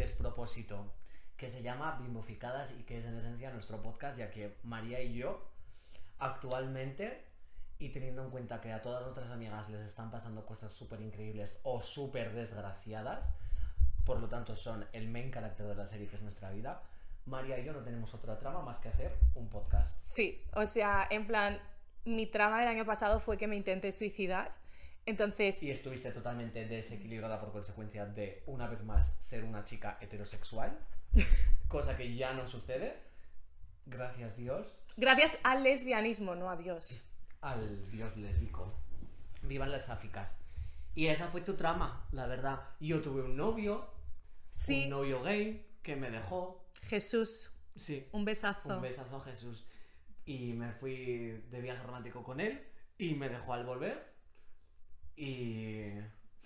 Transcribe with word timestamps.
despropósito 0.00 0.92
que 1.36 1.48
se 1.48 1.62
llama 1.62 1.98
Bimboficadas 2.00 2.72
y 2.78 2.82
que 2.84 2.98
es 2.98 3.04
en 3.04 3.16
esencia 3.16 3.50
nuestro 3.50 3.82
podcast, 3.82 4.18
ya 4.18 4.30
que 4.30 4.56
María 4.62 5.00
y 5.00 5.14
yo 5.14 5.46
actualmente, 6.18 7.24
y 7.78 7.90
teniendo 7.90 8.22
en 8.24 8.30
cuenta 8.30 8.60
que 8.60 8.72
a 8.72 8.82
todas 8.82 9.02
nuestras 9.02 9.30
amigas 9.30 9.68
les 9.70 9.80
están 9.80 10.10
pasando 10.10 10.44
cosas 10.44 10.72
súper 10.72 11.00
increíbles 11.00 11.60
o 11.62 11.80
súper 11.80 12.32
desgraciadas, 12.34 13.34
por 14.04 14.20
lo 14.20 14.28
tanto 14.28 14.54
son 14.54 14.86
el 14.92 15.08
main 15.08 15.30
carácter 15.30 15.66
de 15.66 15.74
la 15.74 15.86
serie 15.86 16.08
que 16.08 16.16
es 16.16 16.22
nuestra 16.22 16.50
vida, 16.50 16.82
María 17.26 17.58
y 17.58 17.64
yo 17.64 17.72
no 17.72 17.80
tenemos 17.80 18.12
otra 18.14 18.38
trama 18.38 18.62
más 18.62 18.78
que 18.78 18.88
hacer 18.88 19.16
un 19.34 19.48
podcast. 19.48 20.02
Sí, 20.02 20.42
o 20.54 20.66
sea, 20.66 21.06
en 21.10 21.26
plan, 21.26 21.60
mi 22.04 22.26
trama 22.26 22.58
del 22.60 22.68
año 22.68 22.84
pasado 22.84 23.20
fue 23.20 23.38
que 23.38 23.46
me 23.46 23.56
intenté 23.56 23.92
suicidar. 23.92 24.54
Entonces, 25.10 25.62
Y 25.62 25.70
estuviste 25.70 26.10
totalmente 26.12 26.66
desequilibrada 26.66 27.40
por 27.40 27.52
consecuencia 27.52 28.06
de, 28.06 28.42
una 28.46 28.68
vez 28.68 28.82
más, 28.84 29.16
ser 29.18 29.44
una 29.44 29.64
chica 29.64 29.98
heterosexual, 30.00 30.78
cosa 31.68 31.96
que 31.96 32.14
ya 32.14 32.32
no 32.32 32.46
sucede. 32.46 32.96
Gracias 33.86 34.36
Dios. 34.36 34.84
gracias 34.96 35.36
al 35.42 35.64
lesbianismo, 35.64 36.34
no 36.36 36.48
a 36.50 36.56
Dios. 36.56 37.04
al 37.40 37.90
dios 37.90 38.16
lésbico. 38.16 38.72
Vivan 39.42 39.72
las 39.72 39.86
sáficas. 39.86 40.38
Y 40.94 41.06
esa 41.06 41.28
fue 41.28 41.40
tu 41.40 41.54
trama, 41.54 42.06
la 42.12 42.26
verdad. 42.26 42.60
Yo 42.78 43.00
tuve 43.00 43.22
un 43.22 43.36
novio, 43.36 43.88
Sí, 44.54 44.84
un 44.84 44.90
novio 44.90 45.22
gay, 45.22 45.66
que 45.82 45.96
me 45.96 46.10
dejó. 46.10 46.64
Jesús, 46.82 47.50
Sí, 47.74 48.06
un 48.12 48.24
besazo. 48.24 48.68
un 48.68 48.82
besazo 48.82 49.16
a 49.16 49.20
Jesús. 49.24 49.66
Y 50.26 50.52
me 50.52 50.72
fui 50.72 51.42
de 51.50 51.60
viaje 51.60 51.82
romántico 51.82 52.22
con 52.22 52.40
él 52.40 52.62
y 52.98 53.14
me 53.14 53.28
dejó 53.28 53.54
al 53.54 53.64
volver. 53.64 54.12
Y 55.20 55.92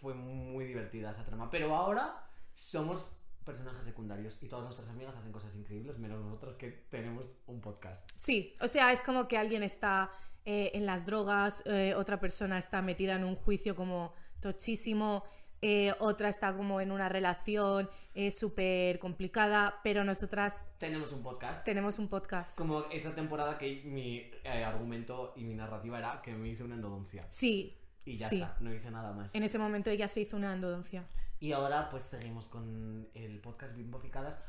fue 0.00 0.14
muy 0.14 0.64
divertida 0.64 1.10
esa 1.10 1.24
trama. 1.24 1.48
Pero 1.50 1.74
ahora 1.74 2.26
somos 2.52 3.16
personajes 3.44 3.84
secundarios 3.84 4.42
y 4.42 4.48
todas 4.48 4.64
nuestras 4.64 4.88
amigas 4.88 5.14
hacen 5.14 5.30
cosas 5.30 5.54
increíbles, 5.54 5.98
menos 5.98 6.20
nosotros 6.24 6.56
que 6.56 6.70
tenemos 6.90 7.26
un 7.46 7.60
podcast. 7.60 8.10
Sí, 8.16 8.56
o 8.60 8.66
sea, 8.66 8.90
es 8.90 9.02
como 9.02 9.28
que 9.28 9.36
alguien 9.38 9.62
está 9.62 10.10
eh, 10.44 10.72
en 10.74 10.86
las 10.86 11.06
drogas, 11.06 11.62
eh, 11.66 11.94
otra 11.94 12.18
persona 12.18 12.58
está 12.58 12.82
metida 12.82 13.14
en 13.14 13.24
un 13.24 13.36
juicio 13.36 13.76
como 13.76 14.12
tochísimo, 14.40 15.24
eh, 15.66 15.92
otra 15.98 16.28
está 16.28 16.54
como 16.54 16.80
en 16.80 16.90
una 16.92 17.08
relación 17.08 17.88
eh, 18.14 18.30
súper 18.30 18.98
complicada, 18.98 19.80
pero 19.82 20.04
nosotras 20.04 20.66
Tenemos 20.78 21.12
un 21.12 21.22
podcast. 21.22 21.64
tenemos 21.64 21.98
un 21.98 22.08
podcast. 22.08 22.58
Como 22.58 22.84
esta 22.90 23.14
temporada 23.14 23.56
que 23.56 23.82
mi 23.84 24.30
eh, 24.44 24.64
argumento 24.64 25.32
y 25.36 25.44
mi 25.44 25.54
narrativa 25.54 25.98
era 25.98 26.20
que 26.20 26.34
me 26.34 26.48
hice 26.48 26.64
una 26.64 26.74
endodoncia. 26.74 27.22
Sí, 27.30 27.78
Y 28.04 28.14
ya 28.16 28.28
sí. 28.28 28.42
está, 28.42 28.56
no 28.60 28.72
hice 28.72 28.90
nada 28.90 29.12
más. 29.12 29.34
En 29.34 29.42
ese 29.42 29.58
momento 29.58 29.90
ella 29.90 30.08
se 30.08 30.20
hizo 30.20 30.36
una 30.36 30.52
endodoncia. 30.52 31.06
Y 31.40 31.52
ahora 31.52 31.88
pues 31.90 32.04
seguimos 32.04 32.48
con 32.48 33.08
el 33.14 33.40
podcast 33.40 33.74
Bimboficadas. 33.74 34.40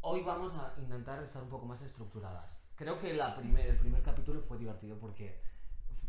Hoy 0.00 0.22
vamos 0.22 0.54
a 0.54 0.74
intentar 0.80 1.22
estar 1.22 1.42
un 1.42 1.48
poco 1.48 1.66
más 1.66 1.82
estructuradas. 1.82 2.70
Creo 2.76 2.98
que 2.98 3.14
la 3.14 3.34
primer, 3.34 3.66
el 3.66 3.78
primer 3.78 4.02
capítulo 4.02 4.40
fue 4.42 4.58
divertido 4.58 4.98
porque 4.98 5.40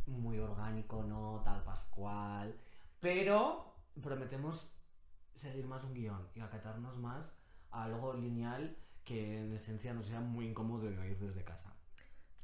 muy 0.08 0.40
orgánico, 0.40 1.04
¿no? 1.04 1.42
Tal 1.44 1.64
pascual. 1.64 2.60
Pero 3.00 3.76
prometemos 4.02 4.76
seguir 5.36 5.66
más 5.66 5.84
un 5.84 5.94
guion 5.94 6.28
y 6.36 6.40
acatarnos 6.40 6.98
más 6.98 7.38
a 7.72 7.84
algo 7.84 8.14
lineal 8.14 8.78
que 9.04 9.40
en 9.40 9.54
esencia 9.54 9.94
nos 9.94 10.06
sea 10.06 10.20
muy 10.20 10.48
incómodo 10.48 10.90
de 10.90 10.98
oír 10.98 11.18
desde 11.20 11.44
casa. 11.44 11.77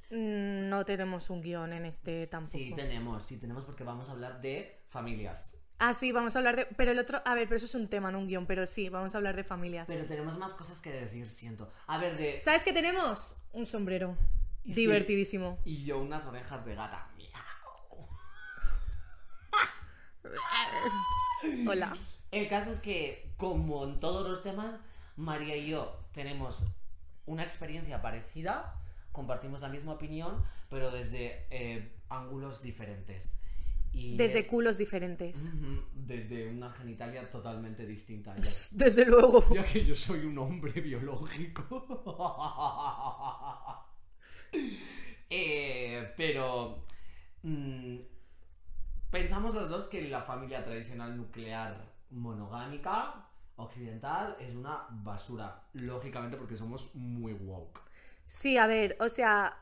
Mm, 0.09 0.69
No 0.69 0.86
tenemos 0.86 1.30
un 1.30 1.41
guion 1.41 1.74
en 1.74 1.86
este 1.86 2.28
tampoco. 2.28 2.58
Sí, 2.58 2.74
tenemos, 2.75 3.24
sí, 3.24 3.38
tenemos 3.38 3.64
porque 3.66 3.84
vamos 3.84 4.09
a 4.09 4.12
hablar 4.12 4.41
de 4.41 4.84
familias. 4.90 5.58
Ah, 5.80 5.91
sí, 5.94 6.12
vamos 6.12 6.36
a 6.36 6.40
hablar 6.40 6.56
de. 6.56 6.66
Pero 6.78 6.91
el 6.91 7.00
otro. 7.00 7.22
A 7.25 7.36
ver, 7.36 7.46
pero 7.47 7.58
eso 7.58 7.66
es 7.66 7.75
un 7.75 7.88
tema, 7.90 8.12
no 8.12 8.19
un 8.19 8.28
guion. 8.28 8.46
Pero 8.46 8.66
sí, 8.66 8.90
vamos 8.90 9.16
a 9.16 9.18
hablar 9.18 9.36
de 9.36 9.44
familias. 9.44 9.88
Pero 9.88 10.06
tenemos 10.06 10.38
más 10.38 10.53
cosas 10.53 10.80
que 10.81 10.91
decir, 10.91 11.28
siento. 11.28 11.72
A 11.88 11.97
ver, 11.97 12.16
de... 12.18 12.40
¿Sabes 12.41 12.64
qué 12.64 12.72
tenemos? 12.74 13.36
Un 13.52 13.66
sombrero. 13.66 14.16
Y 14.64 14.74
sí. 14.74 14.81
Divertidísimo. 14.81 15.58
Y 15.66 15.84
yo 15.84 16.00
unas 16.00 16.25
orejas 16.25 16.64
de 16.66 16.75
gata. 16.75 17.08
Hola. 21.68 21.96
El 22.31 22.47
caso 22.47 22.72
es 22.72 22.80
que, 22.80 23.31
como 23.38 23.84
en 23.84 24.00
todos 24.00 24.28
los 24.28 24.41
temas, 24.41 24.75
María 25.18 25.56
y 25.56 25.70
yo 25.70 26.00
tenemos 26.14 26.64
una 27.25 27.44
experiencia 27.44 28.02
parecida, 28.02 28.74
compartimos 29.13 29.62
la 29.62 29.69
misma 29.69 29.94
opinión, 29.94 30.44
pero 30.69 30.91
desde 30.91 31.47
eh, 31.50 31.94
ángulos 32.09 32.62
diferentes. 32.62 33.40
Y 33.94 34.18
Desde 34.18 34.40
es- 34.40 34.47
culos 34.47 34.78
diferentes. 34.79 35.51
Desde 35.94 36.50
una 36.50 36.72
genitalia 36.72 37.29
totalmente 37.29 37.85
distinta. 37.85 38.35
ya- 38.35 38.41
Desde 38.72 39.06
luego. 39.06 39.46
Ya 39.53 39.63
que 39.63 39.85
yo 39.85 39.94
soy 39.96 40.25
un 40.25 40.38
hombre 40.40 40.81
biológico. 40.81 41.85
Eh, 45.35 46.13
pero 46.16 46.84
mm, 47.41 47.96
pensamos 49.09 49.56
los 49.56 49.68
dos 49.69 49.88
que 49.88 50.07
la 50.07 50.22
familia 50.22 50.63
tradicional 50.63 51.18
nuclear 51.18 51.91
monogámica 52.12 53.25
occidental 53.56 54.35
es 54.40 54.53
una 54.53 54.85
basura. 54.91 55.63
Lógicamente 55.73 56.38
porque 56.38 56.56
somos 56.56 56.94
muy 56.94 57.34
woke. 57.34 57.81
Sí, 58.33 58.57
a 58.57 58.67
ver, 58.67 58.97
o 58.99 59.07
sea. 59.09 59.57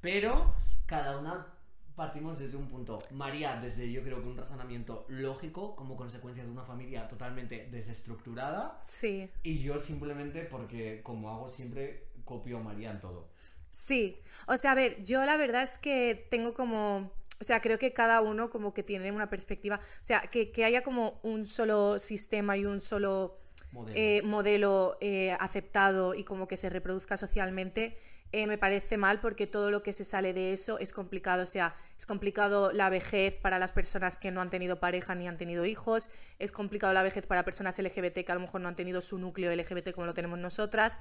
Pero 0.00 0.54
cada 0.86 1.18
una 1.18 1.46
partimos 1.94 2.38
desde 2.38 2.56
un 2.56 2.66
punto. 2.66 2.98
María, 3.10 3.60
desde 3.60 3.92
yo 3.92 4.02
creo 4.02 4.22
que 4.22 4.28
un 4.28 4.38
razonamiento 4.38 5.04
lógico 5.08 5.76
como 5.76 5.96
consecuencia 5.96 6.42
de 6.42 6.50
una 6.50 6.64
familia 6.64 7.06
totalmente 7.08 7.68
desestructurada. 7.70 8.80
Sí. 8.84 9.30
Y 9.42 9.58
yo 9.58 9.78
simplemente 9.78 10.42
porque, 10.44 11.02
como 11.02 11.30
hago 11.30 11.48
siempre, 11.48 12.08
copio 12.24 12.56
a 12.56 12.62
María 12.62 12.90
en 12.90 13.00
todo. 13.00 13.28
Sí. 13.70 14.18
O 14.46 14.56
sea, 14.56 14.72
a 14.72 14.74
ver, 14.74 15.02
yo 15.04 15.24
la 15.26 15.36
verdad 15.36 15.62
es 15.62 15.76
que 15.76 16.26
tengo 16.30 16.54
como. 16.54 17.12
O 17.38 17.44
sea, 17.44 17.60
creo 17.60 17.78
que 17.78 17.92
cada 17.92 18.22
uno 18.22 18.48
como 18.50 18.72
que 18.72 18.82
tiene 18.82 19.12
una 19.12 19.28
perspectiva. 19.28 19.76
O 19.78 20.04
sea, 20.04 20.22
que, 20.22 20.50
que 20.52 20.64
haya 20.64 20.82
como 20.82 21.20
un 21.22 21.44
solo 21.46 21.98
sistema 21.98 22.56
y 22.56 22.64
un 22.64 22.80
solo 22.80 23.38
Modelo. 23.72 24.96
eh, 25.00 25.28
eh, 25.28 25.36
aceptado 25.38 26.14
y 26.14 26.24
como 26.24 26.48
que 26.48 26.56
se 26.56 26.68
reproduzca 26.68 27.16
socialmente, 27.16 27.96
eh, 28.32 28.46
me 28.46 28.58
parece 28.58 28.96
mal 28.96 29.20
porque 29.20 29.46
todo 29.46 29.70
lo 29.70 29.82
que 29.82 29.92
se 29.92 30.04
sale 30.04 30.32
de 30.32 30.52
eso 30.52 30.78
es 30.78 30.92
complicado. 30.92 31.42
O 31.42 31.46
sea, 31.46 31.74
es 31.98 32.06
complicado 32.06 32.72
la 32.72 32.90
vejez 32.90 33.38
para 33.38 33.58
las 33.58 33.72
personas 33.72 34.18
que 34.18 34.30
no 34.30 34.40
han 34.40 34.50
tenido 34.50 34.78
pareja 34.80 35.14
ni 35.14 35.28
han 35.28 35.36
tenido 35.36 35.64
hijos, 35.66 36.10
es 36.38 36.52
complicado 36.52 36.92
la 36.92 37.02
vejez 37.02 37.26
para 37.26 37.44
personas 37.44 37.78
LGBT 37.78 38.24
que 38.24 38.32
a 38.32 38.34
lo 38.34 38.40
mejor 38.40 38.60
no 38.60 38.68
han 38.68 38.76
tenido 38.76 39.00
su 39.00 39.18
núcleo 39.18 39.54
LGBT 39.54 39.92
como 39.92 40.06
lo 40.06 40.14
tenemos 40.14 40.38
nosotras, 40.38 40.98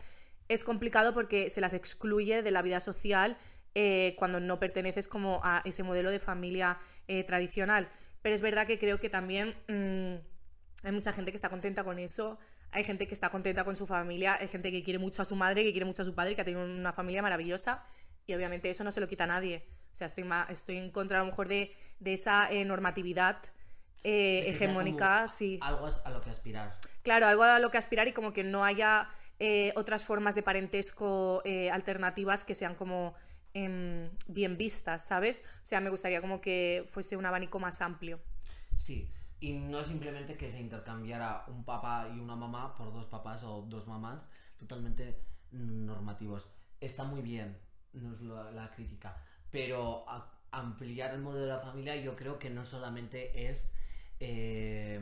es 0.47 0.63
complicado 0.63 1.13
porque 1.13 1.49
se 1.49 1.61
las 1.61 1.73
excluye 1.73 2.41
de 2.41 2.51
la 2.51 2.61
vida 2.61 2.79
social 2.79 3.37
cuando 4.17 4.41
no 4.41 4.59
perteneces 4.59 5.07
como 5.07 5.39
a 5.41 5.61
ese 5.63 5.83
modelo 5.83 6.09
de 6.09 6.19
familia 6.19 6.79
tradicional. 7.27 7.87
Pero 8.21 8.35
es 8.35 8.41
verdad 8.41 8.67
que 8.67 8.77
creo 8.77 8.99
que 8.99 9.09
también 9.09 9.55
mm, 9.69 10.15
hay 10.83 10.91
mucha 10.91 11.13
gente 11.13 11.31
que 11.31 11.35
está 11.35 11.49
contenta 11.49 11.83
con 11.83 11.99
eso. 11.99 12.39
Hay 12.71 12.83
gente 12.83 13.07
que 13.07 13.13
está 13.13 13.29
contenta 13.29 13.63
con 13.63 13.75
su 13.75 13.87
familia, 13.87 14.37
hay 14.39 14.47
gente 14.47 14.71
que 14.71 14.83
quiere 14.83 14.99
mucho 14.99 15.21
a 15.21 15.25
su 15.25 15.35
madre, 15.35 15.63
que 15.63 15.71
quiere 15.71 15.85
mucho 15.85 16.03
a 16.03 16.05
su 16.05 16.13
padre, 16.13 16.35
que 16.35 16.41
ha 16.41 16.45
tenido 16.45 16.63
una 16.63 16.93
familia 16.93 17.21
maravillosa 17.21 17.83
y 18.27 18.33
obviamente 18.33 18.69
eso 18.69 18.83
no 18.83 18.91
se 18.91 18.99
lo 18.99 19.07
quita 19.07 19.23
a 19.23 19.27
nadie. 19.27 19.65
O 19.91 19.95
sea, 19.95 20.05
estoy, 20.05 20.23
ma- 20.23 20.45
estoy 20.49 20.77
en 20.77 20.91
contra 20.91 21.17
a 21.17 21.21
lo 21.21 21.27
mejor 21.27 21.47
de, 21.47 21.75
de 21.99 22.13
esa 22.13 22.47
eh, 22.51 22.63
normatividad 22.65 23.41
eh, 24.03 24.43
hegemónica, 24.47 25.27
sí. 25.27 25.57
Algo 25.61 25.87
a 26.05 26.09
lo 26.11 26.21
que 26.21 26.29
aspirar. 26.29 26.77
Claro, 27.01 27.25
algo 27.25 27.43
a 27.43 27.59
lo 27.59 27.71
que 27.71 27.77
aspirar 27.79 28.07
y 28.07 28.13
como 28.13 28.33
que 28.33 28.43
no 28.43 28.63
haya 28.63 29.09
eh, 29.39 29.73
otras 29.75 30.05
formas 30.05 30.35
de 30.35 30.43
parentesco 30.43 31.41
eh, 31.45 31.71
alternativas 31.71 32.45
que 32.45 32.53
sean 32.53 32.75
como 32.75 33.15
em, 33.55 34.11
bien 34.27 34.57
vistas, 34.57 35.05
¿sabes? 35.07 35.41
O 35.63 35.65
sea, 35.65 35.81
me 35.81 35.89
gustaría 35.89 36.21
como 36.21 36.39
que 36.39 36.85
fuese 36.89 37.17
un 37.17 37.25
abanico 37.25 37.59
más 37.59 37.81
amplio. 37.81 38.21
Sí. 38.75 39.11
Y 39.39 39.53
no 39.53 39.83
simplemente 39.83 40.35
que 40.35 40.49
se 40.49 40.59
intercambiara 40.59 41.45
un 41.47 41.63
papá 41.63 42.09
y 42.13 42.19
una 42.19 42.35
mamá 42.35 42.75
por 42.75 42.93
dos 42.93 43.05
papás 43.05 43.43
o 43.43 43.61
dos 43.61 43.87
mamás 43.87 44.29
totalmente 44.57 45.21
normativos. 45.51 46.49
Está 46.81 47.03
muy 47.05 47.21
bien, 47.21 47.57
no 47.93 48.13
es 48.13 48.21
la, 48.21 48.71
crítica, 48.75 49.17
pero 49.49 50.05
ampliar 50.51 51.13
el 51.13 51.21
modelo 51.21 51.45
de 51.45 51.51
la 51.51 51.59
familia 51.59 51.95
yo 51.95 52.15
creo 52.15 52.37
que 52.39 52.49
no 52.49 52.65
solamente 52.65 53.49
es... 53.49 53.73
eh, 54.19 54.99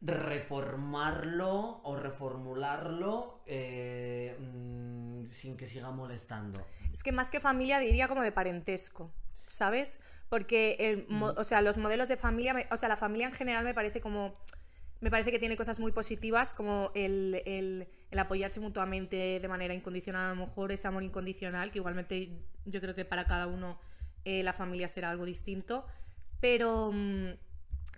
reformarlo 0.00 1.80
o 1.82 1.96
reformularlo 1.96 3.40
eh, 3.46 4.36
mm, 4.38 5.28
sin 5.30 5.56
que 5.56 5.66
siga 5.66 5.90
molestando. 5.90 6.64
Es 6.92 7.02
que 7.02 7.12
más 7.12 7.30
que 7.30 7.40
familia 7.40 7.78
diría 7.78 8.08
como 8.08 8.22
de 8.22 8.32
parentesco, 8.32 9.10
¿sabes? 9.48 10.00
Porque 10.28 10.76
el, 10.80 11.06
mo- 11.08 11.34
o 11.36 11.44
sea, 11.44 11.60
los 11.62 11.78
modelos 11.78 12.08
de 12.08 12.16
familia, 12.16 12.52
me- 12.54 12.66
o 12.70 12.76
sea, 12.76 12.88
la 12.88 12.96
familia 12.96 13.26
en 13.26 13.32
general 13.32 13.64
me 13.64 13.74
parece 13.74 14.00
como 14.00 14.36
me 15.00 15.10
parece 15.10 15.30
que 15.30 15.38
tiene 15.38 15.56
cosas 15.58 15.78
muy 15.78 15.92
positivas 15.92 16.54
como 16.54 16.90
el, 16.94 17.42
el- 17.44 17.86
el 18.10 18.18
apoyarse 18.18 18.60
mutuamente 18.60 19.38
de 19.40 19.48
manera 19.48 19.74
incondicional, 19.74 20.26
a 20.26 20.34
lo 20.34 20.40
mejor 20.46 20.72
ese 20.72 20.88
amor 20.88 21.02
incondicional, 21.02 21.70
que 21.70 21.78
igualmente 21.78 22.30
yo 22.64 22.80
creo 22.80 22.94
que 22.94 23.04
para 23.04 23.26
cada 23.26 23.46
uno 23.46 23.78
eh, 24.24 24.42
la 24.42 24.54
familia 24.54 24.88
será 24.88 25.10
algo 25.10 25.26
distinto, 25.26 25.86
pero 26.40 26.90
mm, 26.92 27.26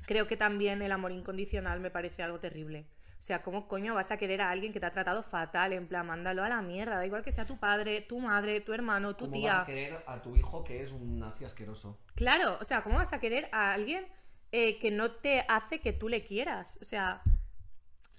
creo 0.06 0.26
que 0.26 0.36
también 0.36 0.82
el 0.82 0.90
amor 0.90 1.12
incondicional 1.12 1.78
me 1.80 1.90
parece 1.90 2.22
algo 2.24 2.40
terrible. 2.40 2.84
O 3.18 3.20
sea, 3.20 3.42
¿cómo 3.42 3.66
coño 3.66 3.94
vas 3.94 4.12
a 4.12 4.16
querer 4.16 4.40
a 4.40 4.50
alguien 4.50 4.72
que 4.72 4.78
te 4.78 4.86
ha 4.86 4.92
tratado 4.92 5.24
fatal? 5.24 5.72
En 5.72 5.88
plan, 5.88 6.06
mándalo 6.06 6.44
a 6.44 6.48
la 6.48 6.62
mierda, 6.62 6.94
da 6.96 7.04
igual 7.04 7.24
que 7.24 7.32
sea 7.32 7.44
tu 7.46 7.58
padre, 7.58 8.00
tu 8.00 8.20
madre, 8.20 8.60
tu 8.60 8.72
hermano, 8.72 9.16
tu 9.16 9.24
¿Cómo 9.24 9.32
tía. 9.36 9.54
vas 9.54 9.62
a 9.64 9.66
querer 9.66 10.04
a 10.06 10.22
tu 10.22 10.36
hijo 10.36 10.62
que 10.62 10.82
es 10.82 10.92
un 10.92 11.18
nazi 11.18 11.44
asqueroso? 11.44 11.98
Claro, 12.14 12.56
o 12.60 12.64
sea, 12.64 12.80
¿cómo 12.82 12.96
vas 12.96 13.12
a 13.12 13.18
querer 13.18 13.48
a 13.50 13.72
alguien 13.72 14.06
eh, 14.52 14.78
que 14.78 14.92
no 14.92 15.10
te 15.10 15.44
hace 15.48 15.80
que 15.80 15.92
tú 15.92 16.08
le 16.08 16.22
quieras? 16.22 16.78
O 16.80 16.84
sea, 16.84 17.22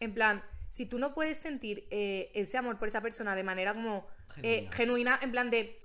en 0.01 0.13
plan, 0.13 0.43
si 0.67 0.85
tú 0.85 0.99
no 0.99 1.13
puedes 1.13 1.37
sentir 1.37 1.87
eh, 1.91 2.29
ese 2.33 2.57
amor 2.57 2.77
por 2.77 2.89
esa 2.89 2.99
persona 3.01 3.35
de 3.35 3.43
manera 3.43 3.73
como 3.73 4.05
eh, 4.43 4.67
Genuina. 4.69 4.71
genuina, 4.73 5.19
en 5.21 5.31
plan 5.31 5.49
de, 5.49 5.79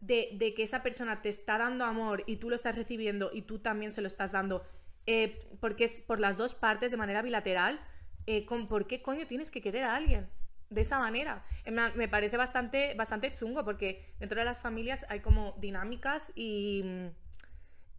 de, 0.00 0.30
de 0.34 0.54
que 0.54 0.62
esa 0.62 0.82
persona 0.82 1.22
te 1.22 1.28
está 1.28 1.58
dando 1.58 1.84
amor 1.84 2.22
y 2.26 2.36
tú 2.36 2.48
lo 2.48 2.54
estás 2.54 2.76
recibiendo 2.76 3.30
y 3.34 3.42
tú 3.42 3.58
también 3.58 3.92
se 3.92 4.00
lo 4.00 4.06
estás 4.06 4.30
dando, 4.32 4.64
eh, 5.06 5.38
porque 5.60 5.84
es 5.84 6.00
por 6.02 6.20
las 6.20 6.36
dos 6.36 6.54
partes 6.54 6.90
de 6.92 6.96
manera 6.96 7.20
bilateral, 7.20 7.80
eh, 8.26 8.44
con, 8.44 8.68
¿por 8.68 8.86
qué 8.86 9.02
coño 9.02 9.26
tienes 9.26 9.50
que 9.50 9.60
querer 9.60 9.84
a 9.84 9.94
alguien? 9.94 10.28
De 10.68 10.82
esa 10.82 10.98
manera. 10.98 11.44
Me 11.96 12.08
parece 12.08 12.36
bastante, 12.36 12.94
bastante 12.94 13.32
chungo 13.32 13.64
porque 13.64 14.14
dentro 14.20 14.38
de 14.38 14.44
las 14.44 14.60
familias 14.60 15.04
hay 15.08 15.20
como 15.20 15.56
dinámicas 15.58 16.32
y, 16.36 16.84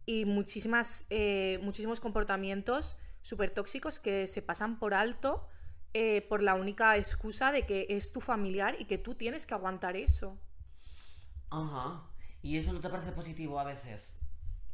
y 0.06 0.24
muchísimas, 0.24 1.06
eh, 1.10 1.58
muchísimos 1.62 2.00
comportamientos 2.00 2.96
súper 3.20 3.50
tóxicos 3.50 4.00
que 4.00 4.26
se 4.26 4.40
pasan 4.40 4.78
por 4.78 4.94
alto 4.94 5.46
eh, 5.94 6.22
por 6.22 6.42
la 6.42 6.54
única 6.54 6.96
excusa 6.96 7.52
de 7.52 7.66
que 7.66 7.86
es 7.90 8.12
tu 8.12 8.22
familiar 8.22 8.76
y 8.78 8.86
que 8.86 8.96
tú 8.96 9.14
tienes 9.14 9.44
que 9.44 9.52
aguantar 9.52 9.94
eso. 9.94 10.38
Ajá. 11.50 12.08
¿Y 12.40 12.56
eso 12.56 12.72
no 12.72 12.80
te 12.80 12.88
parece 12.88 13.12
positivo 13.12 13.60
a 13.60 13.64
veces? 13.64 14.18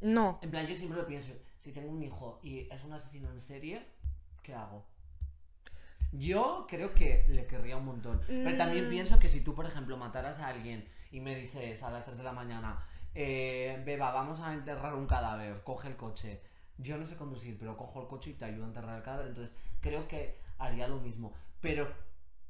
No. 0.01 0.39
En 0.43 0.51
plan, 0.53 0.65
yo 0.69 0.77
siempre 0.77 1.01
lo 1.01 1.07
pienso, 1.09 1.33
si 1.65 1.73
tengo 1.73 1.91
un 1.91 2.01
hijo 2.03 2.39
y 2.45 2.73
es 2.73 2.85
un 2.85 2.93
asesino 2.93 3.33
en 3.33 3.41
serie, 3.41 3.85
¿qué 4.45 4.55
hago? 4.55 4.87
Yo 6.13 6.67
creo 6.69 6.95
que 6.95 7.25
le 7.29 7.47
querría 7.47 7.77
un 7.77 7.85
montón. 7.85 8.21
Pero 8.27 8.57
también 8.57 8.87
Mm. 8.87 8.91
pienso 8.91 9.19
que 9.19 9.29
si 9.29 9.43
tú, 9.43 9.55
por 9.55 9.67
ejemplo, 9.67 9.97
mataras 9.97 10.39
a 10.39 10.49
alguien 10.49 10.89
y 11.11 11.21
me 11.21 11.35
dices 11.37 11.83
a 11.83 11.91
las 11.91 12.05
3 12.05 12.17
de 12.19 12.25
la 12.25 12.33
mañana, 12.33 12.83
eh, 13.15 13.83
Beba, 13.85 14.13
vamos 14.13 14.41
a 14.41 14.53
enterrar 14.55 14.95
un 14.95 15.07
cadáver, 15.07 15.63
coge 15.65 15.89
el 15.89 15.97
coche. 15.97 16.41
Yo 16.79 16.97
no 16.97 17.05
sé 17.05 17.17
conducir, 17.17 17.59
pero 17.59 17.77
cojo 17.77 18.03
el 18.03 18.09
coche 18.09 18.31
y 18.31 18.35
te 18.35 18.45
ayudo 18.45 18.65
a 18.65 18.69
enterrar 18.69 18.97
el 18.97 19.03
cadáver. 19.03 19.27
Entonces, 19.29 19.55
creo 19.81 20.07
que 20.09 20.39
haría 20.59 20.87
lo 20.89 20.99
mismo. 21.01 21.35
Pero 21.61 21.89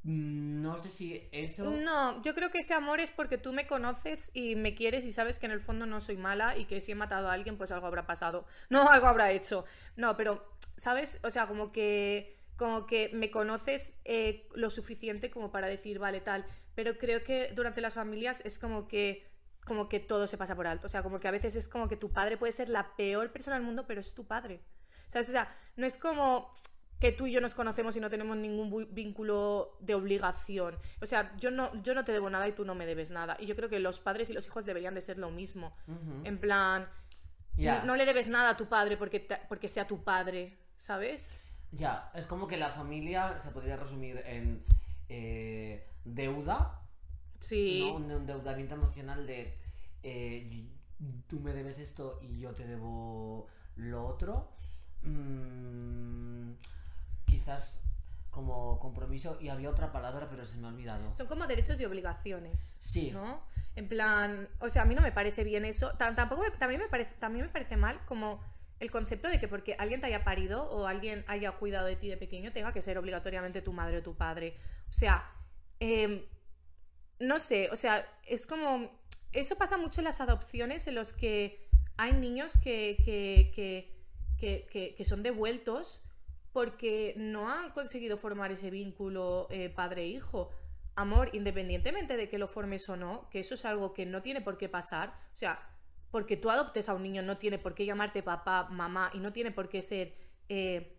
mm, 0.02 0.60
no 0.62 0.76
sé 0.78 0.90
si 0.90 1.28
eso... 1.32 1.70
No, 1.70 2.22
yo 2.22 2.34
creo 2.34 2.50
que 2.50 2.58
ese 2.58 2.74
amor 2.74 3.00
es 3.00 3.10
porque 3.10 3.38
tú 3.38 3.52
me 3.52 3.66
conoces 3.66 4.30
y 4.34 4.54
me 4.54 4.74
quieres 4.74 5.04
y 5.04 5.12
sabes 5.12 5.38
que 5.38 5.46
en 5.46 5.52
el 5.52 5.60
fondo 5.60 5.86
no 5.86 6.00
soy 6.00 6.16
mala 6.16 6.56
y 6.56 6.66
que 6.66 6.80
si 6.80 6.92
he 6.92 6.94
matado 6.94 7.28
a 7.28 7.32
alguien, 7.32 7.56
pues 7.56 7.70
algo 7.72 7.86
habrá 7.86 8.06
pasado. 8.06 8.46
No, 8.70 8.88
algo 8.88 9.06
habrá 9.06 9.30
hecho. 9.32 9.64
No, 9.96 10.16
pero, 10.16 10.46
¿sabes? 10.76 11.18
O 11.24 11.30
sea, 11.30 11.46
como 11.46 11.72
que, 11.72 12.36
como 12.58 12.86
que 12.86 13.10
me 13.14 13.30
conoces 13.30 13.94
eh, 14.04 14.46
lo 14.54 14.68
suficiente 14.68 15.30
como 15.30 15.50
para 15.52 15.68
decir, 15.68 15.98
vale, 15.98 16.20
tal. 16.20 16.44
Pero 16.74 16.98
creo 16.98 17.22
que 17.24 17.50
durante 17.54 17.80
las 17.80 17.94
familias 17.94 18.42
es 18.44 18.58
como 18.58 18.86
que 18.88 19.26
como 19.64 19.88
que 19.88 20.00
todo 20.00 20.26
se 20.26 20.38
pasa 20.38 20.56
por 20.56 20.66
alto. 20.66 20.86
O 20.86 20.90
sea, 20.90 21.02
como 21.02 21.20
que 21.20 21.28
a 21.28 21.30
veces 21.30 21.54
es 21.54 21.68
como 21.68 21.88
que 21.88 21.96
tu 21.96 22.10
padre 22.10 22.38
puede 22.38 22.52
ser 22.52 22.70
la 22.70 22.96
peor 22.96 23.30
persona 23.32 23.56
del 23.56 23.64
mundo, 23.66 23.86
pero 23.86 24.00
es 24.00 24.14
tu 24.14 24.26
padre. 24.26 24.62
¿Sabes? 25.08 25.28
O 25.28 25.32
sea, 25.32 25.54
no 25.76 25.84
es 25.86 25.98
como 25.98 26.52
que 26.98 27.12
tú 27.12 27.26
y 27.26 27.32
yo 27.32 27.40
nos 27.42 27.54
conocemos 27.54 27.94
y 27.94 28.00
no 28.00 28.08
tenemos 28.08 28.34
ningún 28.36 28.88
vínculo 28.94 29.76
de 29.80 29.94
obligación. 29.94 30.76
O 31.02 31.06
sea, 31.06 31.36
yo 31.36 31.50
no, 31.50 31.70
yo 31.82 31.94
no 31.94 32.02
te 32.04 32.12
debo 32.12 32.30
nada 32.30 32.48
y 32.48 32.52
tú 32.52 32.64
no 32.64 32.74
me 32.74 32.86
debes 32.86 33.10
nada. 33.10 33.36
Y 33.38 33.44
yo 33.46 33.54
creo 33.56 33.68
que 33.68 33.78
los 33.78 34.00
padres 34.00 34.30
y 34.30 34.32
los 34.32 34.46
hijos 34.46 34.64
deberían 34.64 34.94
de 34.94 35.02
ser 35.02 35.18
lo 35.18 35.30
mismo. 35.30 35.76
En 36.26 36.38
plan, 36.38 36.88
no, 37.80 37.86
no 37.88 37.96
le 37.96 38.06
debes 38.06 38.26
nada 38.28 38.50
a 38.50 38.56
tu 38.56 38.66
padre 38.70 38.96
porque, 38.96 39.20
te- 39.20 39.40
porque 39.50 39.68
sea 39.68 39.86
tu 39.86 40.02
padre, 40.02 40.58
¿sabes? 40.78 41.34
Ya, 41.72 42.10
es 42.14 42.26
como 42.26 42.46
que 42.48 42.56
la 42.56 42.70
familia 42.70 43.38
se 43.38 43.50
podría 43.50 43.76
resumir 43.76 44.22
en 44.26 44.64
eh, 45.08 45.86
deuda, 46.04 46.80
Sí. 47.40 47.84
¿no? 47.86 47.94
Un 47.96 48.10
endeudamiento 48.10 48.74
emocional 48.74 49.26
de 49.26 49.56
eh, 50.02 50.66
tú 51.28 51.40
me 51.40 51.52
debes 51.52 51.78
esto 51.78 52.18
y 52.22 52.38
yo 52.40 52.52
te 52.52 52.66
debo 52.66 53.46
lo 53.76 54.06
otro. 54.06 54.50
Mm, 55.02 56.52
quizás 57.24 57.82
como 58.30 58.78
compromiso 58.78 59.38
y 59.40 59.48
había 59.48 59.70
otra 59.70 59.90
palabra 59.90 60.28
pero 60.30 60.44
se 60.46 60.56
me 60.58 60.66
ha 60.66 60.70
olvidado. 60.70 61.14
Son 61.14 61.26
como 61.26 61.46
derechos 61.46 61.80
y 61.80 61.84
obligaciones. 61.84 62.78
Sí. 62.80 63.10
¿No? 63.12 63.42
En 63.76 63.88
plan, 63.88 64.48
o 64.60 64.68
sea, 64.68 64.82
a 64.82 64.84
mí 64.84 64.94
no 64.94 65.02
me 65.02 65.12
parece 65.12 65.44
bien 65.44 65.64
eso. 65.64 65.92
Tam- 65.98 66.14
Tampoco 66.14 66.42
me- 66.42 66.50
también, 66.52 66.80
me 66.80 66.88
parece, 66.88 67.14
también 67.16 67.46
me 67.46 67.52
parece 67.52 67.76
mal 67.76 68.00
como 68.06 68.40
el 68.80 68.90
concepto 68.90 69.28
de 69.28 69.38
que 69.38 69.48
porque 69.48 69.74
alguien 69.78 70.00
te 70.00 70.06
haya 70.06 70.24
parido 70.24 70.64
o 70.70 70.86
alguien 70.86 71.24
haya 71.26 71.52
cuidado 71.52 71.86
de 71.86 71.96
ti 71.96 72.08
de 72.08 72.16
pequeño 72.16 72.52
tenga 72.52 72.72
que 72.72 72.82
ser 72.82 72.98
obligatoriamente 72.98 73.62
tu 73.62 73.72
madre 73.72 73.98
o 73.98 74.02
tu 74.02 74.16
padre. 74.16 74.54
O 74.88 74.92
sea, 74.92 75.30
em, 75.80 76.24
no 77.18 77.38
sé, 77.38 77.68
o 77.70 77.76
sea, 77.76 78.06
es 78.26 78.46
como... 78.46 78.90
Eso 79.32 79.56
pasa 79.56 79.76
mucho 79.76 80.00
en 80.00 80.04
las 80.04 80.20
adopciones 80.20 80.86
en 80.86 80.94
los 80.94 81.12
que 81.12 81.68
hay 81.98 82.12
niños 82.14 82.56
que, 82.62 82.96
que, 83.04 83.50
que, 84.38 84.94
que, 84.96 85.04
son 85.04 85.22
devueltos 85.22 86.00
porque 86.52 87.12
no 87.16 87.50
han 87.50 87.72
conseguido 87.72 88.16
formar 88.16 88.52
ese 88.52 88.70
vínculo 88.70 89.48
eh, 89.50 89.68
padre-hijo. 89.68 90.50
Amor, 90.94 91.28
independientemente 91.34 92.16
de 92.16 92.28
que 92.28 92.38
lo 92.38 92.48
formes 92.48 92.88
o 92.88 92.96
no, 92.96 93.28
que 93.30 93.40
eso 93.40 93.54
es 93.54 93.64
algo 93.64 93.92
que 93.92 94.06
no 94.06 94.22
tiene 94.22 94.40
por 94.40 94.56
qué 94.56 94.68
pasar. 94.68 95.10
O 95.32 95.36
sea, 95.36 95.60
porque 96.10 96.36
tú 96.36 96.50
adoptes 96.50 96.88
a 96.88 96.94
un 96.94 97.02
niño 97.02 97.22
no 97.22 97.38
tiene 97.38 97.58
por 97.58 97.74
qué 97.74 97.84
llamarte 97.84 98.22
papá, 98.22 98.68
mamá 98.70 99.10
y 99.14 99.18
no 99.18 99.32
tiene 99.32 99.50
por 99.50 99.68
qué 99.68 99.82
ser 99.82 100.14
eh, 100.48 100.96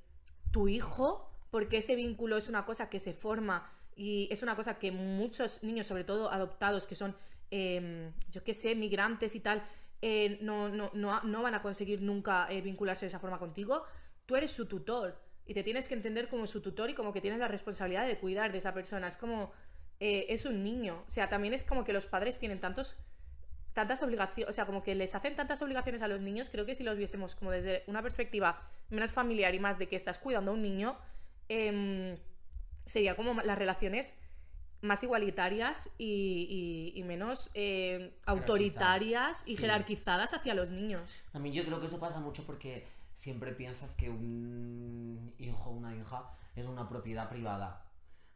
tu 0.51 0.67
hijo, 0.67 1.29
porque 1.49 1.77
ese 1.77 1.95
vínculo 1.95 2.37
es 2.37 2.49
una 2.49 2.65
cosa 2.65 2.89
que 2.89 2.99
se 2.99 3.13
forma 3.13 3.71
y 3.99 4.29
es 4.31 4.43
una 4.43 4.55
cosa 4.55 4.79
que 4.79 4.93
muchos 4.93 5.61
niños, 5.61 5.85
sobre 5.85 6.05
todo 6.05 6.31
adoptados, 6.31 6.87
que 6.87 6.95
son, 6.95 7.17
eh, 7.51 8.13
yo 8.31 8.41
qué 8.45 8.53
sé, 8.53 8.73
migrantes 8.73 9.35
y 9.35 9.41
tal, 9.41 9.61
eh, 10.01 10.37
no, 10.41 10.69
no, 10.69 10.89
no, 10.93 11.21
no 11.21 11.41
van 11.41 11.53
a 11.53 11.59
conseguir 11.59 12.01
nunca 12.01 12.47
eh, 12.49 12.61
vincularse 12.61 13.01
de 13.01 13.07
esa 13.07 13.19
forma 13.19 13.37
contigo. 13.37 13.83
Tú 14.25 14.37
eres 14.37 14.51
su 14.51 14.67
tutor 14.67 15.19
y 15.45 15.53
te 15.53 15.63
tienes 15.63 15.89
que 15.89 15.95
entender 15.95 16.29
como 16.29 16.47
su 16.47 16.61
tutor 16.61 16.89
y 16.89 16.93
como 16.93 17.11
que 17.11 17.19
tienes 17.19 17.41
la 17.41 17.49
responsabilidad 17.49 18.07
de 18.07 18.17
cuidar 18.17 18.53
de 18.53 18.59
esa 18.59 18.73
persona. 18.73 19.09
Es 19.09 19.17
como, 19.17 19.51
es 19.99 20.45
un 20.45 20.63
niño. 20.63 21.03
O 21.05 21.09
sea, 21.09 21.27
también 21.27 21.53
es 21.53 21.65
como 21.65 21.83
que 21.83 21.91
los 21.91 22.05
padres 22.05 22.37
tienen 22.39 22.61
tantos 22.61 22.95
tantas 23.73 24.01
obligaciones, 24.03 24.49
o 24.49 24.53
sea, 24.53 24.65
como 24.65 24.83
que 24.83 24.95
les 24.95 25.15
hacen 25.15 25.35
tantas 25.35 25.61
obligaciones 25.61 26.01
a 26.01 26.07
los 26.07 26.21
niños, 26.21 26.49
creo 26.49 26.65
que 26.65 26.75
si 26.75 26.83
los 26.83 26.97
viésemos 26.97 27.35
como 27.35 27.51
desde 27.51 27.83
una 27.87 28.01
perspectiva 28.01 28.59
menos 28.89 29.11
familiar 29.11 29.53
y 29.55 29.59
más 29.59 29.77
de 29.77 29.87
que 29.87 29.95
estás 29.95 30.19
cuidando 30.19 30.51
a 30.51 30.53
un 30.55 30.61
niño, 30.61 30.97
em, 31.47 32.17
sería 32.85 33.15
como 33.15 33.33
las 33.41 33.57
relaciones 33.57 34.15
más 34.81 35.03
igualitarias 35.03 35.89
y, 35.97 36.93
y- 36.95 36.99
y 36.99 37.03
menos 37.03 37.51
eh, 37.53 38.13
autoritarias 38.25 39.43
y 39.45 39.55
Sí. 39.55 39.61
jerarquizadas 39.61 40.33
hacia 40.33 40.53
los 40.53 40.71
niños. 40.71 41.21
A 41.33 41.39
mí 41.39 41.51
yo 41.51 41.63
creo 41.65 41.79
que 41.79 41.87
eso 41.87 41.99
pasa 41.99 42.19
mucho 42.19 42.45
porque 42.45 42.87
siempre 43.13 43.51
piensas 43.51 43.91
que 43.95 44.09
un 44.09 45.33
hijo 45.37 45.69
o 45.69 45.73
una 45.73 45.95
hija 45.95 46.31
es 46.55 46.65
una 46.65 46.87
propiedad 46.87 47.29
privada. 47.29 47.85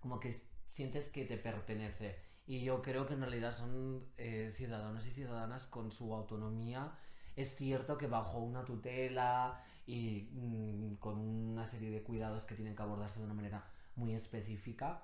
Como 0.02 0.20
que 0.20 0.36
sientes 0.68 1.08
que 1.08 1.24
te 1.26 1.38
pertenece. 1.38 2.20
Y 2.46 2.64
yo 2.64 2.82
creo 2.82 3.06
que 3.06 3.14
en 3.14 3.22
realidad 3.22 3.54
son 3.54 4.06
eh, 4.18 4.52
ciudadanos 4.54 5.06
y 5.08 5.12
ciudadanas 5.12 5.66
con 5.66 5.92
su 5.92 6.14
autonomía. 6.14 6.92
Es 7.36 7.56
cierto 7.56 7.98
que 7.98 8.08
bajo 8.08 8.40
una 8.40 8.66
tutela 8.66 9.64
y 9.86 10.30
mm, 10.34 10.96
con 10.96 11.18
una 11.20 11.66
serie 11.66 11.90
de 11.90 12.04
cuidados 12.04 12.46
que 12.46 12.56
tienen 12.56 12.76
que 12.76 12.82
abordarse 12.82 13.20
de 13.20 13.26
una 13.26 13.34
manera 13.34 13.66
muy 13.96 14.14
específica. 14.14 15.04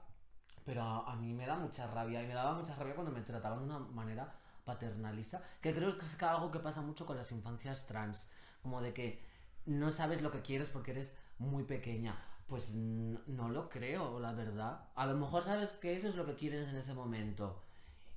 Pero 0.65 0.83
a, 0.83 1.11
a 1.11 1.15
mí 1.15 1.33
me 1.33 1.47
da 1.47 1.57
mucha 1.57 1.87
rabia 1.87 2.21
y 2.21 2.27
me 2.27 2.33
daba 2.33 2.53
mucha 2.53 2.75
rabia 2.75 2.95
cuando 2.95 3.11
me 3.11 3.21
trataban 3.21 3.59
de 3.59 3.65
una 3.65 3.79
manera 3.79 4.35
paternalista, 4.69 5.41
que 5.61 5.73
creo 5.73 5.97
que 5.97 6.05
es 6.05 6.21
algo 6.21 6.51
que 6.51 6.59
pasa 6.59 6.81
mucho 6.81 7.05
con 7.05 7.17
las 7.17 7.31
infancias 7.31 7.87
trans, 7.87 8.29
como 8.61 8.81
de 8.81 8.93
que 8.93 9.23
no 9.65 9.89
sabes 9.89 10.21
lo 10.21 10.29
que 10.29 10.41
quieres 10.41 10.69
porque 10.69 10.91
eres 10.91 11.15
muy 11.39 11.63
pequeña. 11.63 12.15
Pues 12.49 12.73
no 12.75 13.49
lo 13.49 13.69
creo, 13.69 14.19
la 14.19 14.33
verdad. 14.33 14.89
A 14.95 15.05
lo 15.05 15.15
mejor 15.15 15.43
sabes 15.43 15.69
que 15.73 15.95
eso 15.95 16.09
es 16.09 16.15
lo 16.15 16.25
que 16.25 16.35
quieres 16.35 16.67
en 16.67 16.77
ese 16.77 16.95
momento 16.95 17.61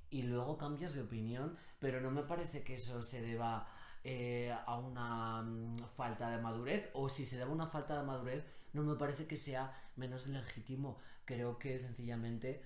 y 0.08 0.22
luego 0.22 0.56
cambias 0.56 0.94
de 0.94 1.02
opinión, 1.02 1.56
pero 1.78 2.00
no 2.00 2.10
me 2.10 2.22
parece 2.22 2.62
que 2.62 2.76
eso 2.76 3.02
se 3.02 3.20
deba 3.20 3.66
eh, 4.04 4.54
a 4.66 4.78
una 4.78 5.42
mm, 5.42 5.76
falta 5.96 6.30
de 6.30 6.40
madurez 6.40 6.90
o 6.94 7.08
si 7.08 7.26
se 7.26 7.36
debe 7.36 7.50
a 7.50 7.54
una 7.54 7.66
falta 7.66 7.98
de 7.98 8.06
madurez, 8.06 8.44
no 8.72 8.82
me 8.82 8.94
parece 8.94 9.26
que 9.26 9.36
sea 9.36 9.74
menos 9.96 10.26
legítimo. 10.26 10.98
Creo 11.26 11.58
que 11.58 11.78
sencillamente 11.78 12.62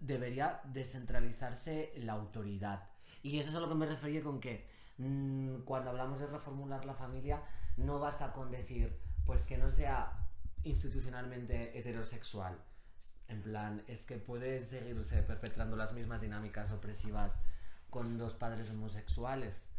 debería 0.00 0.60
descentralizarse 0.64 1.92
la 1.98 2.14
autoridad. 2.14 2.88
Y 3.22 3.38
eso 3.38 3.50
es 3.50 3.56
a 3.56 3.60
lo 3.60 3.68
que 3.68 3.74
me 3.76 3.86
refería 3.86 4.22
con 4.22 4.40
que 4.40 4.68
mm, 4.98 5.58
cuando 5.64 5.90
hablamos 5.90 6.20
de 6.20 6.26
reformular 6.26 6.84
la 6.84 6.94
familia, 6.94 7.40
no 7.76 8.00
basta 8.00 8.32
con 8.32 8.50
decir, 8.50 8.96
pues 9.26 9.42
que 9.42 9.58
no 9.58 9.70
sea 9.70 10.23
institucionalmente 10.64 11.78
heterosexual. 11.78 12.58
En 13.28 13.42
plan, 13.42 13.82
es 13.86 14.02
que 14.02 14.16
puede 14.16 14.60
seguirse 14.60 15.22
perpetrando 15.22 15.76
las 15.76 15.92
mismas 15.92 16.20
dinámicas 16.20 16.72
opresivas 16.72 17.40
con 17.90 18.18
los 18.18 18.34
padres 18.34 18.70
homosexuales. 18.70 19.70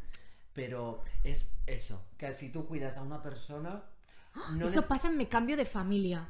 Pero 0.54 1.04
es 1.24 1.46
eso, 1.65 2.06
que 2.18 2.34
si 2.34 2.50
tú 2.50 2.65
cuidas 2.65 2.98
a 2.98 3.04
una 3.04 3.22
persona... 3.22 3.84
No 4.54 4.65
Eso 4.65 4.88
pasa 4.88 5.10
en 5.10 5.18
Me 5.18 5.27
Cambio 5.27 5.58
de 5.58 5.65
Familia. 5.65 6.30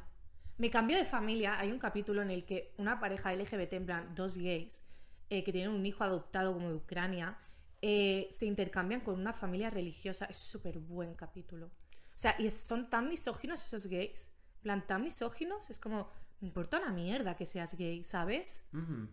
Me 0.58 0.70
Cambio 0.70 0.96
de 0.96 1.04
Familia, 1.04 1.58
hay 1.58 1.70
un 1.70 1.78
capítulo 1.78 2.22
en 2.22 2.30
el 2.30 2.44
que 2.44 2.74
una 2.78 2.98
pareja 2.98 3.32
LGBT, 3.32 3.72
en 3.74 3.86
plan, 3.86 4.14
dos 4.14 4.38
gays, 4.38 4.84
eh, 5.30 5.44
que 5.44 5.52
tienen 5.52 5.70
un 5.70 5.84
hijo 5.84 6.04
adoptado 6.04 6.54
como 6.54 6.68
de 6.68 6.76
Ucrania, 6.76 7.38
eh, 7.82 8.28
se 8.32 8.46
intercambian 8.46 9.00
con 9.00 9.20
una 9.20 9.32
familia 9.32 9.70
religiosa. 9.70 10.26
Es 10.26 10.38
súper 10.38 10.78
buen 10.78 11.14
capítulo. 11.14 11.66
O 11.66 12.18
sea, 12.18 12.34
y 12.38 12.48
son 12.50 12.88
tan 12.88 13.08
misóginos 13.08 13.62
esos 13.62 13.86
gays. 13.86 14.30
Plan, 14.66 14.84
tan 14.84 15.02
misóginos. 15.04 15.70
Es 15.70 15.78
como, 15.78 16.10
me 16.40 16.48
importa 16.48 16.80
una 16.80 16.90
mierda 16.90 17.36
que 17.36 17.46
seas 17.46 17.76
gay, 17.76 18.02
¿sabes? 18.02 18.64
Ujú. 18.72 19.06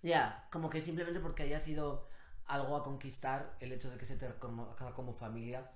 Ya, 0.00 0.46
como 0.52 0.70
que 0.70 0.80
simplemente 0.80 1.18
porque 1.18 1.42
haya 1.42 1.58
sido 1.58 2.06
algo 2.46 2.76
a 2.76 2.84
conquistar, 2.84 3.56
el 3.58 3.72
hecho 3.72 3.90
de 3.90 3.98
que 3.98 4.04
se 4.04 4.14
te 4.16 4.28
reconozca 4.28 4.92
como 4.92 5.12
familia, 5.12 5.72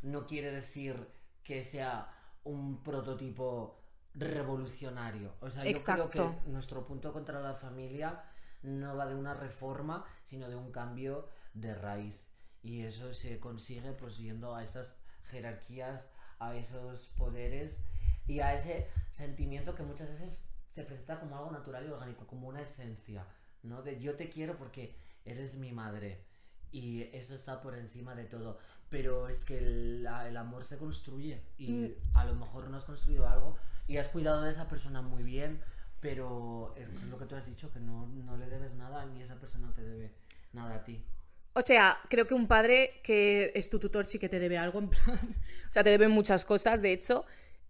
no 0.00 0.26
quiere 0.26 0.50
decir 0.50 1.10
que 1.42 1.62
sea 1.62 2.10
un 2.42 2.82
prototipo 2.82 3.82
revolucionario. 4.14 5.34
O 5.40 5.50
sea, 5.50 5.62
yo 5.62 5.72
creo 5.72 5.76
Exacto. 5.76 6.40
que 6.42 6.50
nuestro 6.50 6.86
punto 6.86 7.12
contra 7.12 7.38
la 7.38 7.52
familia 7.52 8.24
no 8.62 8.96
va 8.96 9.04
de 9.04 9.14
una 9.14 9.34
reforma, 9.34 10.06
sino 10.24 10.48
de 10.48 10.56
un 10.56 10.72
cambio 10.72 11.28
de 11.52 11.74
raíz. 11.74 12.18
Y 12.62 12.80
eso 12.80 13.12
se 13.12 13.38
consigue 13.40 13.92
pues 13.92 14.16
yendo 14.16 14.54
a 14.54 14.62
esas 14.62 14.96
jerarquías, 15.24 16.08
a 16.38 16.56
esos 16.56 17.08
poderes 17.08 17.84
y 18.30 18.40
a 18.40 18.54
ese 18.54 18.88
sentimiento 19.10 19.74
que 19.74 19.82
muchas 19.82 20.08
veces 20.12 20.46
se 20.70 20.84
presenta 20.84 21.18
como 21.18 21.36
algo 21.36 21.50
natural 21.50 21.84
y 21.86 21.90
orgánico, 21.90 22.26
como 22.26 22.48
una 22.48 22.62
esencia, 22.62 23.26
¿no? 23.62 23.82
De 23.82 23.98
yo 24.00 24.14
te 24.14 24.28
quiero 24.28 24.56
porque 24.56 24.94
eres 25.24 25.56
mi 25.56 25.72
madre 25.72 26.24
y 26.72 27.02
eso 27.12 27.34
está 27.34 27.60
por 27.60 27.74
encima 27.76 28.14
de 28.14 28.24
todo. 28.24 28.58
Pero 28.88 29.28
es 29.28 29.44
que 29.44 29.58
el, 29.58 30.06
el 30.26 30.36
amor 30.36 30.64
se 30.64 30.78
construye 30.78 31.42
y 31.58 31.72
Mm. 31.72 31.94
a 32.14 32.24
lo 32.24 32.34
mejor 32.34 32.68
no 32.68 32.76
has 32.76 32.84
construido 32.84 33.28
algo 33.28 33.56
y 33.88 33.96
has 33.98 34.08
cuidado 34.08 34.42
de 34.42 34.50
esa 34.50 34.68
persona 34.68 35.02
muy 35.02 35.22
bien, 35.24 35.60
pero 36.00 36.74
es 36.76 36.88
lo 37.10 37.18
que 37.18 37.26
tú 37.26 37.34
has 37.34 37.46
dicho, 37.46 37.70
que 37.72 37.80
no, 37.80 38.06
no 38.06 38.36
le 38.36 38.46
debes 38.48 38.74
nada 38.74 39.04
ni 39.06 39.22
esa 39.22 39.36
persona 39.40 39.72
te 39.74 39.82
debe 39.82 40.12
nada 40.52 40.76
a 40.76 40.84
ti. 40.84 41.04
O 41.52 41.62
sea, 41.62 41.98
creo 42.08 42.26
que 42.28 42.34
un 42.34 42.46
padre 42.46 43.00
que 43.02 43.50
es 43.56 43.68
tu 43.70 43.80
tutor 43.80 44.04
sí 44.04 44.18
que 44.20 44.28
te 44.28 44.38
debe 44.38 44.56
algo, 44.56 44.78
en 44.78 44.88
plan. 44.88 45.36
O 45.68 45.72
sea, 45.72 45.82
te 45.84 45.90
debe 45.90 46.08
muchas 46.08 46.44
cosas, 46.44 46.80
de 46.82 46.92
hecho, 46.92 47.24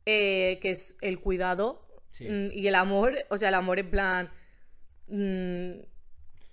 eh, 0.06 0.58
que 0.60 0.70
es 0.70 0.96
el 1.00 1.20
cuidado 1.20 1.86
Sí. 2.10 2.28
mm, 2.28 2.50
y 2.52 2.66
el 2.66 2.74
amor. 2.74 3.14
O 3.30 3.36
sea, 3.36 3.48
el 3.48 3.54
amor 3.54 3.78
en 3.78 3.90
plan. 3.90 4.30
mm, 5.08 5.80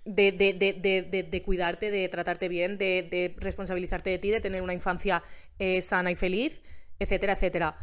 de, 0.04 0.32
de- 0.32 0.54
de- 0.54 1.22
de- 1.22 1.42
cuidarte, 1.42 1.90
de 1.90 2.08
tratarte 2.08 2.48
bien, 2.48 2.78
de, 2.78 3.02
de 3.10 3.34
responsabilizarte 3.38 4.08
de 4.10 4.18
ti, 4.18 4.30
de 4.30 4.40
tener 4.40 4.62
una 4.62 4.72
infancia 4.72 5.22
eh, 5.58 5.82
sana 5.82 6.10
y 6.10 6.14
feliz, 6.14 6.62
etcétera, 6.98 7.34
etcétera. 7.34 7.76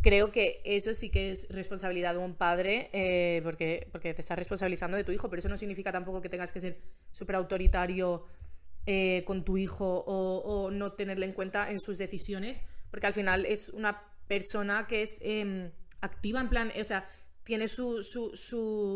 Creo 0.00 0.30
que 0.32 0.60
eso 0.64 0.94
sí 0.94 1.10
que 1.10 1.30
es 1.30 1.48
responsabilidad 1.50 2.12
de 2.14 2.18
un 2.20 2.34
padre, 2.34 2.88
eh, 2.92 3.40
porque, 3.42 3.88
porque 3.92 4.14
te 4.14 4.20
estás 4.20 4.38
responsabilizando 4.38 4.96
de 4.96 5.04
tu 5.04 5.12
hijo, 5.12 5.28
pero 5.28 5.40
eso 5.40 5.48
no 5.48 5.56
significa 5.56 5.90
tampoco 5.92 6.22
que 6.22 6.28
tengas 6.28 6.52
que 6.52 6.60
ser 6.60 6.78
súper 7.10 7.36
autoritario 7.36 8.24
eh, 8.86 9.22
con 9.26 9.44
tu 9.44 9.58
hijo 9.58 10.04
o, 10.06 10.38
o 10.38 10.70
no 10.70 10.92
tenerle 10.92 11.26
en 11.26 11.32
cuenta 11.32 11.70
en 11.70 11.78
sus 11.80 11.98
decisiones, 11.98 12.62
porque 12.90 13.06
al 13.08 13.12
final 13.12 13.44
es 13.46 13.68
una 13.70 14.02
persona 14.34 14.86
que 14.88 15.02
es 15.02 15.18
em, 15.22 15.70
activa 16.00 16.40
en 16.40 16.48
plan, 16.48 16.72
o 16.80 16.84
sea, 16.84 17.06
tiene 17.44 17.66
su, 17.68 18.02
su, 18.02 18.30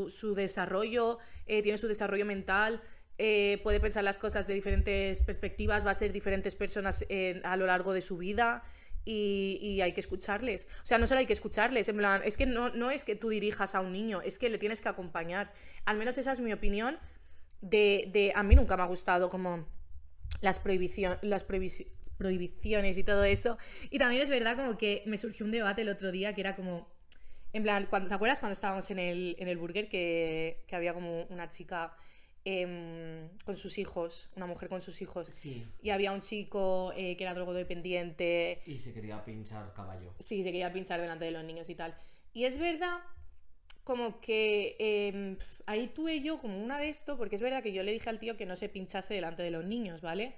su, 0.08 0.34
desarrollo, 0.34 1.18
eh, 1.46 1.62
tiene 1.62 1.78
su 1.78 1.88
desarrollo 1.88 2.24
mental, 2.24 2.80
eh, 3.18 3.60
puede 3.62 3.80
pensar 3.80 4.02
las 4.04 4.18
cosas 4.18 4.46
de 4.46 4.54
diferentes 4.54 5.22
perspectivas, 5.22 5.84
va 5.84 5.90
a 5.90 5.94
ser 6.02 6.10
diferentes 6.12 6.54
personas 6.54 7.04
a 7.52 7.56
lo 7.56 7.66
largo 7.66 7.92
de 7.92 8.00
su 8.00 8.16
vida. 8.16 8.62
Y, 9.08 9.58
y 9.62 9.80
hay 9.82 9.92
que 9.92 10.00
escucharles. 10.00 10.66
O 10.82 10.86
sea, 10.86 10.98
no 10.98 11.06
solo 11.06 11.20
hay 11.20 11.26
que 11.26 11.32
escucharles, 11.32 11.88
en 11.88 11.96
plan, 11.96 12.22
es 12.24 12.36
que 12.36 12.44
no, 12.44 12.70
no 12.70 12.90
es 12.90 13.04
que 13.04 13.14
tú 13.14 13.28
dirijas 13.28 13.76
a 13.76 13.80
un 13.80 13.92
niño, 13.92 14.20
es 14.20 14.36
que 14.36 14.48
le 14.50 14.58
tienes 14.58 14.80
que 14.80 14.88
acompañar. 14.88 15.52
Al 15.84 15.96
menos 15.96 16.18
esa 16.18 16.32
es 16.32 16.40
mi 16.40 16.52
opinión 16.52 16.98
de, 17.60 18.08
de- 18.12 18.32
a 18.34 18.42
mí 18.42 18.56
nunca 18.56 18.76
me 18.76 18.82
ha 18.82 18.86
gustado 18.86 19.28
como 19.28 19.64
las, 20.40 20.58
prohibición, 20.58 21.18
las 21.22 21.46
prohibici- 21.46 21.86
prohibiciones 22.16 22.98
y 22.98 23.04
todo 23.04 23.24
eso. 23.24 23.58
Y 23.90 23.98
también 23.98 24.22
es 24.22 24.30
verdad 24.30 24.56
como 24.56 24.76
que 24.78 25.02
me 25.06 25.16
surgió 25.16 25.44
un 25.46 25.52
debate 25.52 25.82
el 25.82 25.88
otro 25.88 26.10
día 26.12 26.34
que 26.34 26.40
era 26.40 26.56
como, 26.56 26.88
en 27.52 27.62
plan, 27.62 27.86
cuando, 27.88 28.08
¿te 28.08 28.14
acuerdas 28.14 28.40
cuando 28.40 28.52
estábamos 28.52 28.90
en 28.90 28.98
el, 28.98 29.36
en 29.38 29.48
el 29.48 29.56
burger 29.58 29.88
que, 29.88 30.64
que 30.66 30.76
había 30.76 30.92
como 30.94 31.22
una 31.24 31.48
chica 31.48 31.96
em, 32.44 33.28
con 33.44 33.56
sus 33.56 33.76
hijos, 33.78 34.30
una 34.36 34.46
mujer 34.46 34.68
con 34.68 34.80
sus 34.80 35.02
hijos, 35.02 35.28
Sí. 35.28 35.66
y 35.82 35.90
había 35.90 36.12
un 36.12 36.20
chico 36.20 36.92
eh, 36.96 37.16
que 37.16 37.24
era 37.24 37.34
drogodependiente, 37.34 38.62
Y 38.66 38.78
se 38.78 38.92
quería 38.92 39.24
pinchar 39.24 39.72
caballo. 39.74 40.14
sí, 40.18 40.42
se 40.42 40.50
quería 40.52 40.72
pinchar 40.72 41.00
delante 41.00 41.24
de 41.24 41.32
los 41.32 41.44
niños 41.44 41.68
y 41.70 41.74
tal. 41.74 41.96
Y 42.32 42.44
es 42.44 42.58
verdad 42.58 42.98
como 43.84 44.20
que 44.20 44.76
em, 44.78 45.36
ahí 45.66 45.88
tuve 45.88 46.20
yo 46.20 46.38
como 46.38 46.58
una 46.62 46.78
de 46.78 46.88
esto, 46.88 47.16
porque 47.16 47.36
es 47.36 47.40
verdad 47.42 47.62
que 47.62 47.72
yo 47.72 47.82
le 47.82 47.92
dije 47.92 48.10
al 48.10 48.18
tío 48.18 48.36
que 48.36 48.46
no 48.46 48.54
se 48.56 48.68
pinchase 48.68 49.14
delante 49.14 49.42
de 49.42 49.50
los 49.50 49.64
niños, 49.64 50.00
¿vale? 50.00 50.34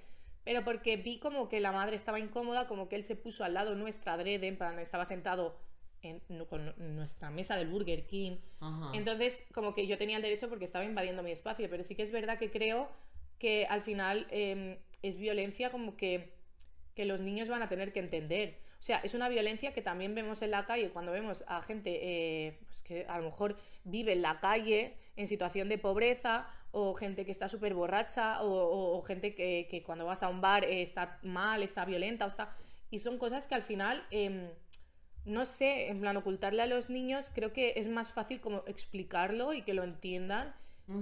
Pero 0.49 0.63
porque 0.63 0.97
vi 0.97 1.19
como 1.19 1.47
que 1.47 1.59
la 1.59 1.71
madre 1.71 1.95
estaba 1.95 2.19
incómoda, 2.19 2.65
como 2.65 2.89
que 2.89 2.95
él 2.95 3.03
se 3.03 3.15
puso 3.15 3.43
al 3.43 3.53
lado 3.53 3.75
nuestra 3.75 4.13
adrede, 4.13 4.57
estaba 4.81 5.05
sentado 5.05 5.55
en, 6.01 6.21
con 6.49 6.73
nuestra 6.95 7.29
mesa 7.29 7.55
del 7.55 7.67
Burger 7.67 8.07
King. 8.07 8.37
Ajá. 8.59 8.89
Entonces, 8.95 9.45
como 9.53 9.75
que 9.75 9.85
yo 9.85 9.99
tenía 9.99 10.15
el 10.15 10.23
derecho 10.23 10.49
porque 10.49 10.65
estaba 10.65 10.85
invadiendo 10.85 11.21
mi 11.21 11.29
espacio, 11.29 11.69
pero 11.69 11.83
sí 11.83 11.93
que 11.93 12.01
es 12.01 12.11
verdad 12.11 12.39
que 12.39 12.49
creo 12.49 12.89
que 13.37 13.67
al 13.67 13.83
final 13.83 14.25
em, 14.31 14.79
es 15.03 15.17
violencia 15.17 15.69
como 15.69 15.95
que, 15.95 16.33
que 16.95 17.05
los 17.05 17.21
niños 17.21 17.47
van 17.47 17.61
a 17.61 17.69
tener 17.69 17.93
que 17.93 17.99
entender. 17.99 18.57
O 18.79 18.81
sea, 18.81 18.97
es 19.03 19.13
una 19.13 19.27
violencia 19.27 19.73
que 19.73 19.81
también 19.81 20.15
vemos 20.15 20.41
en 20.41 20.51
la 20.51 20.65
calle 20.65 20.89
cuando 20.91 21.11
vemos 21.11 21.43
a 21.47 21.61
gente 21.61 21.99
eh, 22.01 22.57
pues 22.65 22.81
que 22.81 23.05
a 23.09 23.17
lo 23.17 23.25
mejor 23.25 23.57
vive 23.83 24.13
en 24.13 24.21
la 24.21 24.39
calle 24.39 24.95
en 25.17 25.27
situación 25.27 25.67
de 25.67 25.77
pobreza 25.77 26.47
o 26.71 26.93
gente 26.93 27.25
que 27.25 27.31
está 27.31 27.49
súper 27.49 27.73
borracha 27.73 28.41
o, 28.41 28.47
o- 28.49 28.97
o 28.97 29.01
gente 29.01 29.35
que, 29.35 29.67
que 29.69 29.83
cuando 29.83 30.05
vas 30.05 30.23
a 30.23 30.29
un 30.29 30.39
bar 30.39 30.63
eh, 30.63 30.81
está 30.81 31.19
mal, 31.23 31.61
está 31.61 31.83
violenta 31.85 32.23
o 32.25 32.27
está... 32.29 32.55
Y 32.89 32.99
son 32.99 33.17
cosas 33.17 33.47
que 33.47 33.55
al 33.55 33.63
final... 33.63 34.05
em, 34.11 34.49
no 35.25 35.45
sé, 35.45 35.89
en 35.89 35.99
plan, 35.99 36.15
ocultarle 36.17 36.61
a 36.61 36.65
los 36.65 36.89
niños, 36.89 37.29
creo 37.35 37.51
que 37.53 37.73
es 37.75 37.87
más 37.89 38.11
fácil 38.11 38.39
como 38.39 38.63
explicarlo 38.65 39.53
y 39.53 39.61
que 39.61 39.73
lo 39.73 39.83
entiendan, 39.83 40.55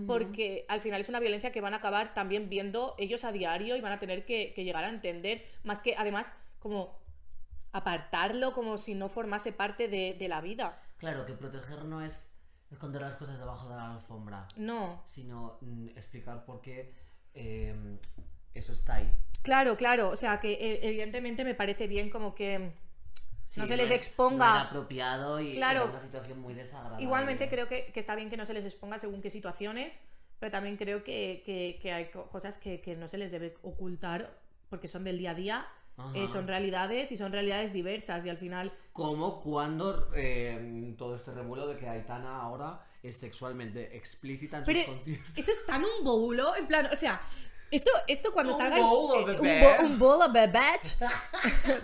porque 0.08 0.66
al 0.68 0.82
final 0.82 1.00
es 1.00 1.08
una 1.08 1.20
violencia 1.22 1.52
que 1.54 1.62
van 1.62 1.74
a 1.74 1.78
acabar 1.78 2.14
también 2.14 2.50
viendo 2.50 2.96
ellos 2.98 3.24
a 3.24 3.32
diario 3.32 3.78
y 3.78 3.82
van 3.82 3.94
a 3.94 4.00
tener 4.00 4.26
que, 4.26 4.52
que 4.54 4.66
llegar 4.66 4.84
a 4.84 4.90
entender, 4.90 5.46
más 5.64 5.82
que 5.82 5.96
además 5.98 6.34
como 6.60 6.98
apartarlo 7.72 8.52
como 8.54 8.78
si 8.78 8.96
no 8.96 9.10
formase 9.10 9.52
parte 9.52 9.88
de, 9.88 10.16
de 10.18 10.28
la 10.28 10.42
vida. 10.42 10.82
Claro, 10.98 11.26
que 11.26 11.34
proteger 11.34 11.86
no 11.86 12.02
es 12.02 12.28
esconder 12.72 13.02
las 13.02 13.16
cosas 13.16 13.38
debajo 13.40 13.70
de 13.70 13.76
la 13.76 13.94
alfombra, 13.96 14.48
No. 14.58 15.02
sino 15.06 15.58
mm, 15.62 15.90
explicar 15.90 16.44
por 16.46 16.62
qué 16.62 16.94
eh, 17.34 17.98
eso 18.54 18.74
está 18.74 18.96
ahí. 18.96 19.12
Claro, 19.44 19.78
claro, 19.78 20.10
o 20.10 20.16
sea 20.16 20.40
que 20.40 20.52
eh, 20.54 20.80
evidentemente 20.84 21.44
me 21.46 21.54
parece 21.56 21.88
bien 21.88 22.10
como 22.10 22.34
que 22.36 22.74
Sí, 23.46 23.62
no 23.62 23.68
se 23.68 23.78
les 23.78 23.92
exponga. 23.92 24.46
no 24.50 24.56
era 24.56 24.62
apropiado 24.64 25.40
y 25.40 25.54
Claro. 25.56 25.84
era 25.84 25.92
una 25.92 26.00
situación 26.00 26.42
muy 26.42 26.54
desagradable. 26.54 27.02
Igualmente 27.02 27.48
creo 27.48 27.68
que, 27.70 27.92
que 27.94 28.00
está 28.00 28.16
bien 28.16 28.30
que 28.30 28.36
no 28.36 28.44
se 28.46 28.54
les 28.54 28.66
exponga 28.66 28.98
según 28.98 29.22
qué 29.22 29.30
situaciones, 29.30 30.02
pero 30.40 30.52
también 30.52 30.76
creo 30.76 31.04
que, 31.06 31.44
que- 31.46 31.80
que 31.82 31.94
hay 31.94 32.10
co- 32.12 32.28
cosas 32.30 32.58
que, 32.58 32.82
no 33.00 33.08
se 33.08 33.18
les 33.18 33.32
debe 33.32 33.56
ocultar 33.62 34.38
porque 34.70 34.90
son 34.90 35.06
del 35.06 35.18
día 35.18 35.32
a 35.32 35.36
día. 35.36 35.68
Eh, 36.14 36.28
son 36.28 36.48
realidades 36.48 37.12
y 37.12 37.18
son 37.18 37.32
realidades 37.32 37.74
diversas 37.74 38.26
y 38.26 38.30
al 38.30 38.38
final... 38.38 38.72
Como 38.94 39.42
cuando 39.42 40.12
eh, 40.16 40.94
todo 40.98 41.16
este 41.16 41.32
revuelo 41.32 41.68
de 41.68 41.78
que 41.78 41.88
Aitana 41.88 42.42
ahora 42.42 42.86
es 43.04 43.16
sexualmente 43.18 43.96
explícita 43.98 44.58
en 44.60 44.64
Pero 44.64 44.80
sus 44.80 44.88
conciertos. 44.96 45.38
eso 45.38 45.52
es 45.52 45.66
tan 45.66 45.84
un 45.84 46.04
boulo, 46.04 46.56
en 46.56 46.68
plan, 46.68 46.88
o 46.92 46.96
sea, 46.96 47.22
esto, 47.72 47.92
esto 48.08 48.32
cuando 48.32 48.54
Un 48.54 48.58
salga... 48.58 48.80
bowl 48.80 49.30
of 49.30 49.44
eh, 49.44 49.66
a 49.78 49.82
un, 49.82 50.00
bo- 50.00 50.18
un 50.18 50.22
a. 50.24 50.28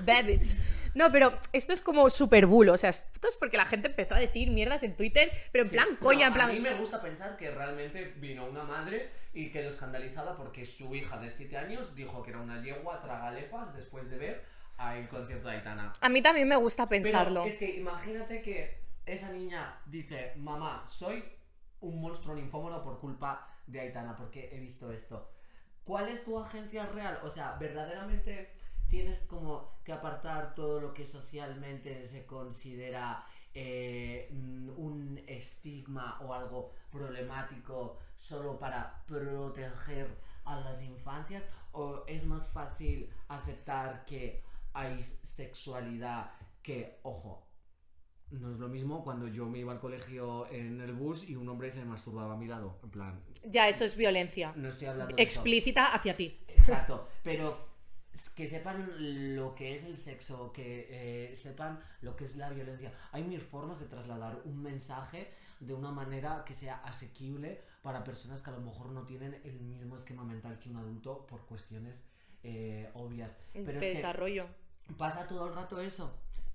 Babbage. 0.06 0.58
No, 0.96 1.12
pero 1.12 1.36
esto 1.54 1.74
es 1.74 1.82
como 1.82 2.08
super 2.12 2.46
bulo, 2.46 2.74
o 2.74 2.78
sea, 2.78 2.92
esto 2.92 3.28
es 3.28 3.36
porque 3.38 3.58
la 3.58 3.66
gente 3.66 3.88
empezó 3.88 4.14
a 4.14 4.20
decir 4.20 4.52
mierdas 4.52 4.84
en 4.84 4.96
Twitter, 4.96 5.32
pero 5.52 5.64
en 5.64 5.70
Sí. 5.72 5.76
plan, 5.76 5.88
No, 5.94 5.98
coña, 6.00 6.28
en 6.28 6.32
A 6.34 6.36
plan... 6.36 6.52
mí 6.54 6.60
me 6.60 6.76
gusta 6.76 7.02
pensar 7.02 7.36
que 7.36 7.50
realmente 7.50 8.14
vino 8.18 8.46
una 8.46 8.64
madre 8.64 9.10
y 9.34 9.50
quedó 9.52 9.70
escandalizada 9.70 10.36
porque 10.38 10.66
su 10.66 10.94
hija 10.96 11.18
de 11.18 11.30
7 11.30 11.58
años 11.58 11.96
dijo 11.96 12.22
que 12.24 12.32
era 12.32 12.40
una 12.40 12.62
yegua 12.62 13.02
tragalefas 13.02 13.74
después 13.74 14.10
de 14.10 14.18
ver 14.18 14.46
a 14.78 14.98
el 14.98 15.08
concierto 15.08 15.48
de 15.48 15.56
Aitana. 15.56 15.92
A 16.02 16.10
mí 16.10 16.22
también 16.22 16.48
me 16.48 16.56
gusta 16.56 16.88
Pero 16.88 17.04
pensarlo. 17.04 17.46
es 17.46 17.58
que 17.58 17.78
imagínate 17.78 18.42
que 18.42 18.84
esa 19.06 19.32
niña 19.32 19.80
dice, 19.86 20.34
mamá, 20.38 20.86
soy 20.88 21.24
un 21.82 22.00
monstruo 22.02 22.36
ninfómono 22.36 22.84
por 22.84 23.00
culpa 23.00 23.50
de 23.68 23.80
Aitana, 23.80 24.16
porque 24.16 24.50
he 24.54 24.60
visto 24.60 24.92
esto. 24.92 25.30
¿Cuál 25.84 26.10
es 26.10 26.24
tu 26.24 26.40
agencia 26.40 26.86
real? 26.88 27.20
O 27.24 27.30
sea, 27.30 27.58
verdaderamente 27.60 28.52
tienes 28.88 29.26
como 29.26 29.80
que 29.84 29.92
apartar 29.92 30.56
todo 30.56 30.80
lo 30.80 30.94
que 30.94 31.06
socialmente 31.06 32.08
se 32.08 32.26
considera 32.26 33.26
eh, 33.54 34.28
un 34.32 35.22
estigma 35.28 36.20
o 36.22 36.34
algo 36.34 36.72
problemático 36.92 37.98
solo 38.16 38.58
para 38.60 39.04
proteger 39.06 40.08
a 40.46 40.60
las 40.60 40.82
infancias 40.82 41.46
o 41.72 42.04
es 42.08 42.26
más 42.26 42.48
fácil 42.48 43.10
aceptar 43.28 44.06
que 44.06 44.44
hay 44.74 45.02
sexualidad 45.02 46.32
que, 46.62 47.00
ojo, 47.04 47.48
no 48.32 48.52
es 48.52 48.58
lo 48.58 48.68
mismo 48.68 49.04
cuando 49.04 49.28
yo 49.28 49.46
me 49.46 49.60
iba 49.60 49.72
al 49.72 49.80
colegio 49.80 50.50
en 50.50 50.82
el 50.82 50.94
bus 50.94 51.30
y 51.30 51.36
un 51.36 51.48
hombre 51.50 51.70
se 51.70 51.86
masturbaba 51.86 52.34
a 52.34 52.38
mi 52.38 52.48
lado, 52.48 52.80
en 52.84 52.90
plan... 52.90 53.24
Ya, 53.46 53.68
eso 53.68 53.84
es 53.84 53.96
violencia. 53.96 54.54
No 54.56 54.70
estoy 54.70 54.88
hablando 54.88 55.16
de 55.16 55.22
eso. 55.22 55.40
Explícita 55.40 55.94
hacia 55.94 56.16
ti. 56.16 56.40
Exacto, 56.48 57.10
pero 57.24 57.73
que 58.36 58.48
sepan 58.48 59.36
lo 59.36 59.56
que 59.56 59.76
es 59.76 59.84
el 59.84 59.98
sexo, 59.98 60.52
que 60.54 60.88
eh, 60.90 61.36
sepan 61.36 61.80
lo 62.02 62.16
que 62.16 62.26
es 62.26 62.36
la 62.36 62.50
violencia. 62.50 62.94
Hay 63.12 63.24
mil 63.24 63.42
formas 63.42 63.80
de 63.80 63.88
trasladar 63.88 64.42
un 64.46 64.62
mensaje 64.62 65.32
de 65.60 65.74
una 65.74 65.92
manera 65.92 66.44
que 66.46 66.54
sea 66.54 66.76
asequible 66.84 67.62
para 67.82 68.04
personas 68.04 68.42
que 68.42 68.50
a 68.50 68.54
lo 68.54 68.62
mejor 68.62 68.90
no 68.90 69.04
tienen 69.04 69.40
el 69.44 69.60
mismo 69.62 69.96
esquema 69.96 70.24
mental 70.24 70.60
que 70.60 70.70
un 70.70 70.78
adulto 70.78 71.26
por 71.28 71.46
cuestiones 71.46 72.04
eh, 72.44 72.90
obvias. 72.94 73.38
Pero 73.54 73.66
de 73.66 73.74
es 73.74 73.80
que 73.80 73.90
desarrollo. 73.96 74.48
pasa 74.98 75.28
todo 75.28 75.48
el 75.48 75.56
rato 75.56 75.80
eso. 75.80 76.14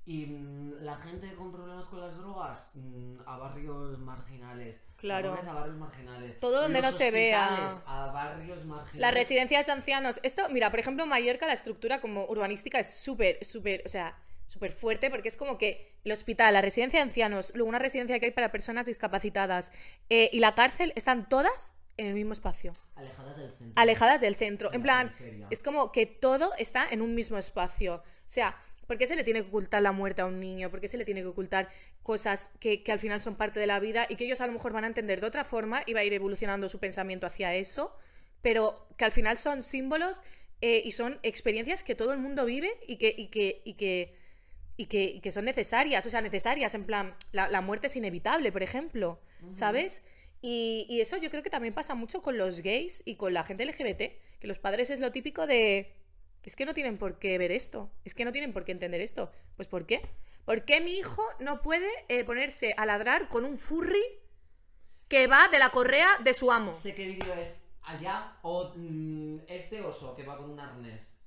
Y 0.08 0.24
mm, 0.26 0.80
la 0.80 0.96
gente 0.96 1.34
con 1.34 1.52
problemas 1.52 1.84
con 1.86 2.00
las 2.00 2.16
drogas 2.16 2.70
mm, 2.74 3.16
a 3.26 3.36
barrios 3.36 3.98
marginales. 3.98 4.80
Claro. 4.96 5.34
A 5.34 5.52
barrios 5.52 5.76
marginales. 5.76 6.40
Todo 6.40 6.62
donde 6.62 6.80
Los 6.80 6.92
no 6.92 6.96
se 6.98 7.10
vea. 7.10 7.82
A 7.86 8.06
barrios 8.06 8.64
marginales. 8.64 9.00
Las 9.00 9.12
residencias 9.12 9.66
de 9.66 9.72
ancianos. 9.72 10.18
Esto, 10.22 10.48
mira, 10.48 10.70
por 10.70 10.80
ejemplo, 10.80 11.04
en 11.04 11.10
Mallorca 11.10 11.46
la 11.46 11.52
estructura 11.52 12.00
como 12.00 12.24
urbanística 12.24 12.80
es 12.80 12.88
súper, 12.92 13.44
súper, 13.44 13.82
o 13.84 13.88
sea, 13.88 14.16
súper 14.46 14.72
fuerte 14.72 15.10
porque 15.10 15.28
es 15.28 15.36
como 15.36 15.58
que 15.58 15.92
el 16.04 16.12
hospital, 16.12 16.54
la 16.54 16.62
residencia 16.62 17.00
de 17.00 17.02
ancianos, 17.04 17.52
luego 17.54 17.68
una 17.68 17.78
residencia 17.78 18.18
que 18.18 18.24
hay 18.26 18.32
para 18.32 18.50
personas 18.50 18.86
discapacitadas 18.86 19.72
eh, 20.08 20.30
y 20.32 20.38
la 20.40 20.54
cárcel 20.54 20.94
están 20.96 21.28
todas 21.28 21.74
en 21.98 22.06
el 22.06 22.14
mismo 22.14 22.32
espacio, 22.32 22.72
Alejadas 22.94 23.36
del 23.36 23.50
centro. 23.58 23.72
alejadas 23.76 24.20
del 24.22 24.36
centro. 24.36 24.68
En 24.68 24.74
En 24.76 24.80
la 24.80 24.84
plan, 24.84 25.08
periferia. 25.18 25.48
es 25.50 25.62
como 25.62 25.92
que 25.92 26.06
todo 26.06 26.52
está 26.56 26.86
en 26.90 27.02
un 27.02 27.14
mismo 27.14 27.36
espacio. 27.36 27.96
O 27.96 28.30
sea, 28.30 28.56
¿por 28.88 28.98
qué 28.98 29.06
se 29.06 29.14
le 29.14 29.22
tiene 29.22 29.42
que 29.42 29.48
ocultar 29.48 29.80
la 29.80 29.92
muerte 29.92 30.22
a 30.22 30.26
un 30.26 30.40
niño? 30.40 30.68
¿Por 30.68 30.80
qué 30.80 30.88
se 30.88 30.96
le 30.96 31.04
tiene 31.04 31.20
que 31.20 31.28
ocultar 31.28 31.68
cosas 32.02 32.50
que, 32.58 32.82
que 32.82 32.90
al 32.90 32.98
final 32.98 33.20
son 33.20 33.36
parte 33.36 33.60
de 33.60 33.68
la 33.68 33.78
vida 33.78 34.06
y 34.08 34.16
que 34.16 34.24
ellos 34.24 34.40
a 34.40 34.48
lo 34.48 34.52
mejor 34.52 34.72
van 34.72 34.82
a 34.82 34.88
entender 34.88 35.20
de 35.20 35.28
otra 35.28 35.44
forma 35.44 35.82
y 35.86 35.92
va 35.92 36.00
a 36.00 36.04
ir 36.04 36.12
evolucionando 36.12 36.68
su 36.68 36.80
pensamiento 36.80 37.28
hacia 37.28 37.54
eso? 37.54 37.94
pero 38.42 38.86
que 38.96 39.04
al 39.04 39.12
final 39.12 39.38
son 39.38 39.62
símbolos 39.62 40.22
eh, 40.60 40.82
y 40.84 40.92
son 40.92 41.18
experiencias 41.22 41.82
que 41.82 41.94
todo 41.94 42.12
el 42.12 42.18
mundo 42.18 42.44
vive 42.44 42.70
y 42.86 42.96
que, 42.96 43.14
y 43.16 43.28
que, 43.28 43.62
y 43.64 43.74
que, 43.74 44.14
y 44.76 44.86
que, 44.86 45.04
y 45.04 45.20
que 45.20 45.32
son 45.32 45.44
necesarias, 45.44 46.04
o 46.06 46.10
sea, 46.10 46.20
necesarias, 46.20 46.74
en 46.74 46.84
plan, 46.84 47.14
la, 47.32 47.48
la 47.48 47.60
muerte 47.60 47.88
es 47.88 47.96
inevitable, 47.96 48.52
por 48.52 48.62
ejemplo, 48.62 49.20
¿sabes? 49.52 50.02
Y, 50.40 50.86
y 50.88 51.00
eso 51.00 51.16
yo 51.16 51.30
creo 51.30 51.42
que 51.42 51.50
también 51.50 51.74
pasa 51.74 51.94
mucho 51.94 52.22
con 52.22 52.38
los 52.38 52.60
gays 52.60 53.02
y 53.04 53.16
con 53.16 53.34
la 53.34 53.44
gente 53.44 53.64
LGBT, 53.64 54.02
que 54.40 54.46
los 54.46 54.58
padres 54.58 54.90
es 54.90 55.00
lo 55.00 55.10
típico 55.10 55.46
de, 55.46 55.92
es 56.48 56.56
que 56.56 56.64
no 56.64 56.72
tienen 56.72 56.96
por 56.96 57.18
qué 57.18 57.36
ver 57.36 57.52
esto, 57.52 57.90
es 58.06 58.14
que 58.14 58.24
no 58.24 58.32
tienen 58.32 58.54
por 58.54 58.64
qué 58.64 58.72
entender 58.72 59.02
esto. 59.02 59.30
Pues 59.54 59.68
¿por 59.68 59.84
qué? 59.84 60.00
¿Por 60.46 60.64
qué 60.64 60.80
mi 60.80 60.92
hijo 60.92 61.22
no 61.40 61.60
puede 61.60 61.90
eh, 62.08 62.24
ponerse 62.24 62.72
a 62.78 62.86
ladrar 62.86 63.28
con 63.28 63.44
un 63.44 63.58
furry 63.58 64.02
que 65.08 65.26
va 65.26 65.48
de 65.48 65.58
la 65.58 65.68
correa 65.68 66.08
de 66.24 66.32
su 66.32 66.50
amo? 66.50 66.74
Sé 66.74 66.94
qué 66.94 67.06
vídeo 67.06 67.34
es 67.34 67.64
allá 67.82 68.38
o 68.40 68.72
mm, 68.74 69.40
este 69.46 69.82
oso 69.82 70.16
que 70.16 70.24
va 70.24 70.38
con 70.38 70.48
un 70.48 70.58
arnés. 70.58 71.18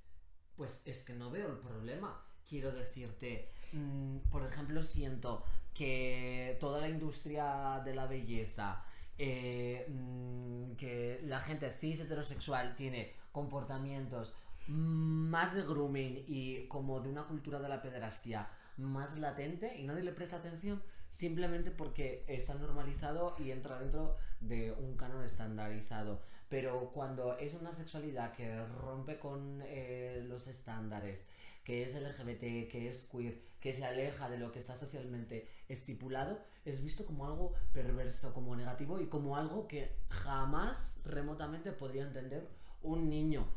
Pues 0.55 0.81
es 0.85 1.03
que 1.03 1.13
no 1.13 1.29
veo 1.29 1.49
el 1.49 1.59
problema. 1.59 2.25
Quiero 2.43 2.71
decirte, 2.71 3.51
mm, 3.73 4.29
por 4.31 4.43
ejemplo, 4.43 4.81
siento 4.81 5.45
que 5.71 6.57
toda 6.59 6.81
la 6.81 6.89
industria 6.89 7.79
de 7.85 7.93
la 7.93 8.07
belleza, 8.07 8.83
eh, 9.19 9.85
mm, 9.87 10.71
que 10.77 11.19
la 11.25 11.39
gente 11.41 11.71
cis 11.71 11.99
heterosexual 11.99 12.75
tiene 12.75 13.13
comportamientos 13.31 14.35
más 14.67 15.53
de 15.53 15.63
grooming 15.63 16.25
y 16.27 16.67
como 16.67 16.99
de 16.99 17.09
una 17.09 17.23
cultura 17.23 17.59
de 17.59 17.69
la 17.69 17.81
pederastia 17.81 18.49
más 18.77 19.19
latente 19.19 19.75
y 19.77 19.83
nadie 19.83 20.03
le 20.03 20.13
presta 20.13 20.37
atención 20.37 20.81
simplemente 21.09 21.71
porque 21.71 22.23
está 22.27 22.55
normalizado 22.55 23.35
y 23.37 23.51
entra 23.51 23.79
dentro 23.79 24.17
de 24.39 24.71
un 24.71 24.95
canon 24.97 25.23
estandarizado. 25.23 26.21
Pero 26.49 26.91
cuando 26.93 27.37
es 27.37 27.53
una 27.53 27.73
sexualidad 27.73 28.33
que 28.33 28.65
rompe 28.81 29.19
con 29.19 29.61
eh, 29.63 30.23
los 30.27 30.47
estándares, 30.47 31.25
que 31.63 31.83
es 31.83 31.93
LGBT, 31.95 32.69
que 32.69 32.87
es 32.87 33.03
queer, 33.03 33.39
que 33.59 33.73
se 33.73 33.85
aleja 33.85 34.29
de 34.29 34.39
lo 34.39 34.51
que 34.51 34.59
está 34.59 34.75
socialmente 34.75 35.47
estipulado, 35.69 36.39
es 36.65 36.83
visto 36.83 37.05
como 37.05 37.25
algo 37.25 37.53
perverso, 37.71 38.33
como 38.33 38.55
negativo 38.55 38.99
y 38.99 39.07
como 39.07 39.37
algo 39.37 39.67
que 39.67 39.91
jamás 40.09 40.99
remotamente 41.05 41.71
podría 41.71 42.03
entender 42.03 42.47
un 42.81 43.09
niño. 43.09 43.47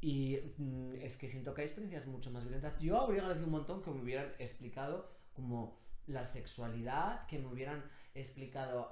Y 0.00 0.38
mm, 0.58 0.96
es 1.02 1.16
que 1.16 1.28
siento 1.28 1.54
que 1.54 1.62
hay 1.62 1.66
experiencias 1.66 2.06
mucho 2.06 2.30
más 2.30 2.44
violentas. 2.44 2.78
Yo 2.80 3.00
habría 3.00 3.22
agradecido 3.22 3.46
un 3.46 3.52
montón 3.52 3.82
que 3.82 3.90
me 3.90 4.00
hubieran 4.00 4.32
explicado 4.38 5.10
como 5.34 5.78
la 6.06 6.24
sexualidad, 6.24 7.26
que 7.26 7.38
me 7.38 7.46
hubieran 7.46 7.84
explicado 8.14 8.90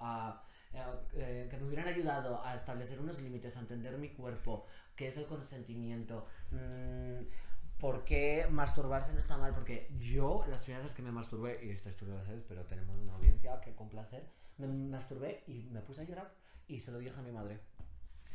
eh, 0.73 0.81
eh, 1.15 1.49
que 1.51 1.57
me 1.57 1.67
hubieran 1.67 1.89
ayudado 1.89 2.45
a 2.45 2.55
establecer 2.55 3.01
unos 3.01 3.21
límites, 3.21 3.57
a 3.57 3.61
entender 3.61 3.97
mi 3.99 4.11
cuerpo, 4.11 4.67
qué 4.95 5.07
es 5.07 5.17
el 5.17 5.27
consentimiento, 5.27 6.27
mm, 6.51 7.25
por 7.79 8.05
qué 8.05 8.47
masturbarse 8.51 9.13
no 9.13 9.19
está 9.19 9.37
mal, 9.39 9.55
porque 9.55 9.91
yo 9.99 10.45
las 10.49 10.63
primeras 10.63 10.95
que 10.95 11.03
me 11.03 11.13
masturbé, 11.13 11.65
y 11.65 11.71
historia 11.71 12.15
la 12.15 12.25
sabes, 12.25 12.45
pero 12.47 12.65
tenemos 12.65 12.97
una 12.97 13.15
audiencia 13.15 13.61
que 13.61 13.75
complacer, 13.75 14.29
me 14.59 14.67
masturbé 14.67 15.45
y 15.47 15.65
me 15.71 15.81
puse 15.81 16.03
a 16.03 16.05
llorar 16.05 16.33
y 16.67 16.79
se 16.79 16.93
lo 16.93 16.99
dije 16.99 17.19
a 17.19 17.23
mi 17.23 17.33
madre. 17.33 17.61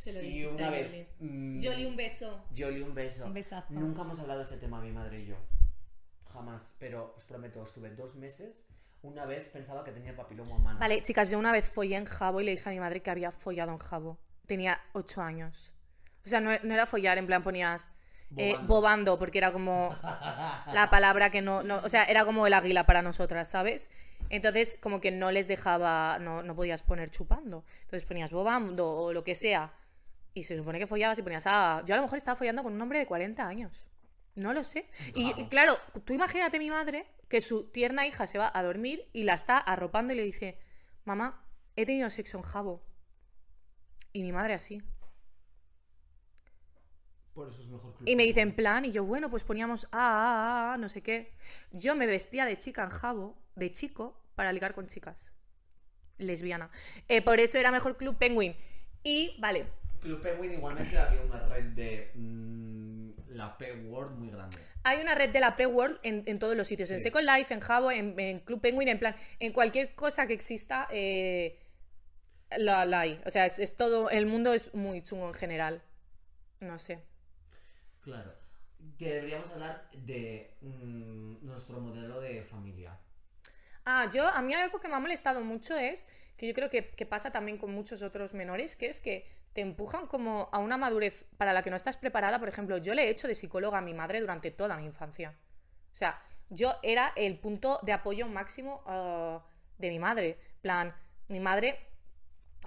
Se 0.02 0.12
lo 0.12 0.20
Y 0.24 0.44
una 0.46 0.72
vez... 0.72 0.92
Yoli. 0.92 1.08
mm, 1.20 1.60
Yoli, 1.60 1.86
un 1.86 1.96
beso. 1.96 2.44
Yoli, 2.56 2.82
un 2.82 2.96
beso. 2.96 3.24
Un 3.24 3.36
besazo. 3.36 3.72
Nunca 3.72 4.02
hemos 4.02 4.20
hablado 4.20 4.40
de 4.40 4.46
este 4.46 4.58
tema, 4.58 4.82
mi 4.82 4.92
madre 4.92 5.20
y 5.20 5.28
yo. 5.28 5.36
Jamás. 6.34 6.74
Pero 6.80 7.14
os 7.16 7.24
prometo, 7.26 7.62
estuve 7.62 7.92
dos 7.92 8.16
meses. 8.16 8.66
Una 9.04 9.28
vez 9.28 9.46
pensaba 9.50 9.84
que 9.84 9.92
tenía 9.92 10.16
papiloma 10.16 10.56
humano. 10.56 10.80
Vale, 10.80 11.04
chicas, 11.04 11.30
yo 11.30 11.38
una 11.38 11.52
vez 11.52 11.70
follé 11.70 11.98
en 11.98 12.06
Jabo 12.06 12.42
y 12.42 12.46
le 12.46 12.52
dije 12.52 12.68
a 12.68 12.72
mi 12.72 12.80
madre 12.80 13.04
que 13.04 13.12
había 13.12 13.32
follado 13.32 13.74
en 13.74 13.78
Jabo. 13.78 14.18
Tenía 14.48 14.82
ocho 14.94 15.22
años. 15.22 15.76
O 16.26 16.30
sea, 16.30 16.42
no, 16.42 16.50
no 16.64 16.74
era 16.74 16.88
follar, 16.88 17.20
en 17.20 17.28
plan 17.28 17.44
ponías 17.44 17.88
eh, 18.38 18.54
Bobando. 18.54 18.68
bobando, 18.68 19.20
porque 19.20 19.38
era 19.38 19.52
como 19.52 19.96
la 20.74 20.88
palabra 20.90 21.30
que 21.30 21.44
no, 21.44 21.62
no. 21.62 21.78
O 21.78 21.90
sea, 21.90 22.06
era 22.06 22.26
como 22.26 22.48
el 22.48 22.54
águila 22.54 22.88
para 22.88 23.04
nosotras, 23.04 23.50
¿sabes? 23.50 23.92
Entonces, 24.30 24.80
como 24.82 25.00
que 25.00 25.12
no 25.12 25.30
les 25.32 25.48
dejaba, 25.48 26.18
no, 26.20 26.42
no 26.42 26.56
podías 26.56 26.82
poner 26.82 27.12
chupando. 27.12 27.66
Entonces 27.84 28.04
ponías 28.08 28.32
bobando 28.32 28.90
o 28.90 29.14
lo 29.14 29.24
que 29.24 29.36
sea. 29.36 29.72
Y 30.34 30.44
se 30.44 30.58
supone 30.58 30.80
que 30.80 30.88
follabas 30.88 31.20
y 31.20 31.24
ponías, 31.24 31.44
ah, 31.48 31.84
yo 31.86 31.94
a 31.94 31.98
lo 31.98 32.04
mejor 32.04 32.18
estaba 32.18 32.36
follando 32.36 32.64
con 32.64 32.74
un 32.74 32.82
hombre 32.82 33.00
de 33.00 33.06
40 33.06 33.46
años. 33.46 33.90
No 34.36 34.54
lo 34.54 34.64
sé. 34.64 34.90
Y, 35.14 35.34
claro, 35.48 35.78
tú 36.06 36.14
imagínate 36.14 36.58
mi 36.58 36.70
madre 36.70 37.06
que 37.28 37.42
su 37.42 37.70
tierna 37.70 38.08
hija 38.08 38.28
se 38.28 38.38
va 38.38 38.50
a 38.54 38.64
dormir 38.64 39.10
y 39.14 39.24
la 39.24 39.34
está 39.34 39.58
arropando 39.58 40.14
y 40.14 40.16
le 40.16 40.24
dice, 40.24 40.58
mamá, 41.04 41.46
he 41.76 41.86
tenido 41.86 42.10
sexo 42.10 42.38
en 42.38 42.44
jabo. 42.44 42.86
Y 44.14 44.22
mi 44.24 44.32
madre 44.32 44.54
así. 44.54 44.82
Por 47.34 47.50
eso 47.50 47.62
es 47.62 47.68
mejor 47.68 47.96
club. 47.96 48.08
Y 48.08 48.16
me 48.16 48.24
dice 48.24 48.42
en 48.42 48.56
plan, 48.56 48.86
y 48.86 48.92
yo, 48.92 49.04
bueno, 49.04 49.30
pues 49.30 49.44
poníamos 49.44 49.86
ah, 49.86 49.90
ah, 49.92 50.74
ah, 50.74 50.78
no 50.78 50.88
sé 50.88 51.02
qué. 51.02 51.34
Yo 51.72 51.96
me 51.96 52.08
vestía 52.08 52.46
de 52.46 52.58
chica 52.58 52.84
en 52.84 52.90
jabo, 52.90 53.38
de 53.56 53.72
chico, 53.72 54.22
para 54.36 54.54
ligar 54.54 54.74
con 54.74 54.88
chicas. 54.88 55.34
Lesbiana. 56.18 56.70
Eh, 57.08 57.22
por 57.22 57.40
eso 57.40 57.58
era 57.58 57.72
mejor 57.72 57.98
Club 57.98 58.18
Penguin. 58.18 58.56
Y, 59.04 59.36
vale, 59.40 59.68
Club 60.02 60.22
Penguin 60.22 60.54
igualmente 60.54 60.98
había 60.98 61.22
una 61.22 61.40
red 61.48 61.66
de 61.74 62.12
mm, 62.16 63.12
la 63.30 63.58
P-Word 63.58 64.12
muy 64.12 64.30
grande. 64.30 64.58
hay 64.84 65.00
una 65.00 65.16
red 65.16 65.30
de 65.30 65.40
la 65.40 65.56
P-World 65.56 66.00
en, 66.04 66.24
en 66.26 66.40
todos 66.40 66.56
los 66.58 66.68
sitios. 66.68 66.90
En. 66.92 67.00
Second 67.00 67.26
Life, 67.26 67.54
en 67.54 67.60
Jabo, 67.62 67.92
en, 67.92 68.20
en 68.20 68.40
Club 68.40 68.60
Penguin, 68.62 68.88
en 68.88 69.00
plan, 69.00 69.16
en 69.40 69.54
cualquier 69.54 69.94
cosa 69.96 70.28
que 70.28 70.34
exista, 70.34 70.88
eh, 70.92 71.60
la, 72.58 72.86
la 72.86 73.02
hay. 73.02 73.22
O 73.26 73.30
sea, 73.30 73.46
es, 73.46 73.60
es 73.60 73.76
todo, 73.76 74.10
el 74.10 74.26
mundo 74.26 74.54
es 74.54 74.74
muy 74.74 75.02
chungo 75.04 75.28
en 75.28 75.34
general. 75.34 75.82
No 76.60 76.78
sé. 76.80 77.00
Claro. 78.02 78.34
Que 78.98 79.14
deberíamos 79.14 79.50
hablar 79.52 79.90
de 79.94 80.56
mm, 80.62 81.46
nuestro 81.46 81.80
modelo 81.80 82.20
de 82.20 82.44
familia. 82.44 82.98
Ah, 83.86 84.10
yo, 84.12 84.28
a 84.28 84.42
mí 84.42 84.54
algo 84.54 84.80
que 84.80 84.88
me 84.88 84.96
ha 84.96 85.00
molestado 85.00 85.42
mucho 85.42 85.76
es 85.76 86.08
que 86.38 86.48
yo 86.48 86.54
creo 86.54 86.70
que, 86.70 87.06
pasa 87.06 87.32
también 87.32 87.58
con 87.58 87.74
muchos 87.74 88.02
otros 88.02 88.34
menores, 88.34 88.76
que 88.76 88.88
es 88.88 89.00
que 89.00 89.28
te 89.54 89.62
empujan 89.62 90.08
como 90.08 90.50
a 90.52 90.60
una 90.60 90.78
madurez 90.78 91.26
para 91.38 91.54
la 91.54 91.62
que 91.62 91.70
no 91.70 91.76
estás 91.76 91.98
preparada. 91.98 92.40
Por 92.40 92.50
ejemplo, 92.50 92.78
yo 92.78 92.94
le 92.94 93.06
he 93.06 93.10
hecho 93.10 93.28
de 93.28 93.36
psicóloga 93.36 93.80
a 93.80 93.82
mi 93.82 93.94
madre 93.94 94.20
durante 94.20 94.52
toda 94.52 94.78
mi 94.78 94.86
infancia. 94.86 95.36
O 95.92 95.96
sea, 95.96 96.22
yo 96.50 96.74
era 96.84 97.12
el 97.16 97.38
punto 97.40 97.80
de 97.84 97.94
apoyo 97.94 98.28
máximo 98.28 98.84
ah, 98.86 99.44
de 99.78 99.90
mi 99.90 100.00
madre. 100.00 100.38
plan, 100.62 100.96
mi 101.28 101.40
madre 101.40 101.80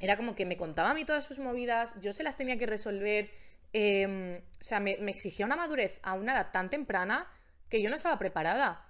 era 0.01 0.17
como 0.17 0.35
que 0.35 0.45
me 0.45 0.57
contaba 0.57 0.91
a 0.91 0.95
mí 0.95 1.05
todas 1.05 1.25
sus 1.25 1.39
movidas, 1.39 1.99
yo 2.01 2.13
se 2.13 2.23
las 2.23 2.37
tenía 2.37 2.59
que 2.59 2.67
resolver. 2.67 3.31
em, 3.73 4.39
o 4.39 4.63
sea, 4.65 4.81
me, 4.81 4.99
me 5.01 5.11
exigía 5.11 5.47
una 5.47 5.57
madurez 5.57 6.01
a 6.03 6.15
una 6.15 6.33
edad 6.33 6.51
tan 6.53 6.71
temprana 6.71 7.27
que 7.69 7.83
yo 7.83 7.91
no 7.91 7.97
estaba 7.97 8.19
preparada, 8.19 8.84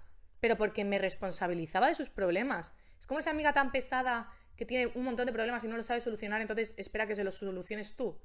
pero 0.45 0.57
porque 0.57 0.85
me 0.85 0.99
responsabilizaba 0.99 1.87
de 1.87 1.95
sus 1.95 2.09
problemas. 2.09 2.71
Es 2.99 3.07
como 3.07 3.19
esa 3.19 3.31
amiga 3.31 3.51
tan 3.51 3.71
pesada 3.71 4.29
que 4.55 4.63
tiene 4.63 4.91
un 4.93 5.03
montón 5.03 5.25
de 5.25 5.33
problemas 5.33 5.63
y 5.63 5.67
no 5.67 5.75
lo 5.75 5.81
sabe 5.81 6.01
solucionar, 6.01 6.39
entonces 6.39 6.75
espera 6.77 7.07
que 7.07 7.15
se 7.15 7.23
los 7.23 7.33
soluciones 7.33 7.95
tú. 7.95 8.15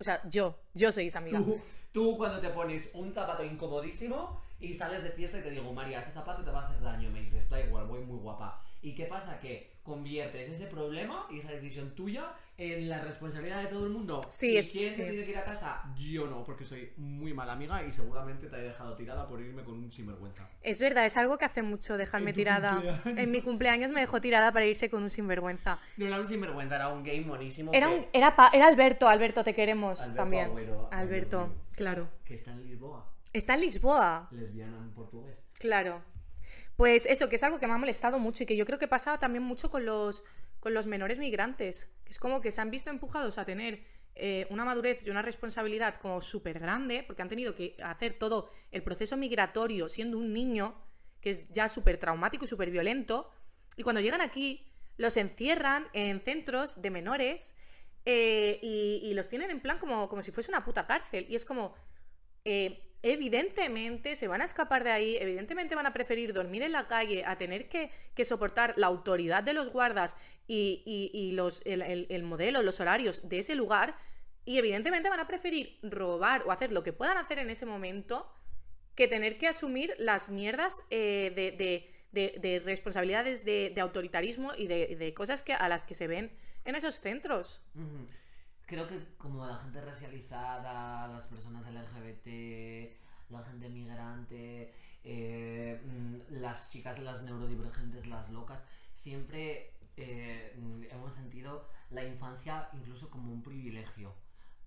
O 0.00 0.02
sea, 0.02 0.22
yo, 0.26 0.58
yo 0.72 0.90
soy 0.90 1.08
esa 1.08 1.18
amiga. 1.18 1.38
Tú, 1.92 2.16
cuando 2.16 2.40
te 2.40 2.48
pones 2.48 2.88
un 2.94 3.12
zapato 3.12 3.44
incomodísimo 3.44 4.40
y 4.58 4.72
sales 4.72 5.02
de 5.02 5.10
fiesta 5.10 5.38
y 5.38 5.42
te 5.42 5.50
digo, 5.50 5.70
María, 5.74 6.00
ese 6.00 6.12
zapato 6.12 6.42
te 6.42 6.50
va 6.50 6.62
a 6.62 6.68
hacer 6.70 6.80
daño, 6.80 7.10
me 7.10 7.20
dices, 7.20 7.46
da 7.50 7.60
igual, 7.60 7.86
voy 7.86 8.00
muy 8.00 8.20
guapa. 8.20 8.64
¿Y 8.80 8.94
qué 8.94 9.04
pasa? 9.04 9.38
Que 9.38 9.75
conviertes 9.86 10.50
ese 10.50 10.66
problema 10.66 11.26
y 11.30 11.38
esa 11.38 11.52
decisión 11.52 11.94
tuya 11.94 12.32
en 12.58 12.88
la 12.88 13.00
responsabilidad 13.02 13.62
de 13.62 13.68
todo 13.68 13.84
el 13.84 13.92
mundo. 13.92 14.20
Sí, 14.28 14.52
¿Y 14.52 14.56
es- 14.58 14.72
quién 14.72 14.90
sí. 14.90 14.96
se 14.96 15.04
tiene 15.06 15.24
que 15.24 15.30
ir 15.30 15.38
a 15.38 15.44
casa? 15.44 15.82
Yo 15.96 16.26
no, 16.26 16.42
porque 16.44 16.64
soy 16.64 16.92
muy 16.96 17.32
mala 17.32 17.52
amiga 17.52 17.82
y 17.84 17.92
seguramente 17.92 18.48
te 18.48 18.56
he 18.56 18.62
dejado 18.62 18.94
tirada 18.96 19.26
por 19.28 19.40
irme 19.40 19.62
con 19.62 19.74
un 19.74 19.92
sinvergüenza. 19.92 20.48
Es 20.62 20.80
verdad, 20.80 21.06
es 21.06 21.16
algo 21.16 21.38
que 21.38 21.44
hace 21.44 21.62
mucho 21.62 21.96
dejarme 21.96 22.32
tirada. 22.32 22.72
cumpleaños. 22.76 23.18
En 23.18 23.30
mi 23.30 23.40
cumpleaños 23.42 23.90
me 23.92 24.00
dejó 24.00 24.20
tirada 24.20 24.52
para 24.52 24.66
irse 24.66 24.90
con 24.90 25.02
un 25.02 25.10
sinvergüenza. 25.10 25.78
No 25.96 26.06
era 26.06 26.20
un 26.20 26.26
sinvergüenza, 26.28 26.76
era 26.76 26.88
un 26.88 27.02
game 27.04 27.22
monísimo. 27.22 27.70
Era, 27.72 27.88
que, 27.88 27.94
un, 27.94 28.06
era, 28.12 28.34
pa- 28.36 28.50
era 28.52 28.66
Alberto, 28.66 29.06
Alberto, 29.08 29.44
te 29.44 29.54
queremos 29.54 30.00
Alberto 30.00 30.16
también. 30.16 30.46
Agüero, 30.46 30.88
Alberto, 30.90 31.38
Agüero. 31.40 31.60
claro. 31.72 32.08
que 32.24 32.34
está 32.34 32.52
en 32.52 32.64
Lisboa, 32.66 33.12
Está 33.32 33.54
en 33.54 33.60
Lisboa, 33.60 34.28
lesbiana 34.32 34.78
en 34.78 34.90
portugués. 34.92 35.36
claro. 35.58 36.02
Pues 36.76 37.06
eso, 37.06 37.28
que 37.28 37.36
es 37.36 37.42
algo 37.42 37.58
que 37.58 37.66
me 37.66 37.72
ha 37.72 37.78
molestado 37.78 38.18
mucho 38.18 38.42
y 38.42 38.46
que 38.46 38.56
yo 38.56 38.66
creo 38.66 38.78
que 38.78 38.88
pasa 38.88 39.18
también 39.18 39.42
mucho 39.42 39.70
con 39.70 39.86
los, 39.86 40.24
con 40.60 40.74
los 40.74 40.86
menores 40.86 41.18
migrantes. 41.18 41.88
Que 42.04 42.10
es 42.10 42.18
como 42.18 42.40
que 42.40 42.50
se 42.50 42.60
han 42.60 42.70
visto 42.70 42.90
empujados 42.90 43.38
a 43.38 43.46
tener 43.46 43.82
eh, 44.14 44.46
una 44.50 44.64
madurez 44.64 45.06
y 45.06 45.10
una 45.10 45.22
responsabilidad 45.22 45.96
como 45.96 46.20
súper 46.20 46.58
grande, 46.58 47.02
porque 47.02 47.22
han 47.22 47.28
tenido 47.28 47.54
que 47.54 47.76
hacer 47.82 48.14
todo 48.14 48.50
el 48.70 48.82
proceso 48.82 49.16
migratorio 49.16 49.88
siendo 49.88 50.18
un 50.18 50.32
niño, 50.32 50.74
que 51.20 51.30
es 51.30 51.48
ya 51.48 51.68
súper 51.68 51.98
traumático 51.98 52.44
y 52.44 52.48
súper 52.48 52.70
violento. 52.70 53.30
Y 53.76 53.82
cuando 53.82 54.00
llegan 54.00 54.20
aquí, 54.20 54.66
los 54.98 55.16
encierran 55.16 55.86
en 55.94 56.20
centros 56.20 56.80
de 56.80 56.90
menores 56.90 57.54
eh, 58.04 58.58
y, 58.62 59.12
los 59.14 59.28
tienen 59.28 59.50
en 59.50 59.60
plan 59.60 59.78
como, 59.78 60.08
como 60.08 60.22
si 60.22 60.30
fuese 60.30 60.50
una 60.50 60.64
puta 60.64 60.86
cárcel. 60.86 61.26
Y 61.28 61.34
es 61.34 61.44
como, 61.44 61.74
eh, 62.44 62.85
evidentemente 63.12 64.16
se 64.16 64.28
van 64.28 64.40
a 64.40 64.44
escapar 64.44 64.84
de 64.84 64.90
ahí, 64.90 65.16
evidentemente 65.20 65.74
van 65.74 65.86
a 65.86 65.92
preferir 65.92 66.32
dormir 66.32 66.62
en 66.62 66.72
la 66.72 66.86
calle 66.86 67.24
a 67.24 67.36
tener 67.38 67.68
que, 67.68 67.90
que 68.14 68.24
soportar 68.24 68.74
la 68.76 68.86
autoridad 68.86 69.42
de 69.42 69.52
los 69.52 69.70
guardas 69.70 70.16
y, 70.46 70.82
y- 70.86 71.32
los, 71.32 71.62
el, 71.64 71.82
el- 71.82 72.06
el 72.10 72.22
modelo, 72.22 72.62
los 72.62 72.80
horarios 72.80 73.28
de 73.28 73.38
ese 73.40 73.54
lugar, 73.54 73.96
y 74.44 74.58
evidentemente 74.58 75.08
van 75.08 75.20
a 75.20 75.26
preferir 75.26 75.78
robar 75.82 76.42
o 76.46 76.52
hacer 76.52 76.72
lo 76.72 76.82
que 76.82 76.92
puedan 76.92 77.18
hacer 77.18 77.38
en 77.38 77.50
ese 77.50 77.66
momento 77.66 78.30
que 78.94 79.08
tener 79.08 79.36
que 79.38 79.48
asumir 79.48 79.94
las 79.98 80.28
mierdas 80.30 80.82
eh, 80.90 81.32
de, 81.34 81.50
de- 81.52 81.90
de- 82.12 82.38
de 82.40 82.58
responsabilidades 82.60 83.44
de, 83.44 83.72
autoritarismo 83.80 84.52
y 84.56 84.68
de, 84.68 84.96
cosas 85.14 85.42
que, 85.42 85.52
a 85.52 85.68
las 85.68 85.84
que 85.84 85.94
se 85.94 86.06
ven 86.06 86.30
en 86.64 86.74
esos 86.74 87.00
centros. 87.00 87.60
Creo 88.66 88.88
que 88.88 89.14
como 89.16 89.46
la 89.46 89.56
gente 89.58 89.80
racializada, 89.80 91.06
las 91.06 91.22
personas 91.28 91.64
LGBT, 91.66 92.92
la 93.30 93.42
gente 93.44 93.68
migrante, 93.68 94.74
eh, 95.04 95.80
mm, 95.84 96.40
las 96.42 96.70
chicas, 96.72 96.98
las 96.98 97.22
neurodivergentes, 97.22 98.06
las 98.08 98.28
locas, 98.30 98.64
siempre 98.92 99.72
eh, 99.96 100.52
hemos 100.90 101.14
sentido 101.14 101.68
la 101.90 102.04
infancia 102.04 102.68
incluso 102.72 103.08
como 103.08 103.32
un 103.32 103.42
privilegio, 103.44 104.14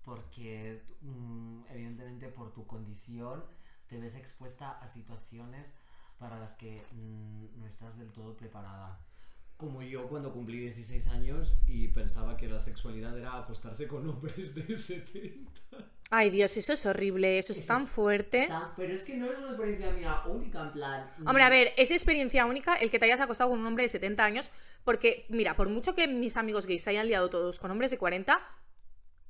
porque 0.02 0.82
mm, 1.02 1.64
evidentemente 1.68 2.28
por 2.28 2.54
tu 2.54 2.66
condición 2.66 3.44
te 3.86 3.98
ves 4.00 4.14
expuesta 4.16 4.78
a 4.80 4.88
situaciones 4.88 5.74
para 6.18 6.38
las 6.38 6.54
que 6.54 6.82
mm, 6.92 7.60
no 7.60 7.66
estás 7.66 7.98
del 7.98 8.10
todo 8.12 8.34
preparada. 8.34 8.98
Como 9.60 9.82
yo 9.82 10.08
cuando 10.08 10.32
cumplí 10.32 10.58
16 10.60 11.06
años 11.08 11.60
y 11.66 11.88
pensaba 11.88 12.36
que 12.36 12.48
la 12.48 12.58
sexualidad 12.58 13.16
era 13.18 13.36
acostarse 13.36 13.86
con 13.86 14.08
hombres 14.08 14.54
de 14.54 14.76
70. 14.78 15.50
Ay 16.12 16.30
Dios, 16.30 16.56
eso 16.56 16.72
es 16.72 16.86
horrible, 16.86 17.38
eso 17.38 17.52
es 17.52 17.58
Eso 17.58 17.66
tan 17.68 17.82
es 17.84 17.88
fuerte. 17.90 18.46
Tan- 18.48 18.74
Pero 18.76 18.94
es 18.94 19.02
que 19.02 19.16
no 19.16 19.30
es 19.30 19.38
una 19.38 19.48
experiencia 19.50 19.92
mía 19.92 20.22
única, 20.26 20.62
en 20.62 20.72
plan... 20.72 21.08
Hombre, 21.26 21.42
a 21.44 21.50
ver, 21.50 21.72
es 21.76 21.90
experiencia 21.92 22.46
única 22.46 22.74
el 22.74 22.90
que 22.90 22.98
te 22.98 23.04
hayas 23.04 23.20
acostado 23.20 23.50
con 23.50 23.60
un 23.60 23.66
hombre 23.66 23.84
de 23.84 23.88
70 23.90 24.24
años, 24.24 24.50
porque, 24.82 25.26
mira, 25.28 25.54
por 25.54 25.68
mucho 25.68 25.94
que 25.94 26.08
mis 26.08 26.36
amigos 26.36 26.66
gays 26.66 26.82
se 26.82 26.90
hayan 26.90 27.06
liado 27.06 27.30
todos 27.30 27.60
con 27.60 27.70
hombres 27.70 27.90
de 27.92 27.98
40 27.98 28.40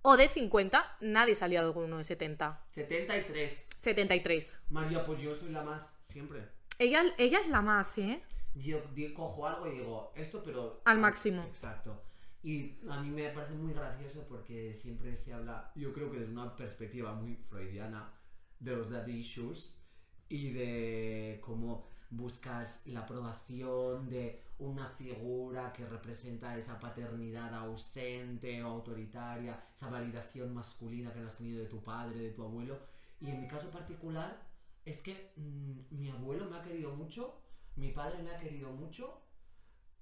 o 0.02 0.16
de 0.16 0.28
50, 0.28 0.96
nadie 1.00 1.34
se 1.34 1.44
ha 1.44 1.48
liado 1.48 1.74
con 1.74 1.84
uno 1.84 1.98
de 1.98 2.04
70. 2.04 2.64
73. 2.70 3.66
73. 3.76 4.60
María, 4.70 5.04
pues 5.04 5.20
yo 5.20 5.34
soy 5.36 5.50
la 5.50 5.62
más 5.62 5.98
siempre. 6.04 6.48
Ella, 6.78 7.02
ella 7.18 7.40
es 7.40 7.48
la 7.48 7.60
más, 7.60 7.98
¿eh? 7.98 8.22
Yo 8.62 8.80
di- 8.94 9.12
cojo 9.14 9.46
algo 9.46 9.66
y 9.66 9.78
digo, 9.78 10.12
esto, 10.14 10.42
pero... 10.44 10.80
Al 10.84 10.98
máximo. 10.98 11.42
Exacto. 11.42 12.02
Y 12.42 12.78
a 12.88 13.00
mí 13.00 13.10
me 13.10 13.28
parece 13.30 13.54
muy 13.54 13.72
gracioso 13.74 14.24
porque 14.28 14.74
siempre 14.74 15.16
se 15.16 15.32
habla, 15.34 15.70
yo 15.74 15.92
creo 15.92 16.10
que 16.10 16.20
desde 16.20 16.32
una 16.32 16.56
perspectiva 16.56 17.12
muy 17.14 17.36
freudiana, 17.36 18.12
de 18.58 18.76
los 18.76 18.90
daddy 18.90 19.12
issues 19.20 19.82
y 20.28 20.50
de 20.52 21.38
cómo 21.42 21.84
buscas 22.10 22.86
la 22.86 23.00
aprobación 23.00 24.08
de 24.08 24.42
una 24.58 24.88
figura 24.90 25.72
que 25.72 25.86
representa 25.86 26.56
esa 26.58 26.78
paternidad 26.78 27.54
ausente 27.54 28.62
o 28.62 28.68
autoritaria, 28.68 29.62
esa 29.74 29.88
validación 29.88 30.52
masculina 30.54 31.12
que 31.12 31.20
no 31.20 31.28
has 31.28 31.36
tenido 31.38 31.60
de 31.62 31.66
tu 31.68 31.82
padre, 31.82 32.18
de 32.20 32.30
tu 32.30 32.42
abuelo. 32.42 32.78
Y 33.20 33.30
en 33.30 33.40
mi 33.40 33.48
caso 33.48 33.70
particular 33.70 34.42
es 34.84 35.00
que 35.02 35.32
mm, 35.36 35.96
mi 35.98 36.10
abuelo 36.10 36.48
me 36.50 36.56
ha 36.58 36.62
querido 36.62 36.94
mucho, 36.94 37.39
mi 37.76 37.92
padre 37.92 38.22
me 38.22 38.30
ha 38.30 38.38
querido 38.38 38.70
mucho, 38.72 39.22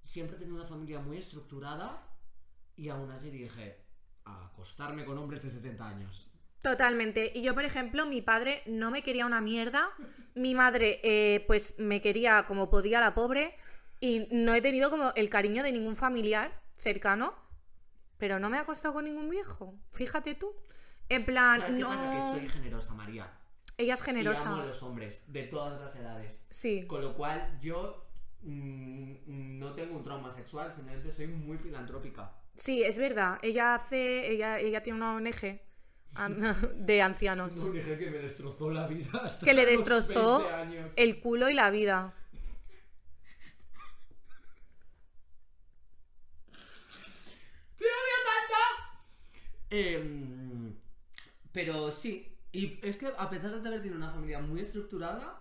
siempre 0.03 0.37
he 0.37 0.39
tenido 0.39 0.57
una 0.57 0.67
familia 0.67 1.01
muy 1.01 1.19
estructurada 1.19 1.91
y 2.77 2.89
aún 2.89 3.11
así 3.11 3.31
dije, 3.31 3.85
a 4.25 4.47
acostarme 4.47 5.05
con 5.05 5.19
hombres 5.19 5.43
de 5.43 5.51
70 5.51 5.89
años. 5.89 6.29
Totalmente. 6.63 7.33
Y 7.35 7.43
yo, 7.43 7.55
por 7.55 7.65
ejemplo, 7.65 8.07
mi 8.07 8.21
padre 8.21 8.63
no 8.67 8.91
me 8.91 9.03
quería 9.03 9.27
una 9.27 9.41
mierda. 9.41 9.91
Mi 10.35 10.55
madre, 10.55 11.01
eh, 11.05 11.45
pues, 11.47 11.79
me 11.79 12.01
quería 12.01 12.45
como 12.47 12.69
podía 12.69 13.01
la 13.01 13.15
pobre. 13.15 13.57
Y 14.01 14.27
no 14.33 14.55
he 14.55 14.61
tenido 14.61 14.91
como 14.91 15.13
el 15.15 15.29
cariño 15.29 15.63
de 15.63 15.73
ningún 15.73 15.95
familiar 15.97 16.61
cercano. 16.75 17.35
Pero 18.19 18.41
no 18.41 18.51
me 18.51 18.57
he 18.57 18.61
acostado 18.61 18.95
con 18.95 19.05
ningún 19.05 19.31
viejo. 19.31 19.75
Fíjate 19.93 20.35
tú. 20.35 20.53
En 21.09 21.25
plan, 21.25 21.61
¿Sabes 21.61 21.77
qué 21.77 21.81
no. 21.81 21.89
pasa? 21.89 22.13
Que 22.13 22.41
soy 22.41 22.49
generosa, 22.49 22.95
María. 22.95 23.33
Ella 23.79 23.95
es 23.95 24.01
Y 24.01 24.05
generosa. 24.05 24.51
amo 24.53 24.63
a 24.63 24.67
los 24.67 24.83
hombres 24.83 25.23
de 25.33 25.45
todas 25.45 25.81
las 25.81 25.95
edades. 25.97 26.45
Sí. 26.51 26.85
Con 26.87 27.01
lo 27.01 27.15
cual 27.15 27.59
yo 27.61 28.05
mm, 28.43 29.59
no 29.59 29.73
tengo 29.75 29.97
un 29.97 30.03
trauma 30.03 30.33
sexual, 30.35 30.73
simplemente 30.75 31.13
soy 31.13 31.29
muy 31.29 31.59
filantrópica. 31.59 32.33
Sí, 32.57 32.83
es 32.83 32.99
verdad. 32.99 33.39
Ella 33.43 33.77
hace. 33.77 34.31
Ella, 34.33 34.59
ella 34.59 34.83
tiene 34.83 34.99
una 34.99 35.15
ONG 35.15 35.61
de 36.87 37.03
ancianos. 37.03 37.57
No 37.57 37.71
dije 37.73 37.97
que 37.97 38.11
me 38.11 38.19
destrozó 38.19 38.71
la 38.71 38.89
vida 38.89 39.11
hasta 39.23 39.47
Que 39.47 39.55
le 39.55 39.65
destrozó 39.65 40.39
20 40.41 40.55
años. 40.55 40.93
el 40.97 41.21
culo 41.21 41.49
y 41.49 41.55
la 41.55 41.71
vida. 41.71 42.15
¡Te 47.79 47.85
odio 47.85 48.19
tanto! 48.27 48.57
Em, 49.71 50.75
pero 51.53 51.91
sí, 51.91 52.38
y 52.59 52.81
es 52.83 52.97
que 52.97 53.07
a 53.17 53.31
pesar 53.31 53.53
de 53.53 53.69
haber 53.69 53.83
tenido 53.83 53.97
una 53.97 54.11
familia 54.11 54.41
muy 54.41 54.61
estructurada, 54.63 55.41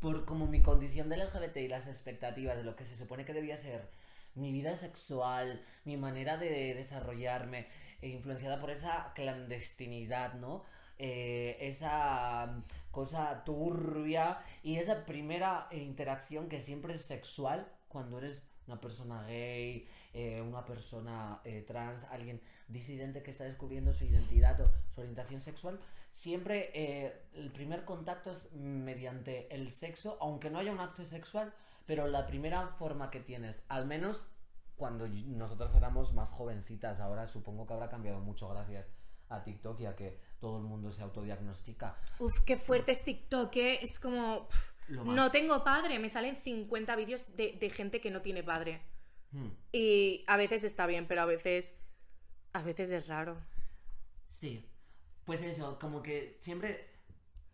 por 0.00 0.24
como 0.24 0.46
mi 0.46 0.62
condición 0.62 1.10
de 1.10 1.18
LGBT 1.18 1.58
y 1.58 1.68
las 1.68 1.86
expectativas 1.86 2.56
de 2.56 2.64
lo 2.64 2.76
que 2.76 2.86
se 2.86 2.96
supone 2.96 3.26
que 3.26 3.34
debía 3.34 3.58
ser 3.58 3.90
mi 4.34 4.50
vida 4.50 4.74
sexual, 4.74 5.62
mi 5.84 5.98
manera 5.98 6.38
de 6.38 6.72
desarrollarme, 6.74 7.68
e 8.00 8.08
influenciada 8.08 8.58
por 8.58 8.70
esa 8.70 9.12
clandestinidad, 9.14 10.32
¿no? 10.32 10.64
Eh, 10.98 11.58
esa 11.60 12.62
cosa 12.90 13.44
turbia 13.44 14.38
y 14.62 14.76
esa 14.76 15.04
primera 15.04 15.68
interacción 15.72 16.48
que 16.48 16.62
siempre 16.62 16.94
es 16.94 17.02
sexual 17.02 17.70
cuando 17.88 18.16
eres 18.16 18.48
una 18.66 18.80
persona 18.80 19.26
gay, 19.26 19.86
eh, 20.14 20.40
una 20.40 20.64
persona 20.64 21.40
eh, 21.44 21.64
trans, 21.66 22.04
alguien 22.04 22.40
disidente 22.68 23.22
que 23.22 23.32
está 23.32 23.44
descubriendo 23.44 23.92
su 23.92 24.04
identidad 24.04 24.58
o 24.60 24.70
su 24.94 25.00
orientación 25.00 25.40
sexual, 25.40 25.78
siempre 26.12 26.70
eh, 26.74 27.28
el 27.34 27.50
primer 27.52 27.84
contacto 27.84 28.30
es 28.30 28.52
mediante 28.52 29.54
el 29.54 29.70
sexo, 29.70 30.18
aunque 30.20 30.50
no 30.50 30.58
haya 30.58 30.72
un 30.72 30.80
acto 30.80 31.04
sexual, 31.04 31.52
pero 31.86 32.06
la 32.06 32.26
primera 32.26 32.68
forma 32.68 33.10
que 33.10 33.20
tienes, 33.20 33.62
al 33.68 33.86
menos 33.86 34.28
cuando 34.76 35.08
nosotras 35.08 35.74
éramos 35.74 36.14
más 36.14 36.30
jovencitas, 36.30 37.00
ahora 37.00 37.26
supongo 37.26 37.66
que 37.66 37.74
habrá 37.74 37.88
cambiado 37.90 38.20
mucho 38.20 38.48
gracias 38.48 38.90
a 39.28 39.44
TikTok 39.44 39.80
y 39.80 39.86
a 39.86 39.94
que 39.94 40.18
todo 40.40 40.58
el 40.58 40.64
mundo 40.64 40.90
se 40.90 41.02
autodiagnostica. 41.02 41.96
Uf, 42.18 42.32
qué 42.46 42.56
fuerte 42.56 42.92
es 42.92 43.04
TikTok, 43.04 43.54
¿eh? 43.56 43.78
Es 43.82 43.98
como. 44.00 44.48
No 44.88 45.30
tengo 45.30 45.62
padre, 45.62 45.98
me 45.98 46.08
salen 46.08 46.34
50 46.34 46.96
vídeos 46.96 47.36
de, 47.36 47.52
de 47.52 47.70
gente 47.70 48.00
que 48.00 48.10
no 48.10 48.22
tiene 48.22 48.42
padre. 48.42 48.82
Hmm. 49.30 49.50
Y 49.70 50.24
a 50.26 50.36
veces 50.36 50.64
está 50.64 50.86
bien, 50.86 51.06
pero 51.06 51.22
a 51.22 51.26
veces. 51.26 51.72
A 52.52 52.62
veces 52.62 52.90
es 52.90 53.06
raro. 53.06 53.40
Sí. 54.30 54.69
Pues 55.30 55.42
eso, 55.42 55.78
como 55.78 56.02
que 56.02 56.34
siempre. 56.40 56.88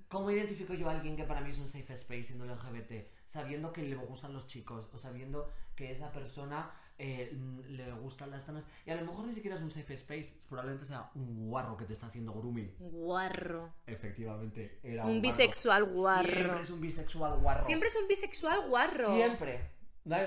¿Cómo 0.09 0.31
identifico 0.31 0.73
yo 0.73 0.89
a 0.89 0.93
alguien 0.93 1.15
que 1.15 1.25
para 1.25 1.43
mí 1.43 1.51
es 1.51 1.59
un 1.59 1.69
safe 1.69 1.93
space 1.93 2.23
siendo 2.23 2.47
LGBT? 2.47 3.07
Sabiendo 3.27 3.71
que 3.71 3.83
le 3.83 3.97
gustan 3.97 4.33
los 4.33 4.47
chicos 4.47 4.89
o 4.95 4.99
sabiendo 4.99 5.51
que 5.75 5.91
esa 5.93 6.11
persona 6.11 6.71
eh, 6.97 7.31
mm, 7.37 7.61
le 7.77 7.93
gustan 7.93 8.31
las 8.31 8.47
tanas. 8.47 8.67
Y 8.87 8.91
a 8.93 8.95
lo 8.95 9.03
mejor 9.05 9.27
ni 9.27 9.35
siquiera 9.35 9.57
es 9.59 9.63
un 9.63 9.71
safe 9.71 9.93
space, 9.93 10.37
probablemente 10.49 10.87
sea 10.87 11.11
un 11.17 11.51
guarro 11.51 11.77
que 11.77 11.85
te 11.85 11.93
está 11.93 12.07
haciendo 12.07 12.33
grooming. 12.33 12.75
Guarro. 12.79 13.75
Efectivamente, 13.87 14.79
era 14.83 15.03
Un 15.05 15.09
guarro. 15.11 15.21
bisexual 15.21 15.85
guarro. 15.85 16.33
Siempre 16.33 16.63
es 16.63 16.71
un 16.71 16.81
bisexual 16.81 17.39
guarro. 17.41 17.63
Siempre 17.63 17.89
es 17.91 17.97
un 17.97 18.09
bisexual 18.09 18.69
guarro. 18.71 19.15
Siempre. 19.17 19.71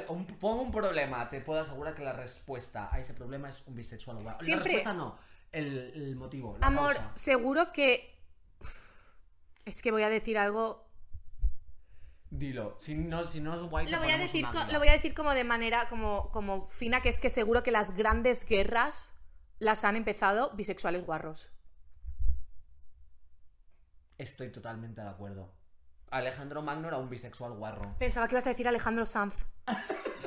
Un- 0.10 0.28
pongo 0.40 0.62
un 0.62 0.72
problema, 0.72 1.28
te 1.30 1.42
puedo 1.42 1.62
asegurar 1.62 1.96
que 1.96 2.04
la 2.04 2.14
respuesta 2.14 2.90
a 2.94 3.00
ese 3.00 3.16
problema 3.16 3.50
es 3.50 3.64
un 3.66 3.74
bisexual 3.74 4.22
guarro. 4.22 4.40
Siempre- 4.42 4.74
La 4.74 4.78
respuesta 4.78 4.94
no, 4.94 5.18
el, 5.52 5.78
el 5.96 6.16
motivo. 6.16 6.58
La 6.60 6.68
Amor, 6.68 6.96
causa. 6.96 7.12
seguro 7.16 7.72
que. 7.72 8.18
Es 9.66 9.82
que 9.82 9.92
voy 9.92 10.04
a 10.04 10.10
decir 10.10 10.38
algo. 10.38 10.88
Dilo. 12.32 12.76
Si 12.80 12.96
no, 12.96 13.24
si 13.24 13.40
no 13.42 13.56
es 13.56 13.62
guay, 13.70 13.88
Lo 13.88 14.00
voy 14.00 14.12
a 14.12 14.18
decir, 14.18 14.46
co- 14.52 14.72
lo 14.72 14.78
voy 14.80 14.88
a 14.88 14.94
decir 14.94 15.14
como 15.16 15.32
de 15.32 15.44
manera 15.44 15.88
como, 15.88 16.30
como 16.32 16.68
fina, 16.68 17.02
que 17.02 17.10
es 17.10 17.20
que 17.20 17.30
seguro 17.30 17.64
que 17.64 17.72
las 17.72 17.94
grandes 17.96 18.46
guerras 18.46 19.14
las 19.58 19.84
han 19.84 19.96
empezado 19.96 20.52
bisexuales 20.56 21.06
guarros. 21.06 21.52
Estoy 24.18 24.52
totalmente 24.52 25.02
de 25.02 25.08
acuerdo. 25.10 25.52
Alejandro 26.12 26.62
Magno 26.62 26.88
era 26.88 26.98
un 26.98 27.10
bisexual 27.10 27.54
guarro. 27.54 27.96
Pensaba 28.00 28.28
que 28.28 28.34
ibas 28.36 28.46
a 28.48 28.50
decir 28.50 28.68
Alejandro 28.68 29.06
Sanz. 29.06 29.46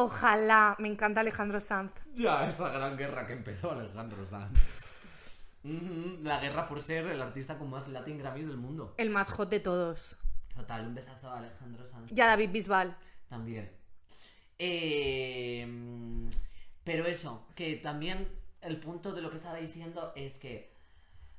Ojalá, 0.00 0.76
me 0.78 0.86
encanta 0.86 1.22
Alejandro 1.22 1.58
Sanz. 1.58 1.90
Ya, 2.14 2.46
esa 2.46 2.68
gran 2.68 2.96
guerra 2.96 3.26
que 3.26 3.32
empezó 3.32 3.72
Alejandro 3.72 4.24
Sanz. 4.24 5.32
La 5.64 6.38
guerra 6.38 6.68
por 6.68 6.80
ser 6.80 7.08
el 7.08 7.20
artista 7.20 7.58
con 7.58 7.68
más 7.68 7.88
Latin 7.88 8.16
Grammys 8.16 8.46
del 8.46 8.58
mundo. 8.58 8.94
El 8.96 9.10
más 9.10 9.28
hot 9.32 9.50
de 9.50 9.58
todos. 9.58 10.16
Total, 10.54 10.86
un 10.86 10.94
besazo 10.94 11.28
a 11.28 11.38
Alejandro 11.38 11.84
Sanz. 11.84 12.12
Ya 12.12 12.28
David 12.28 12.50
Bisbal. 12.52 12.96
También. 13.28 13.72
Eh, 14.56 15.66
pero 16.84 17.04
eso, 17.06 17.48
que 17.56 17.74
también 17.74 18.28
el 18.60 18.78
punto 18.78 19.12
de 19.12 19.20
lo 19.20 19.30
que 19.30 19.38
estaba 19.38 19.56
diciendo 19.56 20.12
es 20.14 20.34
que 20.34 20.72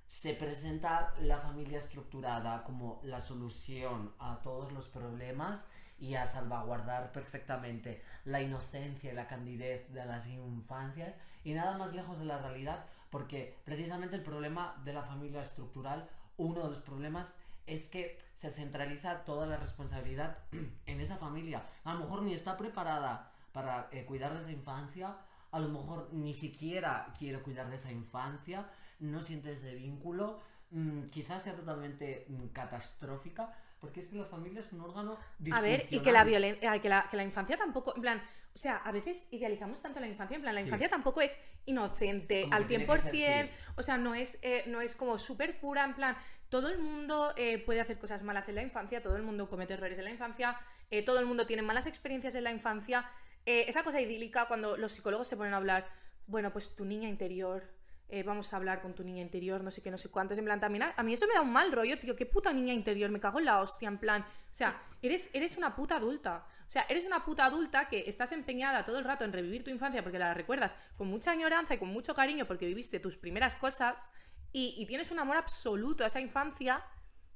se 0.06 0.34
presenta 0.34 1.13
la 1.22 1.38
familia 1.38 1.80
estructurada 1.80 2.65
como 2.65 3.00
la 3.06 3.22
solución 3.22 4.12
a 4.19 4.41
todos 4.41 4.74
los 4.74 4.89
problemas 4.89 5.65
y 5.99 6.15
a 6.15 6.25
salvaguardar 6.25 7.12
perfectamente 7.12 8.01
la 8.25 8.41
inocencia 8.41 9.12
y 9.12 9.15
la 9.15 9.27
candidez 9.27 9.91
de 9.93 10.05
las 10.05 10.27
infancias 10.27 11.15
y 11.43 11.53
nada 11.53 11.77
más 11.77 11.93
lejos 11.93 12.19
de 12.19 12.25
la 12.25 12.38
realidad 12.39 12.85
porque 13.09 13.57
precisamente 13.65 14.15
el 14.15 14.23
problema 14.23 14.79
de 14.83 14.93
la 14.93 15.03
familia 15.03 15.41
estructural, 15.41 16.07
uno 16.38 16.63
de 16.63 16.69
los 16.69 16.81
problemas 16.81 17.35
es 17.65 17.88
que 17.88 18.17
se 18.35 18.51
centraliza 18.51 19.25
toda 19.25 19.45
la 19.45 19.57
responsabilidad 19.57 20.38
en 20.85 21.01
esa 21.01 21.17
familia. 21.17 21.63
A 21.83 21.93
lo 21.93 22.01
mejor 22.01 22.21
ni 22.21 22.33
está 22.33 22.57
preparada 22.57 23.31
para 23.51 23.89
eh, 23.91 24.05
cuidar 24.05 24.33
de 24.33 24.41
esa 24.41 24.51
infancia, 24.51 25.17
a 25.51 25.59
lo 25.59 25.69
mejor 25.69 26.09
ni 26.13 26.33
siquiera 26.33 27.12
quiere 27.17 27.39
cuidar 27.39 27.69
de 27.69 27.75
esa 27.75 27.91
infancia, 27.91 28.69
no 28.99 29.21
siente 29.21 29.51
ese 29.51 29.75
vínculo, 29.75 30.39
mm, 30.71 31.05
quizás 31.05 31.43
sea 31.43 31.55
totalmente 31.55 32.25
mm, 32.29 32.47
catastrófica, 32.47 33.55
porque 33.79 34.01
es 34.01 34.09
que 34.09 34.17
la 34.17 34.25
familia 34.25 34.61
es 34.61 34.71
un 34.71 34.81
órgano 34.81 35.17
A 35.51 35.61
ver, 35.61 35.85
y 35.89 35.99
que 36.01 36.11
la 36.11 36.23
violencia, 36.23 36.79
que 36.79 36.89
la, 36.89 37.07
que 37.09 37.17
la 37.17 37.23
infancia 37.23 37.57
tampoco, 37.57 37.95
en 37.95 38.01
plan, 38.01 38.21
o 38.53 38.57
sea, 38.57 38.77
a 38.77 38.91
veces 38.91 39.27
idealizamos 39.31 39.81
tanto 39.81 39.99
la 39.99 40.07
infancia, 40.07 40.35
en 40.35 40.41
plan, 40.41 40.53
la 40.53 40.61
Sí. 40.61 40.65
infancia 40.67 40.89
tampoco 40.89 41.21
es 41.21 41.37
inocente 41.65 42.41
Como 42.43 42.53
al 42.55 42.63
que 42.63 42.67
tiene 42.67 42.85
que 42.85 42.91
100%, 42.91 43.11
ser, 43.25 43.51
o 43.75 43.81
sea, 43.81 43.97
no 43.97 44.15
es, 44.15 44.39
eh, 44.41 44.63
no 44.67 44.81
es 44.81 44.95
como 44.95 45.17
súper 45.17 45.59
pura, 45.59 45.83
en 45.85 45.95
plan, 45.95 46.17
todo 46.49 46.67
el 46.69 46.79
mundo 46.79 47.33
eh, 47.37 47.57
puede 47.59 47.79
hacer 47.79 47.97
cosas 47.99 48.23
malas 48.23 48.49
en 48.49 48.55
la 48.55 48.63
infancia, 48.63 49.01
todo 49.01 49.15
el 49.15 49.23
mundo 49.23 49.47
comete 49.47 49.73
errores 49.75 49.97
en 49.99 50.05
la 50.05 50.11
infancia, 50.11 50.59
eh, 50.89 51.03
todo 51.03 51.19
el 51.19 51.25
mundo 51.25 51.45
tiene 51.45 51.61
malas 51.61 51.87
experiencias 51.87 52.35
en 52.35 52.43
la 52.43 52.51
infancia, 52.51 53.09
esa 53.45 53.81
cosa 53.81 53.99
idílica 53.99 54.45
cuando 54.47 54.77
los 54.77 54.91
psicólogos 54.91 55.27
se 55.27 55.35
ponen 55.35 55.53
a 55.53 55.57
hablar, 55.57 55.89
bueno, 56.27 56.51
pues 56.53 56.75
tu 56.75 56.85
niña 56.85 57.09
interior, 57.09 57.63
eh, 58.12 58.24
vamos 58.24 58.52
a 58.52 58.58
hablar 58.58 58.82
con 58.82 58.95
tu 58.95 59.04
niña 59.04 59.22
interior, 59.22 59.63
no 59.63 59.69
sé 59.69 59.82
qué, 59.82 59.91
no 59.91 59.98
sé 59.98 60.10
cuántos. 60.10 60.38
En 60.39 60.45
plan, 60.45 60.60
también 60.60 60.84
a, 60.95 61.04
mí 61.04 61.13
eso 61.13 61.28
me 61.28 61.36
da 61.36 61.41
un 61.41 61.52
mal 61.52 61.72
rollo, 61.72 62.00
tío. 62.00 62.15
Qué 62.15 62.26
puta 62.26 62.52
niña 62.52 62.74
interior, 62.74 63.12
me 63.12 63.19
cago 63.19 63.38
en 63.39 63.45
la 63.45 63.62
hostia, 63.62 63.88
en 63.88 64.00
plan. 64.00 64.24
O 64.24 64.54
sea, 64.54 64.82
eres, 65.02 65.30
eres 65.34 65.58
una 65.58 65.76
puta 65.76 65.98
adulta. 65.98 66.45
O 66.65 66.69
sea, 66.69 66.86
eres 66.89 67.06
una 67.06 67.24
puta 67.24 67.45
adulta 67.45 67.88
que 67.88 68.04
estás 68.08 68.32
empeñada 68.32 68.84
todo 68.84 68.98
el 68.98 69.06
rato 69.06 69.26
en 69.26 69.34
revivir 69.34 69.63
tu 69.63 69.69
infancia 69.69 70.04
porque 70.04 70.19
la 70.19 70.34
recuerdas 70.34 70.76
con 70.98 71.08
mucha 71.08 71.32
añoranza 71.32 71.76
y 71.76 71.78
con 71.78 71.89
mucho 71.89 72.13
cariño 72.13 72.45
porque 72.45 72.65
viviste 72.65 73.00
tus 73.00 73.15
primeras 73.15 73.56
cosas 73.56 74.12
y, 74.52 74.76
y 74.78 74.86
tienes 74.88 75.12
un 75.12 75.19
amor 75.19 75.38
absoluto 75.38 76.04
a 76.04 76.08
esa 76.08 76.19
infancia. 76.19 76.84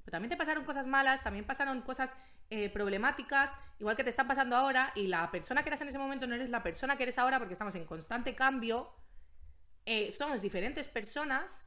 Pero 0.03 0.11
también 0.11 0.29
te 0.29 0.37
pasaron 0.37 0.65
cosas 0.65 0.87
malas, 0.87 1.23
también 1.23 1.45
pasaron 1.45 1.81
cosas 1.81 2.15
eh, 2.49 2.69
problemáticas, 2.69 3.55
igual 3.79 3.95
que 3.95 4.03
te 4.03 4.11
están 4.11 4.27
pasando 4.27 4.55
ahora, 4.55 4.91
y 4.95 5.07
la 5.07 5.31
persona 5.31 5.63
que 5.63 5.69
eras 5.69 5.81
en 5.81 5.87
ese 5.87 5.97
momento 5.97 6.27
no 6.27 6.35
eres 6.35 6.49
la 6.49 6.61
persona 6.61 6.95
que 6.95 7.03
eres 7.03 7.17
ahora 7.17 7.39
porque 7.39 7.53
estamos 7.53 7.73
en 7.75 7.85
constante 7.85 8.35
cambio 8.35 8.91
eh, 9.85 10.11
somos 10.11 10.41
diferentes 10.41 10.87
personas 10.87 11.63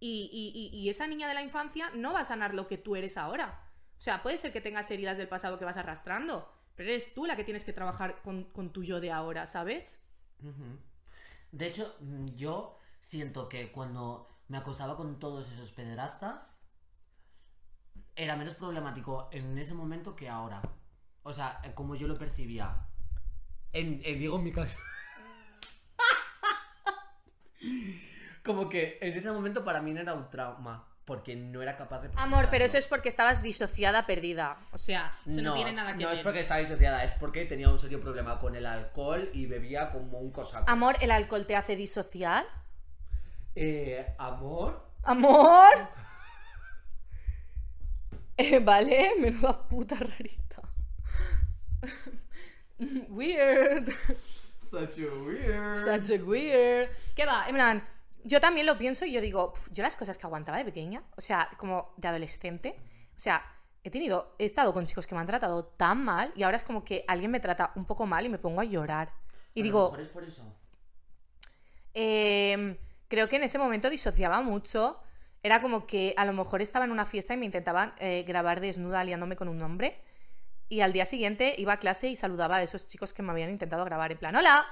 y, 0.00 0.30
y- 0.32 0.76
y- 0.76 0.80
y 0.82 0.88
esa 0.88 1.06
niña 1.06 1.28
de 1.28 1.34
la 1.34 1.42
infancia 1.42 1.90
no 1.94 2.12
va 2.12 2.20
a 2.20 2.24
sanar 2.24 2.54
lo 2.54 2.66
que 2.68 2.78
tú 2.78 2.96
eres 2.96 3.16
ahora. 3.16 3.70
O 3.96 4.00
sea, 4.00 4.22
puede 4.22 4.36
ser 4.38 4.52
que 4.52 4.60
tengas 4.60 4.90
heridas 4.90 5.16
del 5.18 5.28
pasado 5.28 5.58
que 5.58 5.64
vas 5.64 5.76
arrastrando, 5.76 6.52
pero 6.74 6.90
eres 6.90 7.14
tú 7.14 7.26
la 7.26 7.36
que 7.36 7.44
tienes 7.44 7.64
que 7.64 7.72
trabajar 7.72 8.20
con, 8.22 8.44
con 8.52 8.72
tu 8.72 8.82
yo 8.82 9.00
de 9.00 9.12
ahora, 9.12 9.46
¿sabes? 9.46 10.00
De 11.52 11.66
hecho, 11.68 11.96
mm, 12.00 12.26
yo 12.34 12.78
siento 13.00 13.48
que 13.48 13.70
cuando 13.72 14.28
me 14.48 14.58
acosaba 14.58 14.96
con 14.96 15.18
todos 15.18 15.50
esos 15.52 15.72
pederastas, 15.72 16.58
era 18.16 18.36
menos 18.36 18.54
problemático 18.54 19.28
en 19.32 19.56
ese 19.58 19.74
momento 19.74 20.14
que 20.14 20.28
ahora. 20.28 20.62
O 21.22 21.32
sea, 21.32 21.60
eh, 21.64 21.72
como 21.74 21.94
yo 21.94 22.06
lo 22.08 22.14
percibía. 22.16 22.86
En, 23.72 24.00
en- 24.04 24.18
digo 24.18 24.36
en 24.36 24.44
mi 24.44 24.52
caso. 24.52 24.78
Como 28.44 28.68
que 28.68 28.98
en 29.00 29.12
ese 29.16 29.30
momento 29.32 29.64
para 29.64 29.80
mí 29.80 29.92
no 29.92 30.00
era 30.00 30.14
un 30.14 30.28
trauma. 30.30 30.88
Porque 31.04 31.36
no 31.36 31.60
era 31.60 31.76
capaz 31.76 32.00
de. 32.00 32.08
Amor, 32.16 32.48
pero 32.50 32.64
eso 32.64 32.78
es 32.78 32.86
porque 32.86 33.10
estabas 33.10 33.42
disociada, 33.42 34.06
perdida. 34.06 34.56
O 34.72 34.78
sea, 34.78 35.12
eso 35.26 35.42
no, 35.42 35.50
No, 35.50 35.54
tiene 35.56 35.74
nada 35.74 35.92
que 35.94 36.02
no 36.02 36.08
ver. 36.08 36.16
es 36.16 36.24
porque 36.24 36.40
estaba 36.40 36.60
disociada, 36.60 37.04
es 37.04 37.12
porque 37.12 37.44
tenía 37.44 37.68
un 37.68 37.78
serio 37.78 38.00
problema 38.00 38.38
con 38.38 38.56
el 38.56 38.64
alcohol 38.64 39.28
y 39.34 39.44
bebía 39.44 39.90
como 39.90 40.18
un 40.18 40.30
cosaco. 40.30 40.64
Amor, 40.66 40.96
¿el 41.02 41.10
alcohol 41.10 41.44
te 41.44 41.56
hace 41.56 41.76
disociar? 41.76 42.46
Eh, 43.54 44.14
amor. 44.16 44.82
¡Amor! 45.02 45.68
Eh, 48.38 48.58
vale, 48.60 49.12
menuda 49.20 49.68
puta 49.68 49.96
rarita. 49.96 50.62
Weird. 53.10 53.90
Such 54.74 54.98
a 55.00 55.24
weird. 55.26 55.76
Such 55.76 56.18
a 56.18 56.24
weird. 56.24 56.88
¿Qué 57.14 57.26
va? 57.26 57.46
En 57.48 57.54
plan, 57.54 57.88
yo 58.24 58.40
también 58.40 58.66
lo 58.66 58.76
pienso 58.78 59.04
y 59.04 59.12
yo 59.12 59.20
digo, 59.20 59.52
"Pf, 59.52 59.70
yo 59.72 59.82
las 59.82 59.96
cosas 59.96 60.18
que 60.18 60.26
aguantaba 60.26 60.58
de 60.58 60.64
pequeña, 60.64 61.02
o 61.16 61.20
sea, 61.20 61.48
como 61.56 61.94
de 61.96 62.08
adolescente, 62.08 62.76
o 63.14 63.18
sea, 63.18 63.44
he 63.82 63.90
tenido, 63.90 64.34
he 64.38 64.44
estado 64.46 64.72
con 64.72 64.86
chicos 64.86 65.06
que 65.06 65.14
me 65.14 65.20
han 65.20 65.26
tratado 65.26 65.64
tan 65.64 66.02
mal 66.02 66.32
y 66.34 66.42
ahora 66.42 66.56
es 66.56 66.64
como 66.64 66.84
que 66.84 67.04
alguien 67.06 67.30
me 67.30 67.40
trata 67.40 67.72
un 67.76 67.84
poco 67.84 68.06
mal 68.06 68.24
y 68.24 68.28
me 68.30 68.38
pongo 68.38 68.60
a 68.60 68.64
llorar. 68.64 69.12
Y 69.52 69.60
A 69.60 69.62
lo 69.62 69.64
digo, 69.64 69.84
mejor 69.90 70.00
es 70.00 70.08
por 70.08 70.24
eso. 70.24 70.42
Em, 71.92 72.76
creo 73.08 73.28
que 73.28 73.36
en 73.36 73.44
ese 73.44 73.58
momento 73.58 73.90
disociaba 73.90 74.40
mucho. 74.40 74.98
Era 75.42 75.60
como 75.60 75.86
que 75.86 76.14
a 76.16 76.24
lo 76.24 76.32
mejor 76.32 76.62
estaba 76.62 76.84
en 76.86 76.90
una 76.90 77.04
fiesta 77.04 77.34
y 77.34 77.36
me 77.36 77.44
intentaban 77.44 77.94
eh, 77.98 78.24
grabar 78.26 78.60
desnuda 78.60 79.04
liándome 79.04 79.36
con 79.36 79.48
un 79.48 79.60
hombre. 79.62 80.00
Y 80.74 80.80
al 80.80 80.92
día 80.92 81.04
siguiente 81.04 81.54
iba 81.56 81.74
a 81.74 81.76
clase 81.76 82.08
y 82.08 82.16
saludaba 82.16 82.56
a 82.56 82.62
esos 82.64 82.88
chicos 82.88 83.14
que 83.14 83.22
me 83.22 83.30
habían 83.30 83.48
intentado 83.48 83.84
grabar. 83.84 84.10
En 84.10 84.18
plan, 84.18 84.34
hola, 84.34 84.66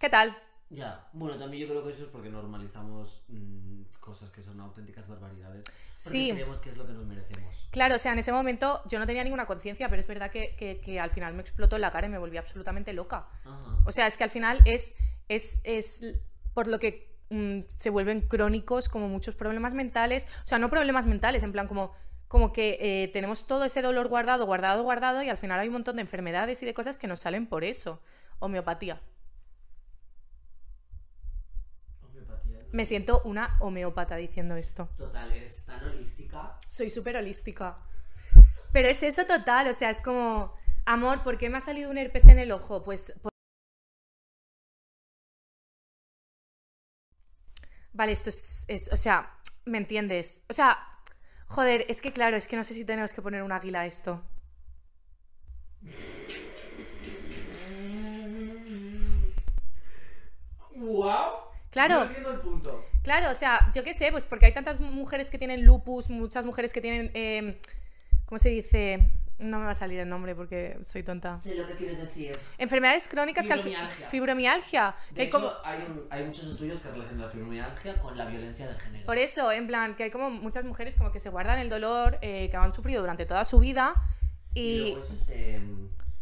¿qué 0.00 0.08
tal? 0.08 0.36
Ya, 0.68 1.06
bueno, 1.12 1.38
también 1.38 1.62
yo 1.62 1.68
creo 1.68 1.84
que 1.84 1.92
eso 1.92 2.02
es 2.02 2.08
porque 2.10 2.28
normalizamos 2.28 3.22
mm, 3.28 3.82
cosas 4.00 4.32
que 4.32 4.42
son 4.42 4.58
auténticas 4.60 5.06
barbaridades. 5.06 5.64
Porque 5.64 5.78
Sí. 5.94 6.30
creemos 6.32 6.58
que 6.58 6.70
es 6.70 6.76
lo 6.76 6.88
que 6.88 6.92
nos 6.92 7.06
merecemos. 7.06 7.68
Claro, 7.70 7.94
o 7.94 7.98
sea, 7.98 8.12
en 8.14 8.18
ese 8.18 8.32
momento 8.32 8.82
yo 8.88 8.98
no 8.98 9.06
tenía 9.06 9.22
ninguna 9.22 9.46
conciencia, 9.46 9.88
pero 9.88 10.00
es 10.00 10.08
verdad 10.08 10.28
que, 10.32 10.56
que- 10.56 10.80
que 10.80 10.98
al 10.98 11.10
final 11.12 11.34
me 11.34 11.40
explotó 11.40 11.76
en 11.76 11.82
la 11.82 11.92
cara 11.92 12.08
y 12.08 12.10
me 12.10 12.18
volví 12.18 12.36
absolutamente 12.36 12.92
loca. 12.92 13.28
Ajá. 13.44 13.76
O 13.86 13.92
sea, 13.92 14.08
es 14.08 14.16
que 14.16 14.24
al 14.24 14.30
final 14.30 14.60
es, 14.64 14.96
es, 15.28 15.60
es 15.62 16.02
por 16.52 16.66
lo 16.66 16.80
que 16.80 17.16
mm, 17.30 17.60
se 17.68 17.90
vuelven 17.90 18.22
crónicos 18.26 18.88
como 18.88 19.06
muchos 19.08 19.36
problemas 19.36 19.72
mentales. 19.74 20.26
O 20.42 20.46
sea, 20.48 20.58
no 20.58 20.68
problemas 20.68 21.06
mentales, 21.06 21.44
en 21.44 21.52
plan 21.52 21.68
como, 21.68 21.92
como 22.28 22.52
que 22.52 22.78
eh, 22.80 23.08
tenemos 23.08 23.46
todo 23.46 23.64
ese 23.64 23.82
dolor 23.82 24.08
guardado, 24.08 24.44
guardado, 24.44 24.82
guardado 24.82 25.22
y 25.22 25.30
al 25.30 25.38
final 25.38 25.58
hay 25.58 25.68
un 25.68 25.74
montón 25.74 25.96
de 25.96 26.02
enfermedades 26.02 26.62
y 26.62 26.66
de 26.66 26.74
cosas 26.74 26.98
que 26.98 27.06
nos 27.06 27.20
salen 27.20 27.46
por 27.46 27.64
eso. 27.64 28.02
Homeopatía. 28.38 29.00
Me 32.70 32.84
siento 32.84 33.22
una 33.24 33.56
homeópata 33.60 34.16
diciendo 34.16 34.54
esto. 34.56 34.90
Total, 34.98 35.32
eres 35.32 35.64
tan 35.64 35.82
holística. 35.86 36.58
Soy 36.66 36.90
súper 36.90 37.16
holística. 37.16 37.78
Pero 38.72 38.88
es 38.88 39.02
eso 39.02 39.24
total, 39.24 39.68
o 39.68 39.72
sea, 39.72 39.88
es 39.88 40.02
como, 40.02 40.54
amor, 40.84 41.22
¿por 41.22 41.38
qué 41.38 41.48
me 41.48 41.56
ha 41.56 41.60
salido 41.60 41.90
un 41.90 41.96
herpes 41.96 42.26
en 42.26 42.38
el 42.38 42.52
ojo? 42.52 42.82
Pues... 42.82 43.14
Vale, 47.94 48.12
esto 48.12 48.28
es, 48.28 48.66
es, 48.68 48.92
o 48.92 48.96
sea, 48.96 49.34
¿me 49.64 49.78
entiendes? 49.78 50.44
O 50.50 50.52
sea, 50.52 50.78
joder, 51.48 51.84
es 51.88 52.00
que 52.00 52.12
claro, 52.12 52.36
es 52.36 52.46
que 52.48 52.56
no 52.56 52.64
sé 52.64 52.74
si 52.74 52.84
tenemos 52.84 53.12
que 53.12 53.22
poner 53.22 53.42
un 53.42 53.52
águila 53.52 53.80
a 53.80 53.86
esto. 53.86 54.22
¡Wow! 60.76 61.48
Claro. 61.70 61.96
No 61.96 62.04
entiendo 62.04 62.30
el 62.32 62.40
punto. 62.40 62.84
Claro, 63.02 63.30
o 63.30 63.34
sea, 63.34 63.70
yo 63.74 63.82
qué 63.82 63.94
sé, 63.94 64.10
pues 64.10 64.24
porque 64.26 64.46
hay 64.46 64.52
tantas 64.54 64.80
mujeres 64.80 65.30
que 65.30 65.38
tienen 65.38 65.64
lupus, 65.64 66.10
muchas 66.10 66.44
mujeres 66.44 66.72
que 66.72 66.80
tienen. 66.80 67.10
eh, 67.14 67.60
¿Cómo 68.26 68.38
se 68.38 68.50
dice? 68.50 69.10
No 69.38 69.58
me 69.60 69.66
va 69.66 69.70
a 69.70 69.74
salir 69.74 70.00
el 70.00 70.08
nombre 70.08 70.34
porque 70.34 70.76
soy 70.82 71.02
tonta. 71.04 71.40
Sé 71.42 71.54
lo 71.54 71.66
que 71.66 71.74
quieres 71.74 71.98
decir. 72.00 72.32
Enfermedades 72.58 73.06
crónicas 73.06 73.46
que 73.46 73.52
al 73.52 73.60
fi- 73.60 73.70
Fibromialgia. 73.70 74.06
Fibromialgia. 74.08 74.94
que 75.10 75.14
De 75.14 75.20
hay 75.22 75.28
hecho, 75.28 75.38
como... 75.38 75.52
hay, 75.64 75.78
un- 75.82 76.06
hay 76.10 76.24
muchos 76.24 76.44
estudios 76.50 76.80
que 76.80 76.90
relacionan 76.90 77.26
la 77.26 77.30
fibromialgia 77.32 77.98
con 78.00 78.16
la 78.16 78.24
violencia 78.26 78.66
de 78.66 78.74
género. 78.74 79.06
Por 79.06 79.16
eso, 79.18 79.52
en 79.52 79.66
plan, 79.68 79.94
que 79.94 80.04
hay 80.04 80.10
como 80.10 80.30
muchas 80.30 80.64
mujeres 80.64 80.96
como 80.96 81.12
que 81.12 81.20
se 81.20 81.28
guardan 81.30 81.58
el 81.60 81.68
dolor 81.68 82.18
eh, 82.20 82.48
que 82.50 82.56
han 82.56 82.72
sufrido 82.72 83.00
durante 83.00 83.26
toda 83.26 83.44
su 83.44 83.58
vida 83.60 83.94
y 84.54 84.60
y 84.60 84.90
luego 84.90 85.04
eso 85.04 85.24
se... 85.24 85.60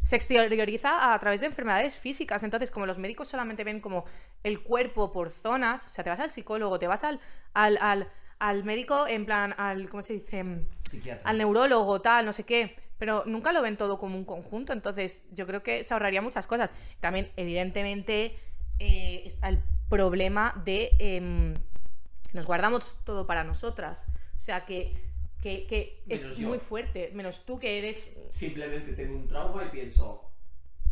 se 0.04 0.16
exterioriza 0.16 1.14
a 1.14 1.18
través 1.18 1.40
de 1.40 1.46
enfermedades 1.46 1.96
físicas. 1.98 2.42
Entonces, 2.42 2.70
como 2.70 2.84
los 2.84 2.98
médicos 2.98 3.28
solamente 3.28 3.64
ven 3.64 3.80
como 3.80 4.04
el 4.42 4.62
cuerpo 4.62 5.10
por 5.10 5.30
zonas, 5.30 5.86
o 5.86 5.90
sea, 5.90 6.04
te 6.04 6.10
vas 6.10 6.20
al 6.20 6.28
psicólogo, 6.30 6.78
te 6.78 6.86
vas 6.86 7.02
al, 7.02 7.18
al, 7.54 7.78
al, 7.80 8.08
al 8.40 8.64
médico, 8.64 9.06
en 9.08 9.24
plan, 9.24 9.54
al, 9.56 9.88
¿cómo 9.88 10.02
se 10.02 10.12
dice? 10.12 10.44
Psiquiatra. 10.90 11.28
Al 11.28 11.38
neurólogo, 11.38 12.00
tal, 12.02 12.26
no 12.26 12.32
sé 12.34 12.44
qué. 12.44 12.76
Pero 12.98 13.24
nunca 13.26 13.52
lo 13.52 13.62
ven 13.62 13.76
todo 13.76 13.98
como 13.98 14.16
un 14.16 14.24
conjunto. 14.24 14.72
Entonces, 14.72 15.26
yo 15.32 15.46
creo 15.46 15.62
que 15.62 15.84
se 15.84 15.94
ahorraría 15.94 16.22
muchas 16.22 16.46
cosas. 16.46 16.74
También, 17.00 17.30
evidentemente, 17.36 18.38
eh, 18.78 19.22
está 19.24 19.48
el 19.48 19.62
problema 19.88 20.60
de 20.64 20.90
em, 20.98 21.54
nos 22.32 22.46
guardamos 22.46 22.96
todo 23.04 23.26
para 23.26 23.44
nosotras. 23.44 24.06
O 24.36 24.40
sea, 24.40 24.64
que, 24.64 24.94
que, 25.42 25.66
que 25.66 26.02
es 26.08 26.36
yo. 26.36 26.48
muy 26.48 26.58
fuerte. 26.58 27.10
Menos 27.14 27.44
tú 27.44 27.58
que 27.58 27.78
eres 27.78 28.12
Simplemente 28.30 28.92
tengo 28.92 29.16
un 29.16 29.28
trauma 29.28 29.64
y 29.64 29.68
pienso 29.68 30.30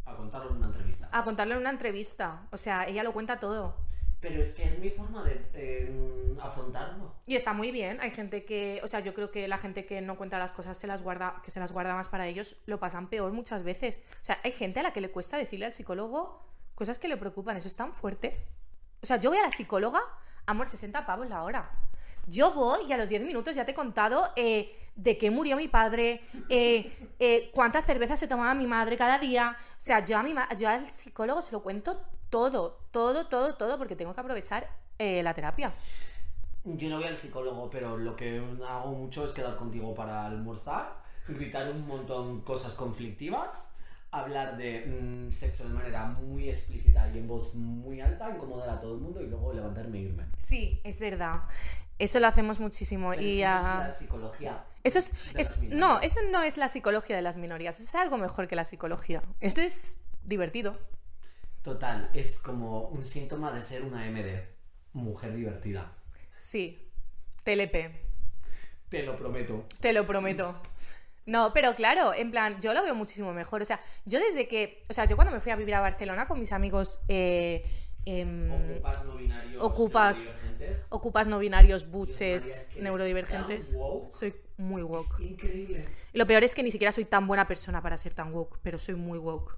a 0.05 0.15
contarlo 0.17 0.51
en 0.51 0.57
una 0.57 0.67
entrevista. 0.67 1.09
a 1.11 1.25
contarle 1.25 1.55
en 1.55 1.61
una 1.61 1.71
entrevista. 1.71 2.47
O 2.51 2.57
sea, 2.57 2.87
ella 2.87 3.03
lo 3.03 3.13
cuenta 3.13 3.41
todo. 3.41 3.77
Pero 4.25 4.41
es 4.41 4.55
que 4.55 4.65
es 4.65 4.79
mi 4.79 4.89
forma 4.89 5.23
de 5.23 5.39
eh, 5.53 6.35
afrontarlo. 6.41 7.15
Y 7.27 7.37
está 7.37 7.53
muy 7.53 7.71
bien. 7.71 8.01
Hay 8.01 8.11
gente 8.11 8.47
que, 8.47 8.81
o 8.83 8.87
sea, 8.87 9.01
yo 9.01 9.13
creo 9.13 9.31
que 9.31 9.47
la 9.49 9.59
gente 9.59 9.85
que 9.85 10.01
no 10.01 10.17
cuenta 10.17 10.39
las 10.39 10.55
cosas 10.55 10.79
se 10.79 10.87
las 10.87 11.03
guarda, 11.03 11.43
que 11.45 11.51
se 11.51 11.61
las 11.61 11.73
guarda 11.73 11.93
más 11.93 12.09
para 12.09 12.27
ellos, 12.27 12.57
lo 12.65 12.81
pasan 12.81 13.11
peor 13.11 13.33
muchas 13.33 13.65
veces. 13.65 14.01
O 14.23 14.25
sea, 14.25 14.41
hay 14.43 14.53
gente 14.53 14.81
a 14.81 14.83
la 14.83 14.95
que 14.95 15.03
le 15.03 15.11
cuesta 15.11 15.37
decirle 15.37 15.67
al 15.67 15.75
psicólogo 15.75 16.43
cosas 16.75 16.99
que 16.99 17.07
le 17.07 17.19
preocupan. 17.19 17.59
Eso 17.59 17.69
es 17.69 17.77
tan 17.77 17.93
fuerte. 17.93 18.47
O 19.03 19.07
sea, 19.07 19.19
yo 19.19 19.29
voy 19.29 19.39
a 19.41 19.43
la 19.43 19.51
psicóloga, 19.51 20.01
amor, 20.47 20.71
60 20.71 21.05
pavos 21.05 21.29
la 21.29 21.43
hora. 21.43 21.71
Yo 22.27 22.55
voy 22.55 22.87
y 22.89 22.93
a 22.95 22.97
los 22.97 23.11
10 23.11 23.25
minutos 23.25 23.55
ya 23.55 23.67
te 23.67 23.73
he 23.73 23.75
contado 23.75 24.33
eh, 24.37 24.75
de 24.97 25.19
qué 25.19 25.31
murió 25.31 25.59
mi 25.59 25.69
padre, 25.69 26.23
eh, 26.49 26.91
eh, 27.19 27.51
cuántas 27.53 27.85
cervezas 27.85 28.19
se 28.19 28.27
tomaba 28.27 28.55
mi 28.55 28.67
madre 28.67 28.97
cada 28.97 29.19
día. 29.19 29.55
O 29.59 29.75
sea, 29.77 30.03
yo, 30.03 30.17
a 30.17 30.23
mi 30.23 30.35
yo 30.57 30.71
al 30.71 30.87
psicólogo 30.87 31.43
se 31.43 31.53
lo 31.53 31.63
cuento 31.63 32.01
todo, 32.35 32.81
todo, 32.91 33.27
todo, 33.29 33.55
todo, 33.55 33.79
porque 33.79 33.95
tengo 33.95 34.13
que 34.13 34.21
aprovechar 34.21 34.69
eh, 34.99 35.23
la 35.23 35.33
terapia. 35.35 35.73
Yo 36.65 36.89
no 36.89 36.97
voy 36.97 37.05
al 37.07 37.17
psicólogo, 37.17 37.71
pero 37.71 37.97
lo 37.97 38.17
que 38.17 38.43
hago 38.69 38.91
mucho 38.91 39.25
es 39.25 39.33
quedar 39.33 39.55
contigo 39.55 39.95
para 39.95 40.27
almorzar, 40.27 40.97
gritar 41.29 41.71
un 41.71 41.87
montón 41.87 42.41
cosas 42.41 42.75
conflictivas, 42.75 43.71
hablar 44.11 44.57
de 44.57 44.85
mm, 44.85 45.31
sexo 45.31 45.63
de 45.69 45.75
manera 45.75 46.07
muy 46.07 46.49
explícita 46.49 47.09
y 47.15 47.19
en 47.19 47.29
voz 47.29 47.55
muy 47.55 48.01
alta, 48.01 48.29
incomodar 48.31 48.69
a 48.69 48.81
todo 48.81 48.95
el 48.95 49.01
mundo 49.01 49.23
y 49.23 49.27
luego 49.29 49.53
levantarme 49.53 49.99
e 49.99 50.03
irme. 50.03 50.25
Sí, 50.37 50.81
es 50.83 50.99
verdad. 50.99 51.43
Eso 52.01 52.19
lo 52.19 52.27
hacemos 52.27 52.59
muchísimo. 52.59 53.11
Pero 53.11 53.23
Y 53.23 53.43
eso 53.43 53.51
ah, 53.53 53.83
es 53.85 53.89
la 53.93 53.95
psicología. 53.95 54.65
eso 54.83 54.99
es, 54.99 55.35
de 55.35 55.41
es- 55.41 55.51
las 55.57 55.63
no, 55.69 56.01
eso 56.01 56.19
no 56.33 56.43
es 56.43 56.57
la 56.57 56.67
psicología 56.67 57.15
de 57.15 57.23
las 57.23 57.37
minorías. 57.37 57.79
Es 57.79 57.95
algo 57.95 58.19
mejor 58.19 58.49
que 58.49 58.57
la 58.57 58.65
psicología. 58.65 59.23
Esto 59.41 59.61
es 59.61 60.01
divertido. 60.25 60.77
Total, 61.65 62.11
es 62.13 62.39
como 62.39 62.89
un 62.89 63.03
síntoma 63.05 63.51
de 63.51 63.61
ser 63.63 63.83
una 63.83 64.07
MD, 64.07 64.45
mujer 64.93 65.35
divertida. 65.35 65.93
Sí. 66.37 66.79
TLP. 67.43 67.91
Te 68.91 69.03
lo 69.03 69.17
prometo. 69.17 69.65
Te 69.81 69.93
lo 69.93 70.07
prometo. 70.07 70.61
No, 71.27 71.53
pero 71.55 71.75
claro, 71.75 72.13
en 72.15 72.31
plan, 72.31 72.61
yo 72.61 72.75
lo 72.75 72.83
veo 72.83 72.95
muchísimo 72.95 73.33
mejor. 73.33 73.63
O 73.63 73.65
sea, 73.65 73.81
yo 74.05 74.19
desde 74.21 74.47
que. 74.47 74.85
O 74.91 74.93
sea, 74.93 75.07
yo 75.07 75.17
cuando 75.17 75.33
me 75.33 75.41
fui 75.41 75.51
a 75.53 75.57
vivir 75.57 75.75
a 75.75 75.81
Barcelona 75.81 76.27
con 76.27 76.39
mis 76.39 76.53
amigos. 76.53 77.01
eh, 77.09 77.65
em, 78.05 78.51
Ocupas 78.53 79.05
no 79.07 79.17
binarios. 79.17 79.63
ocupas- 80.91 81.29
no 81.29 81.39
binarios, 81.39 81.91
buches, 81.91 82.69
neurodivergentes. 82.79 83.75
woke. 83.75 84.07
Soy 84.09 84.35
muy 84.59 84.83
woke. 84.83 85.15
Es 85.15 85.31
increíble. 85.31 85.85
Y 86.13 86.19
lo 86.19 86.27
peor 86.27 86.45
es 86.45 86.55
que 86.55 86.63
ni 86.63 86.71
siquiera 86.71 86.93
soy 86.93 87.07
tan 87.07 87.27
buena 87.27 87.49
persona 87.49 87.81
para 87.81 87.97
ser 87.97 88.13
tan 88.13 88.31
woke, 88.35 88.59
pero 88.63 88.79
soy 88.79 88.95
muy 88.97 89.17
woke. 89.19 89.57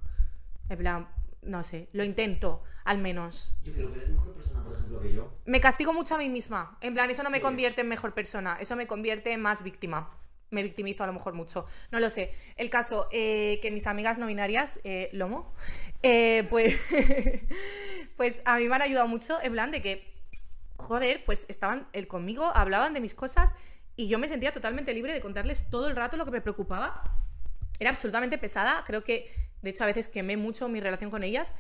En 0.68 0.78
plan, 0.78 1.08
no 1.46 1.62
sé, 1.62 1.88
lo 1.92 2.04
intento, 2.04 2.62
al 2.84 2.98
menos. 2.98 3.56
Yo 3.62 3.72
creo 3.72 3.92
que 3.92 3.98
eres 3.98 4.10
mejor 4.10 4.34
persona, 4.34 4.62
por 4.62 4.74
ejemplo, 4.74 5.00
que 5.00 5.14
yo. 5.14 5.32
Me 5.44 5.60
castigo 5.60 5.92
mucho 5.92 6.14
a 6.14 6.18
mí 6.18 6.28
misma. 6.28 6.78
En 6.80 6.94
plan, 6.94 7.10
eso 7.10 7.22
no 7.22 7.30
me 7.30 7.40
convierte 7.40 7.80
en 7.80 7.88
mejor 7.88 8.14
persona, 8.14 8.58
eso 8.60 8.76
me 8.76 8.86
convierte 8.86 9.32
en 9.32 9.40
más 9.40 9.62
víctima. 9.62 10.10
Me 10.50 10.62
victimizo 10.62 11.02
a 11.02 11.08
lo 11.08 11.12
mejor 11.12 11.34
mucho. 11.34 11.66
No 11.90 11.98
lo 11.98 12.08
sé. 12.08 12.32
El 12.56 12.70
caso, 12.70 13.08
eh, 13.10 13.58
que 13.62 13.72
mis 13.72 13.86
amigas 13.88 14.18
no 14.18 14.26
binarias, 14.26 14.80
eh, 14.84 15.10
Lomo, 15.12 15.52
eh, 16.02 16.46
pues, 16.48 16.80
pues 18.16 18.42
a 18.44 18.56
mí 18.58 18.68
me 18.68 18.74
han 18.76 18.82
ayudado 18.82 19.08
mucho 19.08 19.38
en 19.42 19.52
plan 19.52 19.72
de 19.72 19.82
que, 19.82 20.14
joder, 20.76 21.24
pues 21.24 21.46
estaban 21.48 21.88
él 21.92 22.06
conmigo, 22.06 22.44
hablaban 22.54 22.94
de 22.94 23.00
mis 23.00 23.14
cosas 23.14 23.56
y 23.96 24.08
yo 24.08 24.18
me 24.18 24.28
sentía 24.28 24.52
totalmente 24.52 24.94
libre 24.94 25.12
de 25.12 25.20
contarles 25.20 25.68
todo 25.68 25.88
el 25.88 25.96
rato 25.96 26.16
lo 26.16 26.24
que 26.24 26.30
me 26.30 26.40
preocupaba. 26.40 27.25
Era 27.78 27.90
absolutamente 27.90 28.38
pesada, 28.38 28.82
creo 28.86 29.04
que, 29.04 29.30
de 29.62 29.70
hecho, 29.70 29.84
a 29.84 29.86
veces 29.86 30.08
quemé 30.08 30.36
mucho 30.36 30.68
mi 30.68 30.80
relación 30.80 31.10
con 31.10 31.22
ellas, 31.22 31.54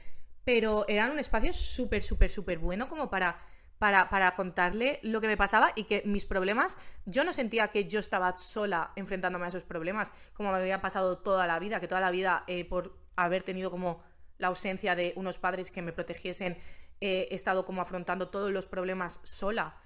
pero 0.44 0.84
eran 0.88 1.10
un 1.10 1.18
espacio 1.18 1.52
súper, 1.52 2.02
súper, 2.02 2.30
súper 2.30 2.58
bueno 2.58 2.88
como 2.88 3.10
para, 3.10 3.38
para, 3.78 4.08
para 4.08 4.32
contarle 4.32 5.00
lo 5.02 5.20
que 5.20 5.26
me 5.26 5.36
pasaba 5.36 5.72
y 5.74 5.84
que 5.84 6.02
mis 6.04 6.24
problemas, 6.24 6.78
yo 7.04 7.24
no 7.24 7.32
sentía 7.32 7.68
que 7.68 7.86
yo 7.86 7.98
estaba 7.98 8.36
sola 8.36 8.92
enfrentándome 8.96 9.44
a 9.44 9.48
esos 9.48 9.64
problemas, 9.64 10.12
como 10.34 10.52
me 10.52 10.58
había 10.58 10.80
pasado 10.80 11.18
toda 11.18 11.46
la 11.46 11.58
vida, 11.58 11.80
que 11.80 11.88
toda 11.88 12.00
la 12.00 12.10
vida, 12.10 12.44
eh, 12.46 12.64
por 12.64 12.96
haber 13.16 13.42
tenido 13.42 13.70
como 13.70 14.02
la 14.38 14.48
ausencia 14.48 14.94
de 14.94 15.12
unos 15.16 15.38
padres 15.38 15.70
que 15.70 15.82
me 15.82 15.92
protegiesen, 15.92 16.58
eh, 17.00 17.28
he 17.30 17.34
estado 17.34 17.64
como 17.64 17.82
afrontando 17.82 18.28
todos 18.28 18.50
los 18.50 18.66
problemas 18.66 19.20
sola. 19.24 19.76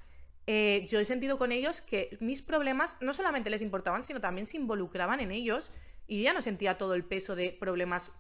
Eh, 0.47 0.87
yo 0.89 0.99
he 0.99 1.05
sentido 1.05 1.39
con 1.39 1.53
ellos 1.53 1.81
que 1.81 2.17
mis 2.21 2.43
problemas 2.43 2.97
no 3.01 3.13
solamente 3.13 3.51
les 3.51 3.63
importaban, 3.63 4.03
sino 4.03 4.21
también 4.21 4.47
se 4.47 4.57
involucraban 4.57 5.21
en 5.21 5.31
ellos 5.31 5.71
y 6.09 6.19
yo 6.19 6.25
ya 6.25 6.33
no 6.33 6.43
sentía 6.43 6.77
todo 6.79 6.95
el 6.95 7.05
peso 7.05 7.37
de 7.37 7.53
problemas 7.53 8.13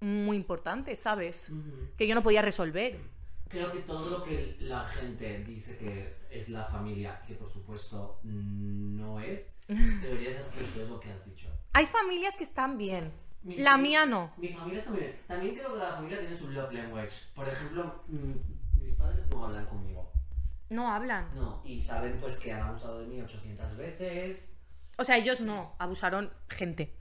muy 0.00 0.36
importantes, 0.36 0.98
¿sabes? 0.98 1.50
Que 1.96 2.06
yo 2.06 2.14
no 2.14 2.22
podía 2.22 2.42
resolver. 2.42 2.98
Creo 3.48 3.70
que 3.72 3.80
todo 3.80 4.10
lo 4.18 4.24
que 4.24 4.56
la 4.60 4.84
gente 4.84 5.44
dice 5.44 5.76
que 5.76 6.16
es 6.30 6.48
la 6.48 6.64
familia, 6.64 7.22
que 7.26 7.34
por 7.34 7.50
supuesto 7.50 8.18
no 8.24 9.20
es, 9.20 9.54
debería 9.68 10.30
ser 10.32 10.44
justo, 10.50 10.82
es 10.82 10.88
lo 10.88 11.00
que 11.00 11.10
has 11.12 11.24
dicho. 11.24 11.48
Hay 11.72 11.86
familias 11.86 12.34
que 12.36 12.44
están 12.44 12.76
bien. 12.78 13.12
Mi- 13.42 13.58
La 13.58 13.76
mi- 13.76 13.88
mía 13.90 14.06
no. 14.06 14.32
Mi 14.36 14.48
familia 14.48 14.78
está 14.78 14.90
muy 14.90 15.00
bien. 15.00 15.16
También 15.26 15.54
creo 15.54 15.72
que 15.72 15.78
la 15.78 15.92
familia 15.94 16.20
tiene 16.20 16.36
su 16.36 16.50
love 16.50 16.72
language. 16.72 17.12
Por 17.34 17.48
ejemplo, 17.48 18.02
mm, 18.08 18.82
mis 18.82 18.94
padres 18.94 19.26
no 19.30 19.44
hablan 19.44 19.66
conmigo. 19.66 20.11
No 20.72 20.90
hablan. 20.90 21.28
No, 21.34 21.60
y 21.64 21.78
saben 21.78 22.18
pues 22.18 22.38
que 22.38 22.50
han 22.50 22.62
abusado 22.62 23.00
de 23.00 23.06
mí 23.06 23.20
800 23.20 23.76
veces. 23.76 24.66
O 24.98 25.04
sea, 25.04 25.18
ellos 25.18 25.40
no. 25.40 25.74
Abusaron 25.78 26.32
gente. 26.48 26.96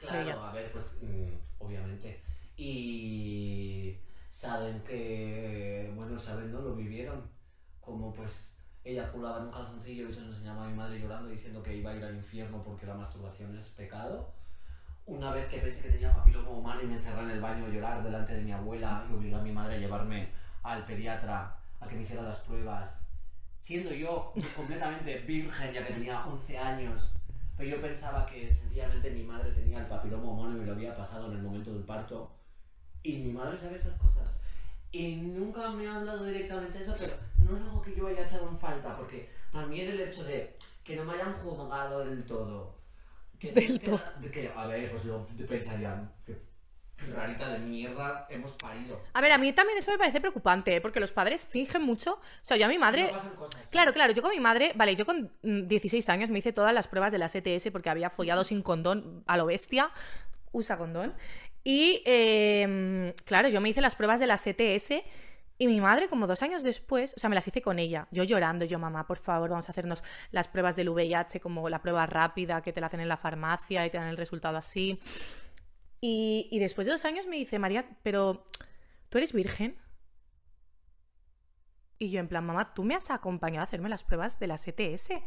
Claro, 0.00 0.42
a 0.42 0.52
ver, 0.52 0.72
pues 0.72 0.98
mm, 1.02 1.34
obviamente. 1.58 2.20
Y 2.56 3.96
saben 4.28 4.82
que, 4.82 5.92
bueno, 5.94 6.18
saben, 6.18 6.52
¿no? 6.52 6.60
Lo 6.60 6.74
vivieron. 6.74 7.30
Como 7.80 8.12
pues 8.12 8.58
ella 8.82 9.06
colaba 9.06 9.38
en 9.38 9.44
un 9.44 9.52
calzoncillo 9.52 10.08
y 10.08 10.12
se 10.12 10.22
lo 10.22 10.26
enseñaba 10.26 10.64
a 10.64 10.68
mi 10.68 10.74
madre 10.74 10.98
llorando 10.98 11.28
diciendo 11.28 11.62
que 11.62 11.76
iba 11.76 11.92
a 11.92 11.94
ir 11.94 12.04
al 12.04 12.16
infierno 12.16 12.62
porque 12.64 12.86
la 12.86 12.94
masturbación 12.94 13.56
es 13.56 13.68
pecado. 13.70 14.32
Una 15.04 15.30
vez 15.30 15.46
que 15.46 15.58
pensé 15.58 15.82
que 15.82 15.90
tenía 15.90 16.12
papiloma 16.12 16.50
humano 16.50 16.82
y 16.82 16.86
me 16.86 16.94
encerré 16.94 17.22
en 17.22 17.30
el 17.30 17.40
baño 17.40 17.66
a 17.66 17.68
llorar 17.68 18.02
delante 18.02 18.34
de 18.34 18.42
mi 18.42 18.50
abuela 18.50 19.06
y 19.08 19.14
obligué 19.14 19.36
a 19.36 19.42
mi 19.42 19.52
madre 19.52 19.76
a 19.76 19.78
llevarme 19.78 20.30
al 20.64 20.84
pediatra 20.84 21.55
a 21.80 21.86
que 21.88 21.94
me 21.96 22.02
hiciera 22.02 22.22
las 22.22 22.38
pruebas, 22.38 23.08
siendo 23.60 23.92
yo 23.92 24.32
completamente 24.54 25.18
virgen 25.20 25.72
ya 25.72 25.86
que 25.86 25.94
tenía 25.94 26.24
11 26.26 26.58
años, 26.58 27.16
pero 27.56 27.70
yo 27.70 27.80
pensaba 27.80 28.26
que 28.26 28.52
sencillamente 28.52 29.10
mi 29.10 29.22
madre 29.22 29.50
tenía 29.52 29.78
el 29.80 29.86
papiloma 29.86 30.30
humano 30.30 30.56
y 30.56 30.60
me 30.60 30.66
lo 30.66 30.72
había 30.72 30.96
pasado 30.96 31.30
en 31.30 31.38
el 31.38 31.42
momento 31.42 31.72
del 31.72 31.82
parto. 31.84 32.32
Y 33.02 33.18
mi 33.18 33.32
madre 33.32 33.56
sabe 33.56 33.76
esas 33.76 33.96
cosas. 33.96 34.42
Y 34.92 35.16
nunca 35.16 35.70
me 35.70 35.86
ha 35.86 35.96
hablado 35.96 36.24
directamente 36.24 36.78
de 36.78 36.84
eso, 36.84 36.94
pero 36.98 37.12
no 37.38 37.56
es 37.56 37.62
algo 37.62 37.82
que 37.82 37.94
yo 37.94 38.06
haya 38.08 38.24
echado 38.24 38.48
en 38.48 38.58
falta, 38.58 38.96
porque 38.96 39.30
también 39.52 39.90
el 39.90 40.00
hecho 40.00 40.24
de 40.24 40.56
que 40.84 40.96
no 40.96 41.04
me 41.04 41.14
hayan 41.14 41.32
juzgado 41.34 42.04
del 42.04 42.24
todo. 42.24 42.76
Que, 43.38 43.52
Del 43.52 43.78
que- 43.80 43.86
todo. 43.90 44.00
que, 44.32 44.52
a 44.54 44.66
ver, 44.66 44.90
pues 44.90 45.04
yo 45.04 45.26
pensarían 45.48 46.10
que 46.24 46.45
rarita 47.14 47.48
de 47.50 47.58
mierda 47.58 48.26
hemos 48.30 48.52
parido. 48.52 49.00
A 49.12 49.20
ver, 49.20 49.32
a 49.32 49.38
mí 49.38 49.52
también 49.52 49.78
eso 49.78 49.90
me 49.90 49.98
parece 49.98 50.20
preocupante, 50.20 50.76
¿eh? 50.76 50.80
porque 50.80 51.00
los 51.00 51.12
padres 51.12 51.46
fingen 51.46 51.82
mucho. 51.82 52.14
O 52.14 52.20
sea, 52.42 52.56
yo 52.56 52.66
a 52.66 52.68
mi 52.68 52.78
madre. 52.78 53.04
No 53.04 53.12
pasan 53.12 53.36
cosas. 53.36 53.68
Claro, 53.70 53.92
claro, 53.92 54.12
yo 54.12 54.22
con 54.22 54.30
mi 54.30 54.40
madre, 54.40 54.72
vale, 54.74 54.96
yo 54.96 55.04
con 55.04 55.30
mm, 55.42 55.68
16 55.68 56.08
años 56.08 56.30
me 56.30 56.38
hice 56.38 56.52
todas 56.52 56.72
las 56.72 56.88
pruebas 56.88 57.12
de 57.12 57.18
la 57.18 57.30
ETS 57.32 57.70
porque 57.70 57.90
había 57.90 58.10
follado 58.10 58.44
sin 58.44 58.62
condón 58.62 59.22
a 59.26 59.36
lo 59.36 59.46
bestia. 59.46 59.90
Usa 60.52 60.78
condón. 60.78 61.14
Y 61.64 62.02
eh, 62.06 63.14
claro, 63.24 63.48
yo 63.48 63.60
me 63.60 63.68
hice 63.68 63.80
las 63.80 63.94
pruebas 63.94 64.20
de 64.20 64.26
la 64.26 64.40
ETS 64.42 65.02
y 65.58 65.68
mi 65.68 65.80
madre, 65.80 66.08
como 66.08 66.26
dos 66.26 66.42
años 66.42 66.62
después, 66.62 67.14
o 67.16 67.20
sea, 67.20 67.30
me 67.30 67.34
las 67.34 67.48
hice 67.48 67.62
con 67.62 67.78
ella, 67.78 68.08
yo 68.10 68.24
llorando, 68.24 68.66
yo, 68.66 68.78
mamá, 68.78 69.06
por 69.06 69.16
favor, 69.16 69.48
vamos 69.48 69.68
a 69.68 69.72
hacernos 69.72 70.04
las 70.30 70.48
pruebas 70.48 70.76
del 70.76 70.90
VIH, 70.90 71.40
como 71.40 71.70
la 71.70 71.80
prueba 71.80 72.04
rápida 72.04 72.60
que 72.60 72.74
te 72.74 72.80
la 72.80 72.88
hacen 72.88 73.00
en 73.00 73.08
la 73.08 73.16
farmacia 73.16 73.86
y 73.86 73.90
te 73.90 73.96
dan 73.96 74.08
el 74.08 74.18
resultado 74.18 74.58
así. 74.58 75.00
Y, 76.00 76.48
y 76.50 76.58
después 76.58 76.86
de 76.86 76.92
dos 76.92 77.04
años 77.04 77.26
me 77.26 77.36
dice, 77.36 77.58
María, 77.58 77.86
pero 78.02 78.44
¿tú 79.08 79.18
eres 79.18 79.32
virgen? 79.32 79.76
Y 81.98 82.10
yo 82.10 82.20
en 82.20 82.28
plan, 82.28 82.44
mamá, 82.44 82.74
tú 82.74 82.84
me 82.84 82.94
has 82.94 83.10
acompañado 83.10 83.62
a 83.62 83.64
hacerme 83.64 83.88
las 83.88 84.04
pruebas 84.04 84.38
de 84.38 84.46
las 84.46 84.66
ETS. 84.68 85.10
O 85.12 85.18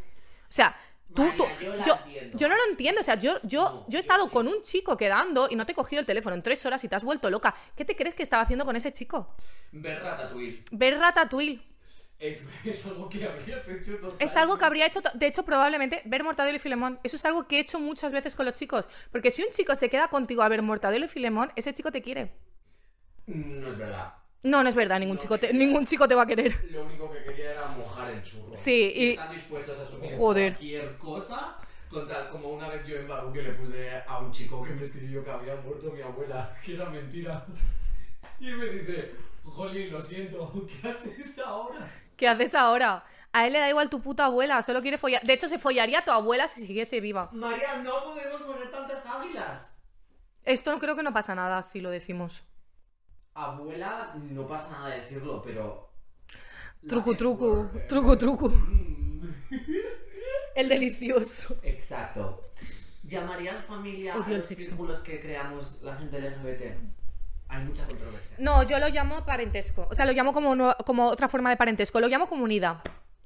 sea, 0.52 0.76
tú, 1.16 1.24
María, 1.24 1.38
tú- 1.38 1.44
yo 1.64 1.84
yo, 1.84 1.98
yo 2.36 2.48
no 2.50 2.56
lo 2.56 2.62
entiendo. 2.70 3.02
O 3.02 3.04
sea, 3.04 3.16
yo, 3.16 3.40
yo, 3.44 3.64
No, 3.64 3.86
yo 3.90 3.98
he 3.98 4.00
estado 4.00 4.26
sí. 4.26 4.30
con 4.32 4.48
un 4.48 4.62
chico 4.62 4.96
quedando 4.96 5.48
y 5.50 5.56
no 5.56 5.66
te 5.66 5.72
he 5.72 5.76
cogido 5.76 6.00
el 6.02 6.06
teléfono 6.06 6.36
en 6.36 6.44
tres 6.44 6.64
horas 6.68 6.84
y 6.84 6.88
te 6.88 6.96
has 6.96 7.04
vuelto 7.04 7.30
loca. 7.32 7.56
¿Qué 7.76 7.86
te 7.86 7.96
crees 7.96 8.14
que 8.14 8.22
estaba 8.24 8.44
haciendo 8.44 8.66
con 8.66 8.76
ese 8.76 8.92
chico? 8.92 9.36
Ver 9.72 10.00
Ratatouille. 10.04 10.64
Ver 10.72 11.00
Ratatouille. 11.00 11.62
Es, 12.20 12.42
es 12.66 12.86
algo 12.86 13.10
que 13.10 13.24
habrías 13.26 13.68
hecho. 13.70 13.98
Es 14.20 14.36
algo 14.38 14.58
que 14.58 14.66
habría 14.66 14.86
hecho, 14.88 15.00
de 15.14 15.28
hecho, 15.28 15.44
probablemente 15.44 16.02
ver 16.06 16.24
Mortadelo 16.24 16.58
y 16.58 16.60
Filemón. 16.60 17.00
Eso 17.04 17.16
es 17.16 17.26
algo 17.26 17.48
que 17.48 17.58
he 17.58 17.60
hecho 17.62 17.80
muchas 17.80 18.12
veces 18.12 18.36
con 18.36 18.46
los 18.46 18.56
chicos. 18.56 18.90
Porque 19.12 19.32
si 19.32 19.44
un 19.44 19.50
chico 19.52 19.74
se 19.76 19.90
queda 19.90 20.10
contigo 20.10 20.42
a 20.44 20.50
ver 20.50 20.62
Mortadelo 20.62 21.06
y 21.06 21.08
Filemón, 21.08 21.52
ese 21.56 21.74
chico 21.74 21.92
te 21.92 22.02
quiere. 22.02 22.32
No 23.28 23.68
es 23.70 23.78
verdad. 23.78 24.14
No, 24.44 24.64
no 24.64 24.70
es 24.70 24.76
verdad, 24.76 25.00
ningún, 25.00 25.16
No, 25.18 25.22
chico, 25.22 25.38
te, 25.38 25.54
ningún 25.54 25.86
chico 25.86 26.08
te 26.08 26.16
va 26.16 26.24
a 26.24 26.26
querer. 26.28 26.56
Lo 26.72 26.86
único 26.86 27.12
que 27.12 27.24
quería 27.24 27.52
era 27.52 27.68
mojar 27.78 28.12
el 28.12 28.24
churro. 28.24 28.50
Sí, 28.54 28.92
y- 28.96 29.10
Están 29.12 29.36
dispuestos 29.36 29.80
a 29.80 29.84
asumir 29.84 30.12
Joder. 30.18 30.54
cualquier 30.54 30.98
cosa. 30.98 31.58
Con 31.90 32.08
tal, 32.08 32.30
como 32.30 32.50
una 32.50 32.70
vez 32.70 32.86
yo 32.86 32.98
en 32.98 33.08
Barú 33.08 33.34
que 33.34 33.42
le 33.42 33.52
puse 33.54 33.90
a 34.08 34.20
un 34.20 34.32
chico 34.32 34.64
que 34.64 34.74
me 34.74 34.84
escribió 34.84 35.24
que 35.24 35.32
había 35.32 35.56
muerto 35.56 35.92
mi 35.92 36.02
abuela, 36.02 36.56
que 36.64 36.76
era 36.76 36.90
mentira. 36.90 37.46
Y 38.40 38.52
me 38.52 38.66
dice, 38.68 39.12
Jolín, 39.44 39.92
lo 39.92 40.00
siento, 40.02 40.68
¿qué 40.82 40.88
haces 40.88 41.40
ahora? 41.40 41.92
¿Qué 42.20 42.28
haces 42.28 42.54
ahora? 42.54 43.06
A 43.32 43.48
él 43.48 43.54
le 43.54 43.60
da 43.60 43.70
igual 43.70 43.90
tu 43.90 44.02
puta 44.02 44.26
abuela, 44.26 44.62
solo 44.62 44.82
quiere 44.82 44.98
follar. 44.98 45.24
De 45.24 45.32
hecho, 45.32 45.48
se 45.48 45.58
follaría 45.58 46.00
a 46.00 46.04
tu 46.04 46.12
abuela 46.12 46.50
si 46.50 46.66
siguiese 46.68 47.00
viva. 47.00 47.30
María, 47.32 47.78
no 47.78 48.04
podemos 48.04 48.42
poner 48.42 48.70
tantas 48.70 49.06
águilas. 49.06 49.74
Esto 50.44 50.72
no 50.74 50.80
creo 50.80 50.98
que 50.98 51.04
no 51.04 51.14
pasa 51.14 51.34
nada 51.34 51.64
si 51.64 51.80
lo 51.80 51.90
decimos. 51.90 52.44
Abuela, 53.36 54.14
no 54.18 54.46
pasa 54.46 54.70
nada 54.72 54.90
decirlo, 54.90 55.42
pero... 55.42 55.94
eh. 57.78 57.86
trucu, 57.88 58.18
trucu. 58.18 58.50
Mm. 58.50 59.34
El 60.56 60.68
delicioso. 60.68 61.58
Exacto. 61.64 62.52
¿Llamarías 63.04 63.64
familia 63.64 64.14
Odio 64.16 64.24
a 64.26 64.28
el 64.32 64.38
los 64.38 64.46
sexo. 64.46 64.68
círculos 64.68 65.00
que 65.00 65.22
creamos 65.22 65.82
la 65.84 65.96
gente 65.96 66.20
LGBT? 66.20 66.99
Hay 67.50 67.64
mucha 67.66 67.86
controversia. 67.86 68.38
No, 68.40 68.64
yo 68.64 68.80
lo 68.80 68.88
llamo 68.90 69.26
parentesco. 69.26 69.88
O 69.90 69.96
sea, 69.96 70.06
lo 70.06 70.12
llamo 70.14 70.32
como, 70.34 70.56
no- 70.56 70.76
como 70.86 71.08
otra 71.08 71.28
forma 71.28 71.50
de 71.50 71.58
parentesco. 71.58 72.00
Lo 72.00 72.08
llamo 72.08 72.28
comunidad. 72.28 72.78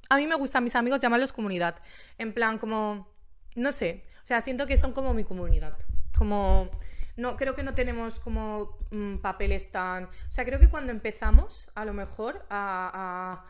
A 0.10 0.18
mí 0.18 0.28
me 0.28 0.36
gusta 0.36 0.58
a 0.58 0.62
mis 0.62 0.76
amigos 0.76 1.02
llamarlos 1.02 1.34
comunidad. 1.34 1.76
En 2.18 2.34
plan, 2.34 2.58
como. 2.58 3.08
No 3.56 3.72
sé. 3.72 4.02
O 4.24 4.28
sea, 4.28 4.42
siento 4.42 4.66
que 4.66 4.78
son 4.78 4.94
como 4.94 5.14
mi 5.14 5.24
comunidad. 5.24 5.78
Como. 6.18 6.72
No, 7.16 7.38
creo 7.38 7.54
que 7.54 7.62
no 7.62 7.76
tenemos 7.76 8.20
como 8.20 8.78
mm, 8.92 9.18
papeles 9.18 9.72
tan. 9.72 10.06
O 10.06 10.10
sea, 10.30 10.46
creo 10.46 10.60
que 10.60 10.70
cuando 10.70 10.92
empezamos, 10.92 11.68
a 11.76 11.86
lo 11.86 11.94
mejor, 11.94 12.46
a, 12.50 13.46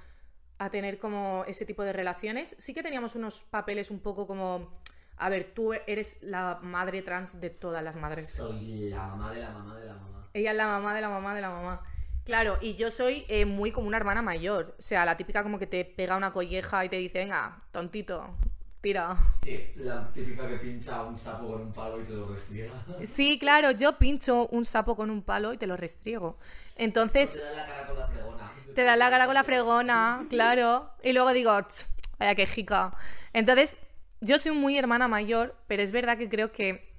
a, 0.60 0.66
a 0.66 0.70
tener 0.70 0.98
como 1.00 1.46
ese 1.48 1.66
tipo 1.66 1.84
de 1.84 1.94
relaciones, 1.94 2.56
sí 2.58 2.74
que 2.74 2.84
teníamos 2.84 3.16
unos 3.16 3.44
papeles 3.44 3.92
un 3.92 4.00
poco 4.00 4.26
como. 4.28 4.70
A 5.18 5.30
ver, 5.30 5.52
tú 5.54 5.72
eres 5.86 6.18
la 6.24 6.60
madre 6.64 7.04
trans 7.04 7.40
de 7.40 7.52
todas 7.52 7.84
las 7.84 7.96
madres. 7.96 8.34
Soy 8.34 8.90
la 8.90 9.08
mamá 9.08 9.32
de 9.32 9.40
la 9.42 9.52
mamá 9.52 9.78
de 9.80 9.86
la 9.86 9.94
mamá. 9.94 10.23
Ella 10.34 10.52
es 10.52 10.58
la 10.58 10.68
mamá 10.68 10.96
de 10.96 11.02
la 11.02 11.10
mamá 11.10 11.36
de 11.36 11.42
la 11.42 11.50
mamá. 11.50 11.82
Claro, 12.26 12.58
y 12.62 12.76
yo 12.76 12.90
soy 12.90 13.26
eh, 13.28 13.46
muy 13.46 13.72
como 13.72 13.88
una 13.88 13.98
hermana 13.98 14.22
mayor. 14.22 14.76
O 14.80 14.82
sea, 14.82 15.06
la 15.06 15.18
típica 15.18 15.44
como 15.44 15.60
que 15.60 15.68
te 15.68 15.84
pega 15.86 16.16
una 16.18 16.32
colleja 16.32 16.86
y 16.86 16.90
te 16.90 16.96
dice, 16.98 17.20
venga, 17.20 17.62
tontito, 17.72 18.36
tira. 18.82 19.18
Sí, 19.44 19.74
la 19.76 20.12
típica 20.14 20.48
que 20.48 20.56
pincha 20.56 21.04
un 21.04 21.18
sapo 21.18 21.48
con 21.48 21.62
un 21.62 21.74
palo 21.74 22.02
y 22.02 22.06
te 22.06 22.14
lo 22.14 22.28
restriega. 22.28 22.74
Sí, 23.04 23.38
claro, 23.40 23.72
yo 23.72 23.98
pincho 23.98 24.48
un 24.48 24.66
sapo 24.66 24.96
con 24.96 25.10
un 25.10 25.22
palo 25.22 25.54
y 25.54 25.58
te 25.58 25.68
lo 25.68 25.76
restriego. 25.76 26.38
Te 26.76 26.84
Entonces, 26.86 27.42
da 27.42 27.52
la 27.56 27.66
cara 27.68 27.86
con 27.88 28.00
la 28.00 28.08
fregona. 28.08 28.52
te 28.74 28.84
da 28.84 28.96
la 28.96 29.10
cara 29.10 29.26
con 29.26 29.34
la 29.36 29.44
fregona, 29.44 30.26
claro. 30.30 30.90
Y 31.04 31.12
luego 31.14 31.34
digo, 31.34 31.52
"Ch, 31.62 31.88
vaya 32.18 32.36
que 32.36 32.46
jica. 32.48 32.96
Entonces, 33.34 33.76
yo 34.22 34.40
soy 34.40 34.54
muy 34.54 34.78
hermana 34.78 35.08
mayor, 35.10 35.56
pero 35.68 35.84
es 35.84 35.92
verdad 35.92 36.18
que 36.18 36.30
creo 36.30 36.52
que 36.52 36.93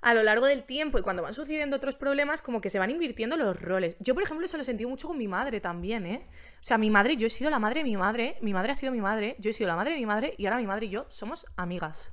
a 0.00 0.14
lo 0.14 0.22
largo 0.22 0.46
del 0.46 0.64
tiempo 0.64 0.98
y 0.98 1.02
cuando 1.02 1.22
van 1.22 1.34
sucediendo 1.34 1.76
otros 1.76 1.96
problemas, 1.96 2.42
como 2.42 2.60
que 2.60 2.70
se 2.70 2.78
van 2.78 2.90
invirtiendo 2.90 3.36
los 3.36 3.60
roles. 3.60 3.96
Yo, 4.00 4.14
por 4.14 4.22
ejemplo, 4.22 4.46
eso 4.46 4.56
lo 4.56 4.62
he 4.62 4.66
sentido 4.66 4.90
mucho 4.90 5.08
con 5.08 5.18
mi 5.18 5.28
madre 5.28 5.60
también, 5.60 6.06
¿eh? 6.06 6.26
O 6.54 6.62
sea, 6.62 6.78
mi 6.78 6.90
madre, 6.90 7.16
yo 7.16 7.26
he 7.26 7.30
sido 7.30 7.50
la 7.50 7.58
madre 7.58 7.80
de 7.80 7.84
mi 7.84 7.96
madre, 7.96 8.36
mi 8.40 8.52
madre 8.52 8.72
ha 8.72 8.74
sido 8.74 8.92
mi 8.92 9.00
madre, 9.00 9.36
yo 9.38 9.50
he 9.50 9.52
sido 9.52 9.68
la 9.68 9.76
madre 9.76 9.92
de 9.92 9.98
mi 9.98 10.06
madre 10.06 10.34
y 10.36 10.46
ahora 10.46 10.58
mi 10.58 10.66
madre 10.66 10.86
y 10.86 10.90
yo 10.90 11.06
somos 11.08 11.46
amigas. 11.56 12.12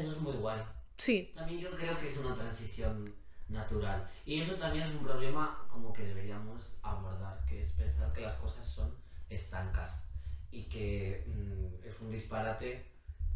Eso 0.00 0.12
es 0.12 0.20
muy 0.20 0.32
guay. 0.32 0.60
Sí, 0.96 1.32
También 1.34 1.60
yo 1.60 1.70
creo 1.70 1.98
que 1.98 2.08
es 2.08 2.16
una 2.18 2.34
transición 2.34 3.14
natural. 3.48 4.08
Y 4.24 4.40
eso 4.40 4.54
también 4.54 4.84
es 4.84 4.94
un 4.94 5.04
problema 5.04 5.66
como 5.68 5.92
que 5.92 6.04
deberíamos 6.04 6.78
abordar, 6.82 7.44
que 7.46 7.60
es 7.60 7.72
pensar 7.72 8.12
que 8.12 8.22
las 8.22 8.36
cosas 8.36 8.64
son 8.64 8.94
estancas 9.28 10.10
y 10.50 10.64
que 10.64 11.24
mm, 11.26 11.86
es 11.86 12.00
un 12.00 12.10
disparate 12.10 12.86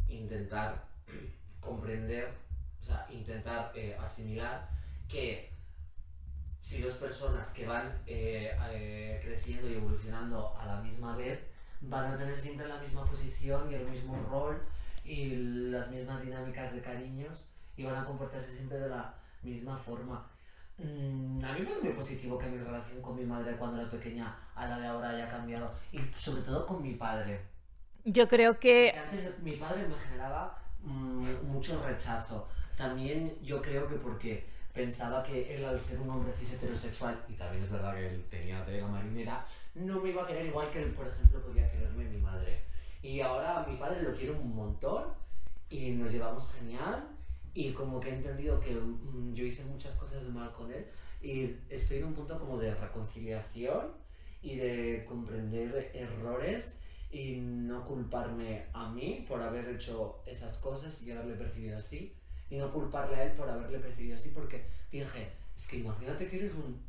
intentar 0.07 0.85
comprender, 1.59 2.33
o 2.81 2.83
sea, 2.83 3.07
intentar 3.11 3.71
eh, 3.75 3.97
asimilar 3.99 4.69
que 5.07 5.53
si 6.59 6.81
dos 6.81 6.93
personas 6.93 7.51
que 7.53 7.67
van 7.67 8.01
eh, 8.07 8.57
eh, 8.71 9.19
creciendo 9.23 9.69
y 9.69 9.75
evolucionando 9.75 10.55
a 10.57 10.65
la 10.65 10.81
misma 10.81 11.15
vez 11.15 11.39
van 11.81 12.13
a 12.13 12.17
tener 12.17 12.37
siempre 12.37 12.67
la 12.67 12.79
misma 12.79 13.05
posición 13.05 13.71
y 13.71 13.75
el 13.75 13.87
mismo 13.87 14.17
rol 14.29 14.59
y 15.05 15.35
las 15.69 15.89
mismas 15.91 16.21
dinámicas 16.23 16.73
de 16.73 16.81
cariños 16.81 17.45
y 17.77 17.83
van 17.83 17.95
a 17.95 18.05
comportarse 18.05 18.51
siempre 18.51 18.77
de 18.77 18.89
la 18.89 19.13
misma 19.43 19.77
forma. 19.77 20.27
Mm, 20.77 21.43
a 21.43 21.53
mí 21.53 21.59
me 21.59 21.65
parece 21.65 21.83
muy 21.83 21.93
positivo 21.93 22.37
que 22.37 22.47
mi 22.47 22.57
relación 22.57 23.01
con 23.01 23.15
mi 23.15 23.25
madre 23.25 23.55
cuando 23.55 23.79
era 23.79 23.89
pequeña 23.89 24.35
a 24.55 24.67
la 24.67 24.79
de 24.79 24.87
ahora 24.87 25.09
haya 25.09 25.29
cambiado 25.29 25.71
y 25.91 25.99
sobre 26.11 26.41
todo 26.41 26.65
con 26.65 26.81
mi 26.81 26.95
padre. 26.95 27.39
yo 28.03 28.27
creo 28.27 28.59
que 28.59 28.91
Que 28.93 28.99
antes 28.99 29.39
mi 29.41 29.53
padre 29.53 29.87
me 29.87 29.95
generaba 29.95 30.57
mm, 30.83 31.45
mucho 31.45 31.81
rechazo. 31.85 32.47
También 32.75 33.37
yo 33.41 33.61
creo 33.61 33.87
que 33.87 33.95
porque 33.95 34.45
pensaba 34.73 35.23
que 35.23 35.55
él 35.55 35.63
al 35.63 35.79
ser 35.79 36.01
un 36.01 36.09
hombre 36.09 36.33
cis 36.33 36.53
heterosexual, 36.53 37.17
y 37.29 37.33
también 37.33 37.63
es 37.63 37.71
verdad 37.71 37.93
que 37.95 38.07
él 38.07 38.25
tenía 38.29 38.65
tega 38.65 38.85
marinera, 38.85 39.45
no 39.75 40.01
me 40.01 40.09
iba 40.09 40.23
a 40.23 40.27
querer 40.27 40.45
igual 40.47 40.69
que 40.69 40.83
él, 40.83 40.91
por 40.91 41.07
ejemplo, 41.07 41.41
podía 41.41 41.71
quererme 41.71 42.03
mi 42.03 42.17
madre. 42.17 42.65
Y 43.05 43.21
ahora 43.21 43.61
a 43.61 43.67
mi 43.67 43.77
padre 43.77 44.01
lo 44.01 44.15
quiero 44.15 44.33
un 44.33 44.55
montón 44.55 45.03
y 45.69 45.91
nos 45.91 46.11
llevamos 46.11 46.51
genial 46.51 47.07
y 47.53 47.71
como 47.71 47.99
que 47.99 48.09
he 48.09 48.15
entendido 48.15 48.59
que 48.59 48.73
mm, 48.73 49.31
yo 49.35 49.45
hice 49.45 49.63
muchas 49.63 49.95
cosas 49.95 50.27
mal 50.29 50.51
con 50.51 50.71
él 50.71 50.87
y 51.21 51.55
estoy 51.69 51.99
en 51.99 52.05
un 52.05 52.15
punto 52.15 52.39
como 52.39 52.57
de 52.57 52.73
reconciliación 52.73 53.91
y 54.41 54.55
de 54.55 55.05
comprender 55.07 55.91
errores 55.93 56.79
y 57.11 57.41
no 57.41 57.85
culparme 57.85 58.65
a 58.73 58.89
mí 58.89 59.23
por 59.27 59.39
haber 59.39 59.69
hecho 59.69 60.23
esas 60.25 60.57
cosas 60.57 61.03
y 61.03 61.11
haberle 61.11 61.35
percibido 61.35 61.77
así 61.77 62.17
y 62.49 62.57
no 62.57 62.71
culparle 62.71 63.17
a 63.17 63.23
él 63.25 63.33
por 63.33 63.47
haberle 63.47 63.77
percibido 63.77 64.15
así 64.15 64.29
porque 64.29 64.65
dije, 64.91 65.31
es 65.55 65.67
que 65.67 65.77
imagínate 65.77 66.27
que 66.27 66.37
eres 66.37 66.55
un 66.55 66.83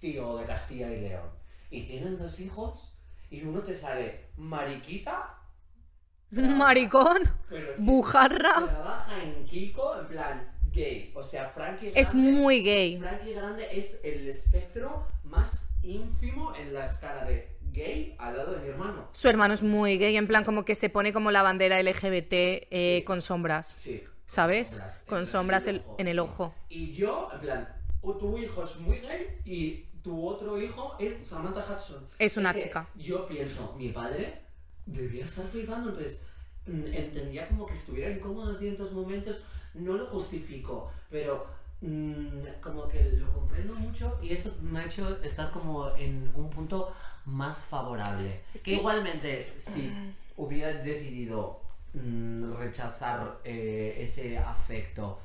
tío 0.00 0.36
de 0.36 0.46
Castilla 0.46 0.92
y 0.92 1.00
León 1.00 1.30
y 1.70 1.84
tienes 1.84 2.18
dos 2.18 2.40
hijos 2.40 2.97
y 3.30 3.42
uno 3.44 3.60
te 3.60 3.74
sale 3.74 4.26
mariquita 4.36 5.34
maricón, 6.30 7.18
que 7.48 7.72
bujarra. 7.78 8.54
trabaja 8.54 9.22
en 9.22 9.44
Kiko, 9.44 9.98
en 10.00 10.06
plan, 10.08 10.52
gay. 10.72 11.12
O 11.16 11.22
sea, 11.22 11.48
Frankie 11.48 11.86
Grande. 11.86 12.00
Es 12.00 12.14
muy 12.14 12.62
gay. 12.62 12.98
Frankie 12.98 13.32
Grande 13.32 13.66
es 13.72 14.00
el 14.04 14.28
espectro 14.28 15.06
más 15.24 15.70
ínfimo 15.82 16.54
en 16.54 16.74
la 16.74 16.84
escala 16.84 17.24
de 17.24 17.56
gay 17.72 18.14
al 18.18 18.36
lado 18.36 18.52
de 18.52 18.60
mi 18.60 18.68
hermano. 18.68 19.08
Su 19.12 19.28
hermano 19.28 19.54
es 19.54 19.62
muy 19.62 19.96
gay, 19.96 20.16
en 20.16 20.26
plan 20.26 20.44
como 20.44 20.64
que 20.64 20.74
se 20.74 20.90
pone 20.90 21.12
como 21.12 21.30
la 21.30 21.42
bandera 21.42 21.80
LGBT 21.82 22.32
eh, 22.32 22.96
Sí. 22.98 23.04
con 23.04 23.22
sombras. 23.22 23.66
Sí. 23.66 24.02
¿Sabes? 24.26 24.82
Con 25.08 25.20
en 25.20 25.26
sombras 25.26 25.66
el- 25.66 25.82
en 25.96 26.06
el 26.08 26.16
sí. 26.16 26.20
ojo. 26.20 26.54
Y 26.68 26.92
yo, 26.92 27.30
en 27.32 27.40
plan, 27.40 27.68
o 28.02 28.14
tu 28.18 28.36
hijo 28.36 28.62
es 28.64 28.78
muy 28.80 28.98
gay 28.98 29.40
y 29.46 29.87
tu 30.02 30.26
otro 30.26 30.60
hijo 30.60 30.96
es 30.98 31.26
Samantha 31.26 31.60
Hudson. 31.60 32.06
Es 32.18 32.36
una 32.36 32.54
chica. 32.54 32.88
Yo 32.94 33.26
pienso, 33.26 33.74
mi 33.76 33.90
padre 33.90 34.42
debería 34.86 35.24
estar 35.24 35.46
flipando, 35.46 35.90
entonces 35.90 36.24
mm, 36.66 36.86
entendía 36.92 37.48
como 37.48 37.66
que 37.66 37.74
estuviera 37.74 38.10
incómodo 38.10 38.52
en 38.52 38.58
ciertos 38.58 38.92
momentos, 38.92 39.36
no 39.74 39.94
lo 39.94 40.06
justifico, 40.06 40.90
pero 41.10 41.46
mm, 41.80 42.60
como 42.60 42.88
que 42.88 43.12
lo 43.12 43.32
comprendo 43.32 43.74
mucho 43.74 44.18
y 44.22 44.32
esto 44.32 44.54
me 44.62 44.80
ha 44.80 44.86
hecho 44.86 45.22
estar 45.22 45.50
como 45.50 45.94
en 45.96 46.30
un 46.34 46.50
punto 46.50 46.92
más 47.26 47.58
favorable. 47.58 48.42
que, 48.64 48.74
igualmente, 48.74 49.52
si 49.56 49.92
hubiera 50.36 50.72
decidido 50.72 51.60
mm, 51.92 52.54
rechazar 52.54 53.40
eh, 53.44 53.96
ese 54.00 54.38
afecto, 54.38 55.18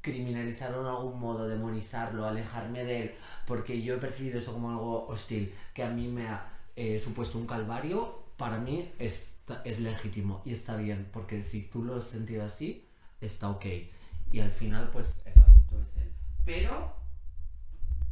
criminalizarlo 0.00 0.80
en 0.80 0.86
algún 0.86 1.20
modo, 1.20 1.48
demonizarlo, 1.48 2.26
alejarme 2.26 2.84
de 2.84 3.02
él, 3.02 3.14
porque 3.46 3.82
yo 3.82 3.94
he 3.94 3.98
percibido 3.98 4.38
eso 4.38 4.52
como 4.52 4.70
algo 4.70 5.06
hostil, 5.08 5.52
que 5.74 5.82
a 5.82 5.90
mí 5.90 6.08
me 6.08 6.28
ha 6.28 6.46
eh, 6.76 6.98
supuesto 6.98 7.36
un 7.38 7.46
calvario, 7.46 8.22
para 8.36 8.56
mí 8.58 8.90
está- 8.98 9.60
es 9.64 9.80
legítimo 9.80 10.40
y 10.46 10.54
está 10.54 10.76
bien, 10.76 11.08
porque 11.12 11.42
si 11.42 11.62
tú 11.68 11.84
lo 11.84 11.96
has 11.96 12.04
sentido 12.04 12.44
así, 12.44 12.88
está 13.20 13.50
ok. 13.50 13.66
Y 14.32 14.40
al 14.40 14.50
final, 14.52 14.88
pues 14.90 15.22
el 15.26 15.42
adulto 15.42 15.80
es 15.82 15.96
él. 15.98 16.10
Pero, 16.44 16.94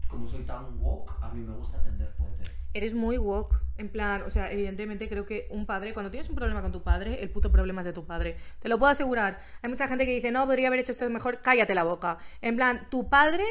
como 0.08 0.26
soy 0.26 0.42
tan 0.44 0.78
woke, 0.82 1.12
a 1.22 1.30
mí 1.30 1.40
me 1.42 1.54
gusta 1.56 1.82
tender 1.82 2.12
puentes. 2.16 2.60
Eres 2.78 2.94
muy 2.94 3.18
woke. 3.18 3.56
En 3.76 3.88
plan, 3.88 4.22
o 4.22 4.30
sea, 4.30 4.52
evidentemente 4.52 5.08
creo 5.08 5.26
que 5.26 5.48
un 5.50 5.66
padre, 5.66 5.92
cuando 5.92 6.12
tienes 6.12 6.28
un 6.30 6.36
problema 6.36 6.62
con 6.62 6.70
tu 6.70 6.84
padre, 6.84 7.20
el 7.20 7.28
puto 7.28 7.50
problema 7.50 7.80
es 7.80 7.86
de 7.86 7.92
tu 7.92 8.06
padre. 8.06 8.36
Te 8.60 8.68
lo 8.68 8.78
puedo 8.78 8.92
asegurar. 8.92 9.40
Hay 9.62 9.68
mucha 9.68 9.88
gente 9.88 10.06
que 10.06 10.12
dice, 10.12 10.30
no, 10.30 10.46
podría 10.46 10.68
haber 10.68 10.78
hecho 10.78 10.92
esto 10.92 11.10
mejor, 11.10 11.40
cállate 11.42 11.74
la 11.74 11.82
boca. 11.82 12.18
En 12.40 12.54
plan, 12.54 12.86
tu 12.88 13.08
padre 13.08 13.42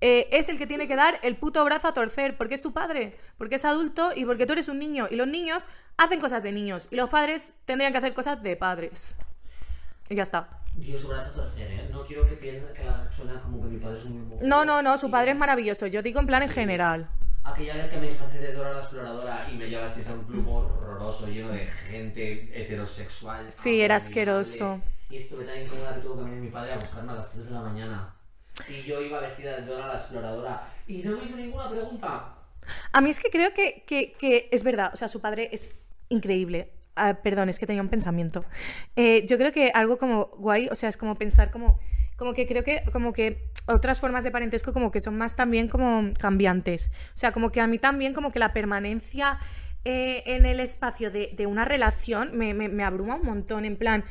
eh, 0.00 0.28
es 0.32 0.48
el 0.48 0.56
que 0.56 0.66
tiene 0.66 0.88
que 0.88 0.96
dar 0.96 1.20
el 1.22 1.36
puto 1.36 1.62
brazo 1.62 1.88
a 1.88 1.92
torcer, 1.92 2.38
porque 2.38 2.54
es 2.54 2.62
tu 2.62 2.72
padre, 2.72 3.18
porque 3.36 3.56
es 3.56 3.66
adulto 3.66 4.12
y 4.16 4.24
porque 4.24 4.46
tú 4.46 4.54
eres 4.54 4.68
un 4.68 4.78
niño. 4.78 5.08
Y 5.10 5.16
los 5.16 5.28
niños 5.28 5.66
hacen 5.98 6.18
cosas 6.18 6.42
de 6.42 6.50
niños 6.50 6.88
y 6.90 6.96
los 6.96 7.10
padres 7.10 7.52
tendrían 7.66 7.92
que 7.92 7.98
hacer 7.98 8.14
cosas 8.14 8.42
de 8.42 8.56
padres. 8.56 9.14
Y 10.08 10.14
ya 10.14 10.22
está. 10.22 10.48
Dios, 10.74 11.02
su 11.02 11.08
brazo 11.08 11.32
a 11.32 11.34
torcer, 11.34 11.70
¿eh? 11.70 11.88
No 11.92 12.06
quiero 12.06 12.26
que 12.26 12.36
piensen 12.36 12.74
que 12.74 12.84
la 12.84 13.12
suena 13.12 13.42
como 13.42 13.60
que 13.60 13.68
mi 13.68 13.78
padre 13.78 13.98
es 13.98 14.06
muy 14.06 14.22
homófobo. 14.22 14.40
No, 14.42 14.64
no, 14.64 14.80
no, 14.80 14.96
su 14.96 15.10
padre 15.10 15.32
es 15.32 15.36
maravilloso. 15.36 15.86
Yo 15.86 16.00
digo 16.00 16.18
en 16.18 16.26
plan 16.26 16.42
en 16.42 16.48
general. 16.48 17.10
Aquella 17.42 17.74
vez 17.76 17.86
que 17.88 17.96
me 17.98 18.08
disfracé 18.08 18.38
de 18.38 18.52
Dora 18.52 18.72
la 18.72 18.80
Exploradora 18.80 19.48
y 19.50 19.56
me 19.56 19.68
llevasteis 19.68 20.08
a 20.10 20.14
un 20.14 20.24
club 20.24 20.46
horroroso 20.48 21.26
lleno 21.28 21.48
de 21.50 21.64
gente 21.64 22.50
heterosexual. 22.60 23.50
Sí, 23.50 23.80
era 23.80 23.96
asqueroso. 23.96 24.80
Y 25.08 25.16
estuve 25.16 25.44
tan 25.44 25.60
incómoda 25.62 25.94
que 25.94 26.00
tuvo 26.00 26.18
que 26.18 26.24
venir 26.24 26.40
mi 26.40 26.48
padre 26.50 26.72
a 26.74 26.78
buscarme 26.78 27.12
a 27.12 27.14
las 27.16 27.32
3 27.32 27.48
de 27.48 27.54
la 27.54 27.60
mañana. 27.62 28.14
Y 28.68 28.82
yo 28.82 29.00
iba 29.00 29.20
vestida 29.20 29.56
de 29.56 29.66
Dora 29.66 29.86
la 29.88 29.94
Exploradora. 29.94 30.68
Y 30.86 30.98
no 30.98 31.16
me 31.16 31.24
hizo 31.24 31.36
ninguna 31.36 31.70
pregunta. 31.70 32.34
A 32.92 33.00
mí 33.00 33.10
es 33.10 33.18
que 33.18 33.30
creo 33.30 33.52
que, 33.54 33.84
que- 33.86 34.12
que 34.12 34.48
es 34.52 34.62
verdad, 34.62 34.90
o 34.92 34.96
sea, 34.96 35.08
su 35.08 35.20
padre 35.20 35.48
es 35.52 35.78
increíble. 36.10 36.70
Ah, 36.94 37.14
perdón, 37.22 37.48
es 37.48 37.58
que 37.58 37.66
tenía 37.66 37.80
un 37.82 37.88
pensamiento. 37.88 38.44
Eh, 38.96 39.24
yo 39.26 39.38
creo 39.38 39.50
que 39.52 39.70
algo 39.74 39.96
como 39.96 40.26
guay, 40.36 40.68
o 40.70 40.74
sea, 40.74 40.90
es 40.90 40.96
como 40.98 41.14
pensar 41.16 41.50
como, 41.50 41.78
como 42.20 42.34
que 42.34 42.46
creo 42.46 42.62
que 42.62 42.82
como 42.92 43.14
que 43.14 43.48
otras 43.64 43.98
formas 43.98 44.24
de 44.24 44.30
parentesco 44.30 44.74
como 44.74 44.90
que 44.90 45.00
son 45.00 45.16
más 45.16 45.36
también 45.36 45.68
como 45.68 46.12
cambiantes. 46.18 46.90
O 47.14 47.16
sea, 47.16 47.32
como 47.32 47.50
que 47.50 47.62
a 47.62 47.66
mí 47.66 47.78
también 47.78 48.12
como 48.12 48.30
que 48.30 48.38
la 48.38 48.52
permanencia 48.52 49.38
eh, 49.86 50.22
en 50.26 50.44
el 50.44 50.60
espacio 50.60 51.10
de, 51.10 51.32
de 51.34 51.46
una 51.46 51.64
relación 51.64 52.36
me, 52.36 52.52
me- 52.52 52.68
me 52.68 52.84
abruma 52.84 53.14
un 53.16 53.24
montón, 53.24 53.64
en 53.64 53.78
plan, 53.78 54.04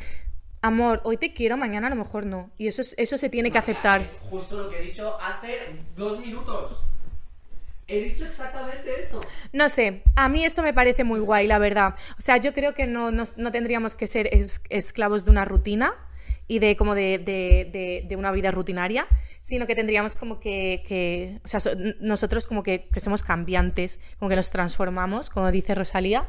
amor, 0.63 1.01
hoy 1.03 1.17
te 1.17 1.35
quiero, 1.35 1.55
mañana 1.55 1.85
a 1.85 1.91
lo 1.91 1.97
mejor 1.97 2.25
no. 2.25 2.49
Y 2.57 2.65
eso, 2.67 2.81
es- 2.81 2.95
eso 2.97 3.15
se 3.15 3.29
tiene 3.29 3.51
que 3.51 3.59
aceptar. 3.59 4.01
Es 4.01 4.17
justo 4.21 4.57
lo 4.63 4.69
que 4.71 4.79
he 4.79 4.81
dicho 4.85 5.15
hace 5.21 5.77
dos 5.95 6.19
minutos. 6.19 6.85
He 7.87 8.01
dicho 8.05 8.25
exactamente 8.25 9.01
eso. 9.01 9.19
No 9.53 9.69
sé, 9.69 10.01
a 10.15 10.29
mí 10.29 10.43
eso 10.43 10.63
me 10.63 10.73
parece 10.73 11.03
muy 11.03 11.19
guay, 11.19 11.45
la 11.45 11.59
verdad. 11.59 11.93
O 12.17 12.21
sea, 12.21 12.37
yo 12.37 12.53
creo 12.53 12.73
que 12.73 12.87
no, 12.87 13.11
no- 13.11 13.23
no 13.37 13.51
tendríamos 13.51 13.95
que 13.95 14.07
ser 14.07 14.29
es- 14.33 14.61
esclavos 14.69 15.25
de 15.25 15.29
una 15.31 15.45
rutina 15.45 15.93
y 16.49 16.59
de 16.59 16.75
como 16.75 16.95
de, 16.95 17.19
de- 17.19 18.05
de- 18.07 18.15
una 18.17 18.31
vida 18.33 18.51
rutinaria, 18.51 19.07
sino 19.39 19.65
que 19.67 19.75
tendríamos 19.75 20.17
como 20.17 20.39
que, 20.41 20.83
que- 20.85 21.39
o 21.45 21.47
sea, 21.47 21.61
nosotros 22.01 22.47
como 22.47 22.63
que, 22.63 22.89
que 22.91 22.99
somos 22.99 23.23
cambiantes, 23.23 23.99
como 24.17 24.27
que 24.27 24.35
nos 24.35 24.49
transformamos, 24.49 25.29
como 25.29 25.49
dice 25.51 25.75
Rosalía, 25.75 26.27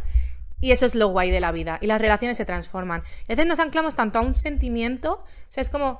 y 0.60 0.72
eso 0.72 0.84
es 0.84 0.94
lo 0.94 1.08
guay 1.08 1.30
de 1.30 1.40
la 1.40 1.52
vida, 1.52 1.78
y 1.80 1.86
las 1.86 2.00
relaciones 2.00 2.36
se 2.36 2.44
transforman. 2.44 3.02
Y 3.26 3.32
a 3.32 3.34
veces 3.34 3.46
nos 3.46 3.58
anclamos 3.60 3.96
tanto 3.96 4.18
a 4.18 4.22
un 4.22 4.34
sentimiento, 4.34 5.24
o 5.24 5.24
sea, 5.48 5.62
es 5.62 5.70
como, 5.70 5.98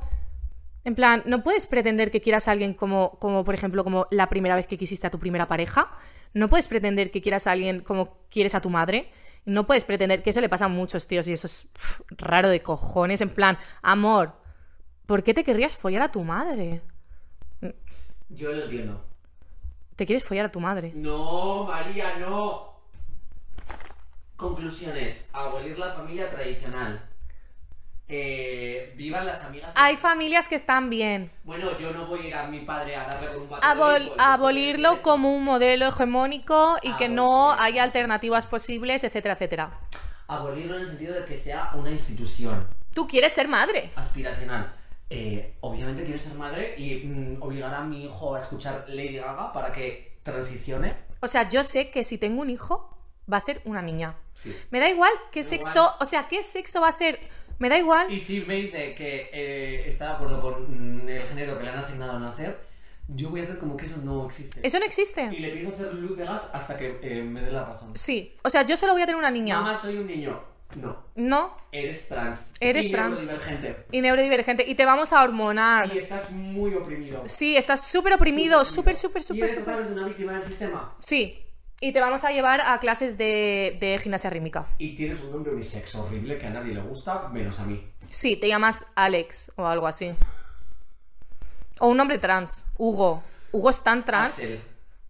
en 0.85 0.95
plan, 0.95 1.23
no 1.25 1.43
puedes 1.43 1.67
pretender 1.67 2.11
que 2.11 2.21
quieras 2.21 2.47
a 2.47 2.53
alguien 2.53 2.75
como, 2.75 3.19
como, 3.21 3.43
por 3.43 3.55
ejemplo, 3.55 3.85
como 3.85 4.07
la 4.11 4.29
primera 4.29 4.55
vez 4.55 4.67
que 4.67 4.77
quisiste 4.77 5.07
a 5.07 5.11
tu 5.11 5.19
primera 5.19 5.49
pareja. 5.49 5.91
No 6.35 6.49
puedes 6.49 6.69
pretender 6.69 7.11
que 7.11 7.21
quieras 7.23 7.47
a 7.47 7.53
alguien 7.53 7.81
como 7.81 8.19
quieres 8.31 8.55
a 8.55 8.61
tu 8.61 8.71
madre. 8.71 9.11
No 9.45 9.67
puedes 9.67 9.85
pretender 9.85 10.23
que 10.23 10.31
eso 10.31 10.41
le 10.41 10.49
pasa 10.49 10.67
a 10.67 10.69
muchos 10.69 11.07
tíos 11.07 11.27
y 11.29 11.33
eso 11.33 11.47
es 11.47 11.69
raro 12.11 12.51
de 12.51 12.63
cojones. 12.63 13.21
En 13.21 13.31
plan, 13.31 13.59
amor, 13.83 14.35
¿por 15.07 15.23
qué 15.23 15.35
te 15.35 15.45
querrías 15.45 15.77
follar 15.77 16.03
a 16.03 16.13
tu 16.13 16.23
madre? 16.23 16.83
Yo 18.29 18.53
lo 18.53 18.65
entiendo. 18.65 19.05
Te 19.97 20.07
quieres 20.07 20.25
follar 20.25 20.47
a 20.47 20.53
tu 20.53 20.61
madre. 20.61 20.93
No, 20.95 21.65
María, 21.65 22.19
no. 22.19 22.81
Conclusiones. 24.37 25.29
Abolir 25.33 25.79
la 25.79 25.93
familia 25.93 26.31
tradicional. 26.31 27.10
Eh, 28.13 28.93
vivan 28.97 29.25
las 29.25 29.45
amigas. 29.45 29.71
Hay 29.77 29.97
familias 29.97 30.49
que 30.49 30.57
están 30.57 30.91
bien. 30.91 31.31
Bueno, 31.45 31.79
yo 31.79 31.93
no 31.93 32.07
voy 32.09 32.21
a 32.23 32.27
ir 32.27 32.35
a 32.35 32.47
mi 32.49 32.61
padre 32.61 32.97
a 32.97 33.05
darle 33.05 33.37
un 33.37 33.49
Abol- 33.49 34.13
abolirlo 34.19 35.01
como 35.01 35.33
un 35.33 35.45
modelo 35.45 35.87
hegemónico 35.87 36.77
y 36.83 36.93
que 36.95 37.09
no 37.09 37.53
haya 37.53 37.85
alternativas 37.85 38.49
posibles, 38.49 39.05
etcétera, 39.05 39.35
etcétera. 39.35 39.79
Abolirlo 40.27 40.75
en 40.75 40.83
el 40.83 40.89
sentido 40.89 41.15
de 41.15 41.25
que 41.25 41.37
sea 41.39 41.71
una 41.75 41.91
institución 41.93 42.67
Tú 42.93 43.07
quieres 43.07 43.33
ser 43.33 43.47
madre. 43.47 43.93
aspiracional. 43.95 44.75
Eh, 45.09 45.57
obviamente 45.61 46.05
quiero 46.05 46.19
ser 46.19 46.35
madre 46.35 46.75
y 46.77 47.05
mm, 47.07 47.43
obligar 47.43 47.73
a 47.75 47.83
mi 47.83 48.05
hijo 48.07 48.35
a 48.35 48.41
escuchar 48.41 48.85
Lady 48.89 49.19
Gaga 49.19 49.53
para 49.53 49.71
que 49.73 50.19
transicione. 50.25 50.95
O 51.21 51.29
sea, 51.29 51.49
yo 51.49 51.63
sé 51.63 51.91
que 51.91 52.03
si 52.03 52.19
tengo 52.19 52.43
un 52.43 52.51
hijo, 52.51 52.97
va 53.33 53.37
a 53.37 53.41
ser 53.41 53.61
una 53.65 53.83
niña. 53.83 54.17
Sí. 54.35 54.57
Me 54.71 54.81
da 54.81 54.89
igual 54.89 55.11
qué 55.31 55.43
Da 55.43 55.49
sexo, 55.49 55.71
igual. 55.79 55.95
o 56.01 56.05
sea, 56.05 56.29
qué 56.29 56.43
sexo 56.43 56.81
va 56.81 56.89
a 56.89 56.93
ser. 56.93 57.21
Me 57.61 57.69
da 57.69 57.79
igual. 57.79 58.13
Y 58.13 58.19
si 58.19 58.41
me 58.41 58.57
dice 58.57 58.95
que 58.97 59.31
eh, 59.33 59.85
está 59.89 60.07
de 60.07 60.13
acuerdo 60.15 60.41
con 60.41 61.05
mm, 61.05 61.09
el 61.09 61.23
género 61.29 61.57
que 61.59 61.65
le 61.65 61.71
han 61.71 61.79
asignado 61.79 62.13
a 62.13 62.19
nacer, 62.19 62.59
yo 63.07 63.31
voy 63.31 63.41
a 63.41 63.45
hacer 63.45 63.59
como 63.59 63.77
que 63.77 63.87
eso 63.87 63.99
no 64.03 64.27
existe. 64.27 64.61
Eso 64.67 64.79
no 64.79 64.85
Y 64.85 64.89
existe. 64.89 65.31
le 65.31 65.49
empiezo 65.53 65.71
a 65.71 65.75
hacer 65.75 65.95
luz 65.95 66.17
de 66.19 66.25
gas 66.25 66.51
hasta 66.53 66.77
que 66.77 66.99
eh, 67.03 67.23
me 67.23 67.41
dé 67.43 67.53
la 67.53 67.65
razón. 67.65 67.91
Sí. 67.97 68.35
O 68.43 68.51
sea, 68.51 68.63
yo 68.63 68.77
solo 68.77 68.93
voy 68.95 69.03
a 69.03 69.07
tener 69.07 69.19
una 69.19 69.31
niña. 69.31 69.57
Mamá, 69.61 69.77
soy 69.77 69.97
un 69.99 70.07
niño. 70.07 70.43
No, 70.77 70.97
No. 71.17 71.57
eres 71.73 72.07
trans. 72.09 72.55
Eres 72.61 72.87
y 72.87 72.93
trans. 72.93 73.21
neurodivergente. 73.27 73.87
Y 73.91 74.01
neurodivergente. 74.03 74.65
Y 74.69 74.77
te 74.77 74.85
vamos 74.85 75.13
a 75.13 75.23
hormonar. 75.25 75.93
Y 75.95 75.99
estás 75.99 76.31
muy 76.31 76.73
oprimido. 76.75 77.25
Sí, 77.27 77.57
estás 77.57 77.85
súper 77.85 78.13
oprimido. 78.15 78.65
Súper, 78.65 78.95
súper, 78.95 79.21
Y 79.21 79.25
súper, 79.25 79.43
eres 79.45 79.51
súper. 79.57 79.65
totalmente 79.65 79.99
una 79.99 80.07
víctima 80.09 80.33
del 80.35 80.43
sistema. 80.45 80.95
Sí. 81.01 81.45
Y 81.83 81.93
te 81.93 82.01
vamos 82.01 82.25
a 82.25 82.31
llevar 82.31 82.61
a 82.61 82.79
clases 82.79 83.17
de, 83.17 83.79
de 83.81 83.99
gimnasia 83.99 84.29
rítmica. 84.29 84.67
Y 84.77 84.95
tienes 84.95 85.23
un 85.23 85.33
nombre 85.33 85.53
unisex 85.53 85.95
horrible 85.95 86.39
que 86.39 86.47
a 86.47 86.51
nadie 86.51 86.75
le 86.75 86.83
gusta, 86.83 87.29
menos 87.29 87.59
a 87.59 87.65
mí. 87.65 87.83
Sí, 88.11 88.37
te 88.37 88.49
llamas 88.49 88.87
Alex 88.95 89.51
o 89.57 89.67
algo 89.67 89.87
así. 89.87 90.15
O 91.79 91.89
un 91.89 91.97
nombre 91.97 92.19
trans. 92.19 92.67
Hugo. 92.77 93.23
Hugo 93.53 93.71
es 93.71 93.83
tan 93.83 94.05
trans. 94.05 94.35
Axel. 94.35 94.61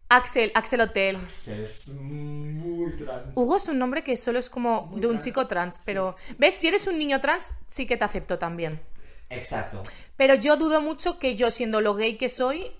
Axel, 0.09 0.53
Axel 0.55 0.81
Hotel. 0.81 1.17
Axel 1.17 1.61
es 1.61 1.89
muy 1.89 2.97
trans. 2.97 3.33
Hugo 3.35 3.57
es 3.57 3.67
un 3.69 3.79
nombre 3.79 4.05
que 4.05 4.17
solo 4.17 4.39
es 4.39 4.49
como 4.49 4.87
Muy 4.87 5.01
de 5.01 5.09
un 5.09 5.15
trans, 5.15 5.25
chico 5.25 5.47
trans, 5.49 5.83
pero 5.85 6.15
¿ves? 6.39 6.55
Si 6.55 6.69
eres 6.69 6.87
un 6.87 6.99
niño 6.99 7.21
trans, 7.21 7.57
sí 7.67 7.85
que 7.85 7.97
te 7.97 8.05
acepto 8.05 8.39
también. 8.39 8.81
Exacto. 9.29 9.83
Pero 10.17 10.35
yo 10.35 10.57
dudo 10.57 10.81
mucho 10.81 11.19
que 11.19 11.35
yo, 11.35 11.51
siendo 11.51 11.81
lo 11.81 11.95
gay 11.95 12.17
que 12.17 12.29
soy, 12.29 12.71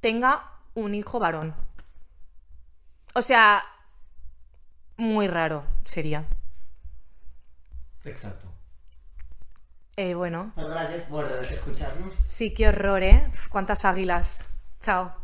tenga 0.00 0.52
un 0.74 0.94
hijo 0.94 1.18
varón. 1.18 1.54
O 3.14 3.22
sea, 3.22 3.62
muy 4.96 5.26
raro 5.28 5.64
sería. 5.84 6.24
Exacto. 8.04 8.46
Eh, 9.96 10.14
bueno, 10.14 10.52
Pues 10.54 10.68
gracias 10.70 11.02
por 11.02 11.26
escucharnos. 11.26 12.14
sí, 12.24 12.54
qué 12.54 12.68
horror, 12.68 13.02
¿eh? 13.02 13.26
Uf, 13.28 13.48
Cuántas 13.48 13.84
águilas. 13.84 14.44
Chao. 14.80 15.14